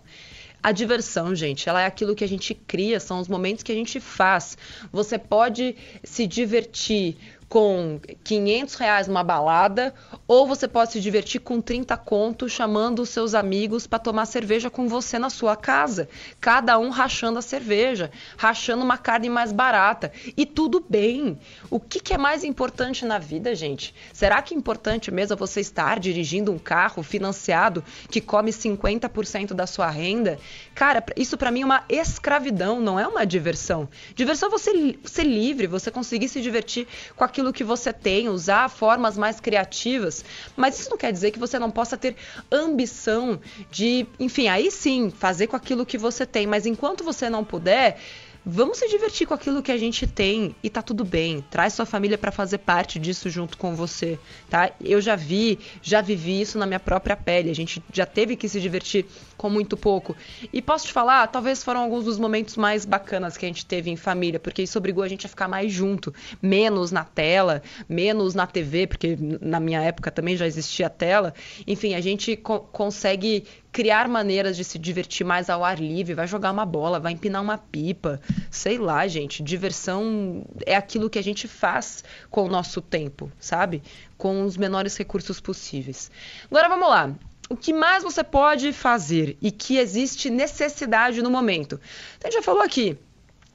A 0.62 0.72
diversão, 0.72 1.34
gente, 1.34 1.68
ela 1.68 1.80
é 1.80 1.86
aquilo 1.86 2.14
que 2.14 2.24
a 2.24 2.28
gente 2.28 2.54
cria, 2.54 3.00
são 3.00 3.18
os 3.18 3.28
momentos 3.28 3.62
que 3.62 3.72
a 3.72 3.74
gente 3.74 3.98
faz. 3.98 4.58
Você 4.92 5.18
pode 5.18 5.74
se 6.04 6.26
divertir 6.26 7.16
com 7.50 8.00
500 8.22 8.76
reais 8.76 9.08
numa 9.08 9.24
balada, 9.24 9.92
ou 10.28 10.46
você 10.46 10.68
pode 10.68 10.92
se 10.92 11.00
divertir 11.00 11.40
com 11.40 11.60
30 11.60 11.96
contos 11.96 12.52
chamando 12.52 13.00
os 13.00 13.08
seus 13.08 13.34
amigos 13.34 13.88
para 13.88 13.98
tomar 13.98 14.26
cerveja 14.26 14.70
com 14.70 14.86
você 14.86 15.18
na 15.18 15.28
sua 15.28 15.56
casa. 15.56 16.08
Cada 16.40 16.78
um 16.78 16.90
rachando 16.90 17.40
a 17.40 17.42
cerveja, 17.42 18.12
rachando 18.36 18.84
uma 18.84 18.96
carne 18.96 19.28
mais 19.28 19.50
barata. 19.50 20.12
E 20.36 20.46
tudo 20.46 20.84
bem. 20.88 21.40
O 21.68 21.80
que, 21.80 21.98
que 21.98 22.14
é 22.14 22.18
mais 22.18 22.44
importante 22.44 23.04
na 23.04 23.18
vida, 23.18 23.52
gente? 23.52 23.92
Será 24.12 24.40
que 24.40 24.54
é 24.54 24.56
importante 24.56 25.10
mesmo 25.10 25.36
você 25.36 25.60
estar 25.60 25.98
dirigindo 25.98 26.52
um 26.52 26.58
carro 26.58 27.02
financiado 27.02 27.82
que 28.08 28.20
come 28.20 28.52
50% 28.52 29.54
da 29.54 29.66
sua 29.66 29.90
renda? 29.90 30.38
Cara, 30.72 31.04
isso 31.16 31.36
para 31.36 31.50
mim 31.50 31.62
é 31.62 31.64
uma 31.64 31.84
escravidão, 31.88 32.80
não 32.80 32.98
é 32.98 33.08
uma 33.08 33.26
diversão. 33.26 33.88
Diversão 34.14 34.48
é 34.48 34.52
você 34.52 34.96
ser 35.04 35.24
livre, 35.24 35.66
você 35.66 35.90
conseguir 35.90 36.28
se 36.28 36.40
divertir 36.40 36.86
com 37.16 37.24
aquilo 37.24 37.39
aquilo 37.40 37.52
que 37.52 37.64
você 37.64 37.92
tem, 37.92 38.28
usar 38.28 38.68
formas 38.68 39.16
mais 39.16 39.40
criativas, 39.40 40.24
mas 40.56 40.78
isso 40.78 40.90
não 40.90 40.98
quer 40.98 41.10
dizer 41.10 41.30
que 41.30 41.38
você 41.38 41.58
não 41.58 41.70
possa 41.70 41.96
ter 41.96 42.14
ambição 42.52 43.40
de, 43.70 44.06
enfim, 44.18 44.48
aí 44.48 44.70
sim, 44.70 45.10
fazer 45.10 45.46
com 45.46 45.56
aquilo 45.56 45.86
que 45.86 45.96
você 45.96 46.26
tem, 46.26 46.46
mas 46.46 46.66
enquanto 46.66 47.02
você 47.02 47.30
não 47.30 47.42
puder, 47.42 47.98
Vamos 48.44 48.78
se 48.78 48.88
divertir 48.88 49.26
com 49.26 49.34
aquilo 49.34 49.62
que 49.62 49.70
a 49.70 49.76
gente 49.76 50.06
tem 50.06 50.56
e 50.62 50.70
tá 50.70 50.80
tudo 50.80 51.04
bem. 51.04 51.44
Traz 51.50 51.74
sua 51.74 51.84
família 51.84 52.16
para 52.16 52.32
fazer 52.32 52.58
parte 52.58 52.98
disso 52.98 53.28
junto 53.28 53.58
com 53.58 53.74
você, 53.74 54.18
tá? 54.48 54.72
Eu 54.80 54.98
já 55.00 55.14
vi, 55.14 55.58
já 55.82 56.00
vivi 56.00 56.40
isso 56.40 56.58
na 56.58 56.66
minha 56.66 56.80
própria 56.80 57.14
pele. 57.14 57.50
A 57.50 57.54
gente 57.54 57.82
já 57.92 58.06
teve 58.06 58.36
que 58.36 58.48
se 58.48 58.58
divertir 58.58 59.04
com 59.36 59.50
muito 59.50 59.76
pouco. 59.76 60.16
E 60.52 60.62
posso 60.62 60.86
te 60.86 60.92
falar, 60.92 61.26
talvez 61.28 61.62
foram 61.62 61.80
alguns 61.80 62.04
dos 62.04 62.18
momentos 62.18 62.56
mais 62.56 62.86
bacanas 62.86 63.36
que 63.36 63.44
a 63.44 63.48
gente 63.48 63.66
teve 63.66 63.90
em 63.90 63.96
família, 63.96 64.40
porque 64.40 64.62
isso 64.62 64.78
obrigou 64.78 65.04
a 65.04 65.08
gente 65.08 65.26
a 65.26 65.28
ficar 65.28 65.48
mais 65.48 65.72
junto, 65.72 66.14
menos 66.40 66.90
na 66.90 67.04
tela, 67.04 67.62
menos 67.88 68.34
na 68.34 68.46
TV, 68.46 68.86
porque 68.86 69.18
na 69.40 69.60
minha 69.60 69.82
época 69.82 70.10
também 70.10 70.36
já 70.36 70.46
existia 70.46 70.88
tela. 70.88 71.34
Enfim, 71.66 71.94
a 71.94 72.00
gente 72.00 72.36
co 72.36 72.60
consegue 72.60 73.44
criar 73.72 74.08
maneiras 74.08 74.56
de 74.56 74.64
se 74.64 74.78
divertir 74.78 75.24
mais 75.24 75.48
ao 75.48 75.64
ar 75.64 75.78
livre, 75.78 76.14
vai 76.14 76.26
jogar 76.26 76.50
uma 76.50 76.66
bola, 76.66 76.98
vai 76.98 77.12
empinar 77.12 77.42
uma 77.42 77.58
pipa, 77.58 78.20
sei 78.50 78.78
lá, 78.78 79.06
gente. 79.06 79.42
Diversão 79.42 80.44
é 80.66 80.74
aquilo 80.76 81.10
que 81.10 81.18
a 81.18 81.22
gente 81.22 81.46
faz 81.46 82.02
com 82.30 82.44
o 82.44 82.48
nosso 82.48 82.80
tempo, 82.80 83.30
sabe? 83.38 83.82
Com 84.16 84.44
os 84.44 84.56
menores 84.56 84.96
recursos 84.96 85.40
possíveis. 85.40 86.10
Agora 86.50 86.68
vamos 86.68 86.88
lá. 86.88 87.14
O 87.48 87.56
que 87.56 87.72
mais 87.72 88.04
você 88.04 88.22
pode 88.22 88.72
fazer 88.72 89.36
e 89.42 89.50
que 89.50 89.76
existe 89.76 90.30
necessidade 90.30 91.20
no 91.20 91.30
momento? 91.30 91.80
A 92.22 92.26
gente 92.26 92.34
já 92.34 92.42
falou 92.42 92.62
aqui, 92.62 92.96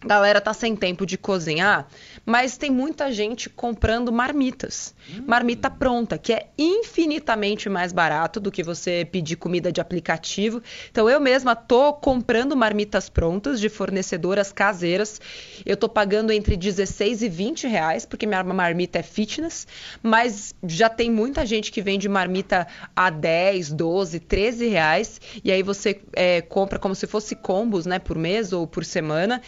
galera 0.05 0.39
tá 0.39 0.53
sem 0.53 0.75
tempo 0.75 1.05
de 1.05 1.17
cozinhar, 1.17 1.87
mas 2.25 2.57
tem 2.57 2.69
muita 2.69 3.11
gente 3.11 3.49
comprando 3.49 4.11
marmitas. 4.11 4.93
Hum. 5.09 5.23
Marmita 5.27 5.69
pronta, 5.69 6.17
que 6.17 6.33
é 6.33 6.47
infinitamente 6.57 7.67
mais 7.69 7.91
barato 7.91 8.39
do 8.39 8.51
que 8.51 8.63
você 8.63 9.07
pedir 9.11 9.35
comida 9.35 9.71
de 9.71 9.81
aplicativo. 9.81 10.61
Então 10.91 11.09
eu 11.09 11.19
mesma 11.19 11.55
tô 11.55 11.93
comprando 11.93 12.55
marmitas 12.55 13.09
prontas 13.09 13.59
de 13.59 13.69
fornecedoras 13.69 14.51
caseiras. 14.51 15.19
Eu 15.65 15.75
tô 15.75 15.89
pagando 15.89 16.31
entre 16.31 16.55
16 16.55 17.23
e 17.23 17.29
20 17.29 17.67
reais, 17.67 18.05
porque 18.05 18.25
minha 18.25 18.43
marmita 18.43 18.99
é 18.99 19.03
fitness, 19.03 19.67
mas 20.03 20.53
já 20.63 20.89
tem 20.89 21.09
muita 21.09 21.45
gente 21.45 21.71
que 21.71 21.81
vende 21.81 22.07
marmita 22.07 22.67
a 22.95 23.09
10, 23.09 23.71
12, 23.71 24.19
13 24.19 24.67
reais. 24.67 25.19
E 25.43 25.51
aí 25.51 25.63
você 25.63 25.99
é, 26.13 26.41
compra 26.41 26.77
como 26.77 26.93
se 26.93 27.07
fosse 27.07 27.35
combos, 27.35 27.85
né, 27.85 27.99
por 27.99 28.17
mês 28.17 28.53
ou 28.53 28.67
por 28.67 28.85
semana. 28.85 29.41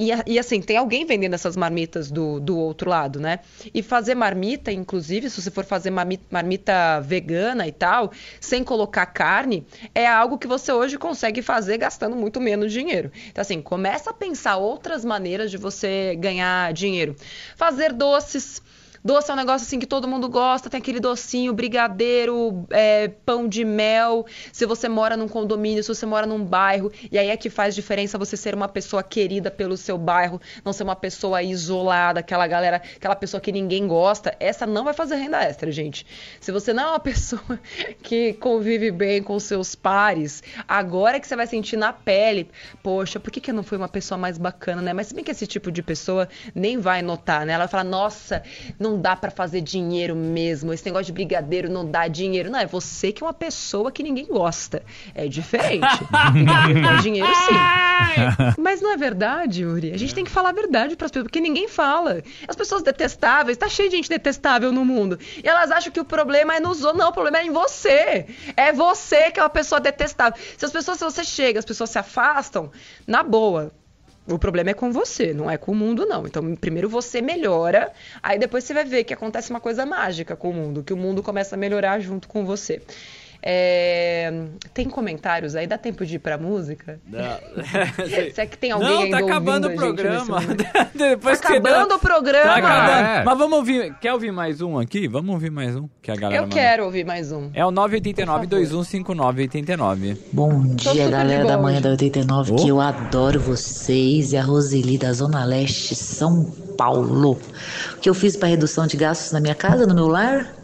E, 0.00 0.08
e 0.26 0.38
assim, 0.38 0.62
tem 0.62 0.78
alguém 0.78 1.04
vendendo 1.04 1.34
essas 1.34 1.58
marmitas 1.58 2.10
do, 2.10 2.40
do 2.40 2.56
outro 2.56 2.88
lado, 2.88 3.20
né? 3.20 3.40
E 3.74 3.82
fazer 3.82 4.14
marmita, 4.14 4.72
inclusive, 4.72 5.28
se 5.28 5.42
você 5.42 5.50
for 5.50 5.62
fazer 5.62 5.90
marmita, 5.90 6.24
marmita 6.30 7.00
vegana 7.02 7.68
e 7.68 7.72
tal, 7.72 8.10
sem 8.40 8.64
colocar 8.64 9.04
carne, 9.04 9.66
é 9.94 10.06
algo 10.06 10.38
que 10.38 10.46
você 10.46 10.72
hoje 10.72 10.96
consegue 10.96 11.42
fazer 11.42 11.76
gastando 11.76 12.16
muito 12.16 12.40
menos 12.40 12.72
dinheiro. 12.72 13.12
Então, 13.28 13.42
assim, 13.42 13.60
começa 13.60 14.08
a 14.08 14.14
pensar 14.14 14.56
outras 14.56 15.04
maneiras 15.04 15.50
de 15.50 15.58
você 15.58 16.16
ganhar 16.18 16.72
dinheiro. 16.72 17.14
Fazer 17.54 17.92
doces 17.92 18.62
Doce 19.02 19.30
é 19.30 19.34
um 19.34 19.36
negócio 19.36 19.66
assim 19.66 19.78
que 19.78 19.86
todo 19.86 20.06
mundo 20.06 20.28
gosta, 20.28 20.68
tem 20.68 20.78
aquele 20.78 21.00
docinho, 21.00 21.54
brigadeiro, 21.54 22.66
é, 22.70 23.08
pão 23.08 23.48
de 23.48 23.64
mel. 23.64 24.26
Se 24.52 24.66
você 24.66 24.88
mora 24.88 25.16
num 25.16 25.26
condomínio, 25.26 25.82
se 25.82 25.88
você 25.88 26.04
mora 26.04 26.26
num 26.26 26.44
bairro, 26.44 26.92
e 27.10 27.18
aí 27.18 27.28
é 27.28 27.36
que 27.36 27.48
faz 27.48 27.74
diferença 27.74 28.18
você 28.18 28.36
ser 28.36 28.54
uma 28.54 28.68
pessoa 28.68 29.02
querida 29.02 29.50
pelo 29.50 29.76
seu 29.76 29.96
bairro, 29.96 30.40
não 30.62 30.72
ser 30.72 30.82
uma 30.82 30.94
pessoa 30.94 31.42
isolada, 31.42 32.20
aquela 32.20 32.46
galera, 32.46 32.82
aquela 32.96 33.16
pessoa 33.16 33.40
que 33.40 33.50
ninguém 33.50 33.86
gosta. 33.86 34.36
Essa 34.38 34.66
não 34.66 34.84
vai 34.84 34.92
fazer 34.92 35.16
renda 35.16 35.42
extra, 35.42 35.72
gente. 35.72 36.06
Se 36.38 36.52
você 36.52 36.72
não 36.74 36.82
é 36.82 36.86
uma 36.88 37.00
pessoa 37.00 37.58
que 38.02 38.34
convive 38.34 38.90
bem 38.90 39.22
com 39.22 39.38
seus 39.40 39.74
pares, 39.74 40.42
agora 40.68 41.16
é 41.16 41.20
que 41.20 41.26
você 41.26 41.36
vai 41.36 41.46
sentir 41.46 41.76
na 41.76 41.92
pele, 41.92 42.50
poxa, 42.82 43.18
por 43.18 43.30
que, 43.30 43.40
que 43.40 43.50
eu 43.50 43.54
não 43.54 43.62
fui 43.62 43.78
uma 43.78 43.88
pessoa 43.88 44.18
mais 44.18 44.36
bacana, 44.36 44.82
né? 44.82 44.92
Mas 44.92 45.06
se 45.06 45.14
bem 45.14 45.24
que 45.24 45.30
esse 45.30 45.46
tipo 45.46 45.72
de 45.72 45.82
pessoa 45.82 46.28
nem 46.54 46.76
vai 46.76 47.00
notar, 47.00 47.46
né? 47.46 47.54
Ela 47.54 47.64
vai 47.64 47.68
falar, 47.68 47.84
nossa, 47.84 48.42
não 48.78 48.89
não 48.90 49.00
dá 49.00 49.14
para 49.14 49.30
fazer 49.30 49.60
dinheiro 49.60 50.16
mesmo. 50.16 50.72
Esse 50.72 50.84
negócio 50.84 51.06
de 51.06 51.12
brigadeiro 51.12 51.70
não 51.70 51.88
dá 51.88 52.08
dinheiro. 52.08 52.50
Não, 52.50 52.58
é 52.58 52.66
você 52.66 53.12
que 53.12 53.22
é 53.22 53.26
uma 53.26 53.32
pessoa 53.32 53.92
que 53.92 54.02
ninguém 54.02 54.26
gosta. 54.26 54.82
É 55.14 55.28
diferente. 55.28 55.86
dá 56.10 56.96
dinheiro 57.00 57.28
sim. 57.34 58.60
Mas 58.60 58.80
não 58.80 58.92
é 58.92 58.96
verdade, 58.96 59.62
Yuri. 59.62 59.92
A 59.92 59.98
gente 59.98 60.14
tem 60.14 60.24
que 60.24 60.30
falar 60.30 60.50
a 60.50 60.52
verdade 60.52 60.96
para 60.96 61.06
as 61.06 61.10
pessoas, 61.10 61.24
porque 61.24 61.40
ninguém 61.40 61.68
fala. 61.68 62.22
As 62.48 62.56
pessoas 62.56 62.82
detestáveis, 62.82 63.56
tá 63.56 63.68
cheio 63.68 63.88
de 63.88 63.96
gente 63.96 64.08
detestável 64.08 64.72
no 64.72 64.84
mundo. 64.84 65.18
E 65.42 65.48
elas 65.48 65.70
acham 65.70 65.92
que 65.92 66.00
o 66.00 66.04
problema 66.04 66.56
é 66.56 66.60
nos 66.60 66.82
outros. 66.82 66.98
Não, 66.98 67.10
o 67.10 67.12
problema 67.12 67.38
é 67.38 67.46
em 67.46 67.50
você. 67.50 68.26
É 68.56 68.72
você 68.72 69.30
que 69.30 69.38
é 69.38 69.42
uma 69.42 69.50
pessoa 69.50 69.80
detestável. 69.80 70.40
Se 70.56 70.64
as 70.64 70.72
pessoas, 70.72 70.98
se 70.98 71.04
você 71.04 71.22
chega, 71.22 71.58
as 71.58 71.64
pessoas 71.64 71.90
se 71.90 71.98
afastam, 71.98 72.70
na 73.06 73.22
boa, 73.22 73.72
o 74.26 74.38
problema 74.38 74.70
é 74.70 74.74
com 74.74 74.92
você, 74.92 75.32
não 75.32 75.50
é 75.50 75.56
com 75.56 75.72
o 75.72 75.74
mundo, 75.74 76.06
não. 76.06 76.26
Então, 76.26 76.54
primeiro 76.54 76.88
você 76.88 77.20
melhora, 77.20 77.92
aí 78.22 78.38
depois 78.38 78.64
você 78.64 78.74
vai 78.74 78.84
ver 78.84 79.04
que 79.04 79.14
acontece 79.14 79.50
uma 79.50 79.60
coisa 79.60 79.84
mágica 79.86 80.36
com 80.36 80.50
o 80.50 80.54
mundo, 80.54 80.82
que 80.82 80.92
o 80.92 80.96
mundo 80.96 81.22
começa 81.22 81.56
a 81.56 81.58
melhorar 81.58 82.00
junto 82.00 82.28
com 82.28 82.44
você. 82.44 82.82
É... 83.42 84.30
Tem 84.74 84.86
comentários 84.88 85.56
aí? 85.56 85.66
Dá 85.66 85.78
tempo 85.78 86.04
de 86.04 86.16
ir 86.16 86.18
pra 86.18 86.36
música? 86.36 87.00
Não. 87.06 87.20
Será 88.34 88.46
que 88.46 88.58
tem 88.58 88.72
alguém 88.72 88.88
Não, 88.88 89.00
ainda 89.02 89.18
tá 89.18 89.24
acabando 89.24 89.68
o 89.68 89.74
programa. 89.74 90.40
Depois 90.94 91.40
tá 91.40 91.48
acabando 91.48 91.94
o 91.94 91.98
programa. 91.98 92.44
Tá 92.44 92.56
acabando. 92.56 93.06
É. 93.06 93.24
Mas 93.24 93.38
vamos 93.38 93.56
ouvir. 93.58 93.94
Quer 94.00 94.12
ouvir 94.12 94.30
mais 94.30 94.60
um 94.60 94.78
aqui? 94.78 95.08
Vamos 95.08 95.32
ouvir 95.32 95.50
mais 95.50 95.74
um? 95.74 95.88
Que 96.02 96.10
a 96.10 96.16
galera 96.16 96.36
Eu 96.36 96.42
manda. 96.42 96.54
quero 96.54 96.84
ouvir 96.84 97.04
mais 97.04 97.32
um. 97.32 97.50
É 97.54 97.64
o 97.64 97.72
989-215989. 97.72 100.18
Bom 100.32 100.62
dia, 100.74 101.08
galera 101.08 101.46
da 101.46 101.56
manhã 101.56 101.80
da 101.80 101.88
89, 101.90 102.52
oh. 102.52 102.56
que 102.56 102.68
eu 102.68 102.78
adoro 102.80 103.38
vocês 103.40 104.32
e 104.32 104.36
a 104.36 104.42
Roseli 104.42 104.98
da 104.98 105.12
Zona 105.12 105.44
Leste, 105.44 105.94
São 105.94 106.44
Paulo. 106.76 107.38
O 107.96 108.00
que 108.00 108.10
eu 108.10 108.14
fiz 108.14 108.36
para 108.36 108.48
redução 108.48 108.86
de 108.86 108.96
gastos 108.96 109.32
na 109.32 109.40
minha 109.40 109.54
casa, 109.54 109.86
no 109.86 109.94
meu 109.94 110.08
lar? 110.08 110.59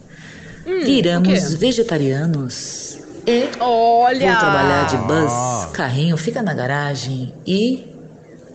Hum, 0.67 0.83
Viramos 0.83 1.53
vegetarianos. 1.53 2.97
E 3.25 3.49
Olha! 3.59 4.31
vou 4.31 4.39
trabalhar 4.39 4.87
de 4.87 4.97
bus, 4.97 5.71
carrinho 5.73 6.17
fica 6.17 6.41
na 6.41 6.53
garagem 6.53 7.33
e 7.45 7.85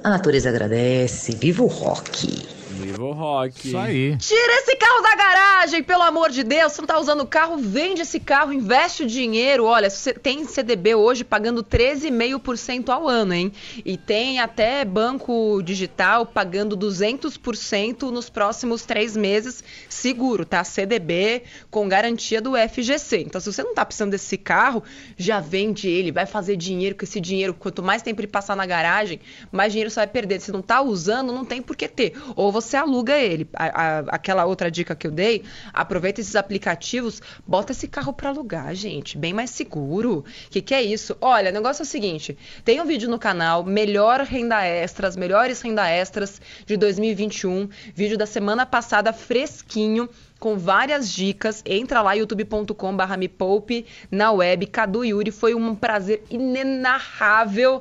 a 0.05 0.11
natureza 0.11 0.49
agradece. 0.51 1.33
Viva 1.33 1.63
o 1.63 1.67
rock! 1.67 2.47
Viva 2.83 3.05
o 3.05 3.13
rock! 3.13 3.69
Isso 3.69 3.79
aí. 3.79 4.17
Tira 4.17 4.53
esse 4.55 4.75
carro 4.77 5.03
da 5.03 5.15
garagem, 5.15 5.83
pelo 5.85 6.03
amor 6.03 6.31
de 6.31 6.43
Deus. 6.43 6.73
Você 6.73 6.81
não 6.81 6.89
tá 6.89 6.99
usando 6.99 7.21
o 7.21 7.27
carro, 7.27 7.57
vende 7.57 8.03
esse 8.03 8.19
carro, 8.19 8.53
investe 8.53 9.05
o 9.05 9.07
dinheiro. 9.07 9.65
Olha, 9.65 9.89
você 9.89 10.13
tem 10.13 10.45
CDB 10.45 10.95
hoje 10.97 11.23
pagando 11.23 11.63
13,5% 11.63 12.89
ao 12.89 13.09
ano, 13.09 13.35
hein? 13.35 13.53
E 13.85 13.97
tem 13.97 14.41
até 14.41 14.85
banco 14.85 15.63
digital 15.63 16.27
pagando 16.27 16.77
200% 16.77 18.11
nos 18.11 18.29
próximos 18.29 18.85
três 18.85 19.17
meses, 19.17 19.63
seguro, 19.89 20.45
tá? 20.45 20.65
CDB 20.65 21.45
com 21.71 21.89
garantia 21.89 22.41
do 22.41 22.53
FGC. 22.57 23.19
Então, 23.21 23.41
se 23.41 23.53
você 23.53 23.63
não 23.63 23.75
tá 23.75 23.85
precisando 23.85 24.11
desse 24.11 24.37
carro, 24.37 24.83
já 25.17 25.39
vende 25.39 25.89
ele, 25.89 26.11
vai 26.11 26.27
fazer 26.27 26.57
dinheiro 26.57 26.97
com 26.97 27.05
esse 27.05 27.21
dinheiro. 27.21 27.55
Quanto 27.55 27.83
mais 27.83 28.03
tempo 28.03 28.21
ele 28.21 28.27
passar 28.27 28.57
na 28.57 28.67
garagem, 28.67 29.21
mais 29.53 29.73
dinheiro 29.73 29.91
você 29.91 30.01
vai 30.01 30.07
perder. 30.09 30.41
Se 30.41 30.51
não 30.51 30.63
tá 30.63 30.83
usando, 30.83 31.33
não 31.33 31.45
tem 31.45 31.63
por 31.63 31.77
que 31.77 31.87
ter. 31.87 32.21
Ou 32.35 32.51
você 32.51 32.72
aluga 32.77 33.17
ele. 33.17 33.49
A, 33.55 33.65
a, 33.65 33.99
aquela 34.09 34.45
outra 34.45 34.71
dica 34.71 34.95
que 34.95 35.07
eu 35.07 35.11
dei, 35.11 35.45
aproveita 35.73 36.21
esses 36.21 36.37
aplicativos, 36.37 37.21
bota 37.47 37.73
esse 37.73 37.89
carro 37.89 38.13
para 38.13 38.31
alugar, 38.31 38.75
gente, 38.75 39.17
bem 39.19 39.33
mais 39.33 39.51
seguro. 39.51 40.19
O 40.19 40.51
que, 40.51 40.61
que 40.61 40.75
é 40.75 40.83
isso? 40.83 41.17
Olha, 41.21 41.51
o 41.51 41.55
negócio 41.55 41.83
é 41.83 41.85
o 41.85 41.87
seguinte: 41.87 42.37
tem 42.65 42.81
um 42.81 42.85
vídeo 42.85 43.09
no 43.09 43.19
canal, 43.19 43.65
melhor 43.65 44.21
renda 44.21 44.65
extras, 44.65 45.17
melhores 45.17 45.61
renda 45.61 45.89
extras 45.89 46.41
de 46.67 46.77
2021, 46.77 47.69
vídeo 47.95 48.19
da 48.19 48.27
semana 48.27 48.65
passada 48.67 49.13
fresquinho 49.13 50.09
com 50.43 50.59
várias 50.59 51.09
dicas. 51.09 51.63
Entra 51.65 52.03
lá, 52.03 52.15
youtube.com.br 52.15 53.17
me 53.17 53.29
poupe 53.29 53.87
na 54.11 54.33
web. 54.33 54.67
Cadu 54.67 55.05
Yuri, 55.05 55.31
foi 55.31 55.55
um 55.55 55.73
prazer 55.73 56.25
inenarrável 56.29 57.81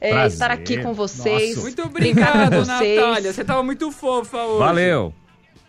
é, 0.00 0.26
estar 0.26 0.50
aqui 0.50 0.82
com 0.82 0.94
vocês. 0.94 1.50
Nossa. 1.50 1.60
Muito 1.60 1.82
obrigado, 1.82 2.64
Natália. 2.64 3.30
Você 3.30 3.44
tava 3.44 3.62
muito 3.62 3.92
fofa 3.92 4.38
hoje. 4.38 4.58
Valeu. 4.58 5.12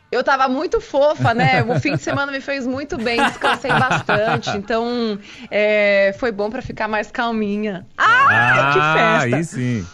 Eu 0.10 0.24
tava 0.24 0.48
muito 0.48 0.80
fofa, 0.80 1.34
né? 1.34 1.62
O 1.62 1.78
fim 1.78 1.92
de 1.98 2.02
semana 2.02 2.32
me 2.32 2.40
fez 2.40 2.66
muito 2.66 2.98
bem, 2.98 3.22
descansei 3.22 3.72
bastante. 3.72 4.50
Então, 4.56 5.20
é, 5.52 6.16
foi 6.18 6.32
bom 6.32 6.50
para 6.50 6.62
ficar 6.62 6.88
mais 6.88 7.12
calminha. 7.12 7.86
Ah, 7.98 8.28
ah, 8.30 8.74
que 8.74 8.80
festa! 8.98 9.36
Aí 9.36 9.44
sim. 9.44 9.86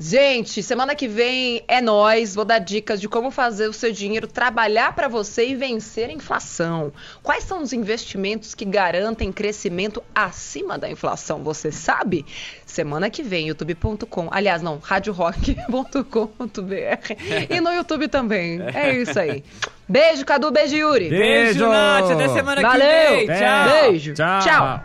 Gente, 0.00 0.62
semana 0.62 0.94
que 0.94 1.08
vem 1.08 1.64
é 1.66 1.80
nós. 1.80 2.32
Vou 2.32 2.44
dar 2.44 2.60
dicas 2.60 3.00
de 3.00 3.08
como 3.08 3.32
fazer 3.32 3.66
o 3.66 3.72
seu 3.72 3.90
dinheiro 3.90 4.28
trabalhar 4.28 4.94
para 4.94 5.08
você 5.08 5.48
e 5.48 5.56
vencer 5.56 6.08
a 6.08 6.12
inflação. 6.12 6.92
Quais 7.20 7.42
são 7.42 7.60
os 7.60 7.72
investimentos 7.72 8.54
que 8.54 8.64
garantem 8.64 9.32
crescimento 9.32 10.00
acima 10.14 10.78
da 10.78 10.88
inflação? 10.88 11.42
Você 11.42 11.72
sabe? 11.72 12.24
Semana 12.64 13.10
que 13.10 13.24
vem, 13.24 13.48
youtube.com. 13.48 14.28
Aliás, 14.30 14.62
não, 14.62 14.78
radiorock.com.br 14.78 15.96
e 17.50 17.60
no 17.60 17.72
YouTube 17.72 18.06
também. 18.06 18.60
É 18.72 18.94
isso 18.94 19.18
aí. 19.18 19.42
Beijo, 19.88 20.24
Cadu. 20.24 20.52
Beijo, 20.52 20.76
Yuri. 20.76 21.08
Beijo, 21.08 21.68
Nath. 21.68 22.12
Até 22.12 22.28
semana 22.28 22.62
Valeu. 22.62 22.86
que 23.18 23.26
vem. 23.26 23.26
Tchau. 23.26 23.68
Beijo. 23.82 24.14
Tchau. 24.14 24.40
Tchau. 24.42 24.80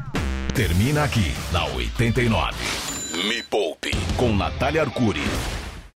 Termina 0.56 1.04
aqui 1.04 1.32
na 1.52 1.66
89. 1.66 2.93
Me 3.16 3.44
Poupe 3.44 3.92
com 4.18 4.36
Natália 4.36 4.82
Arcuri. 4.82 5.22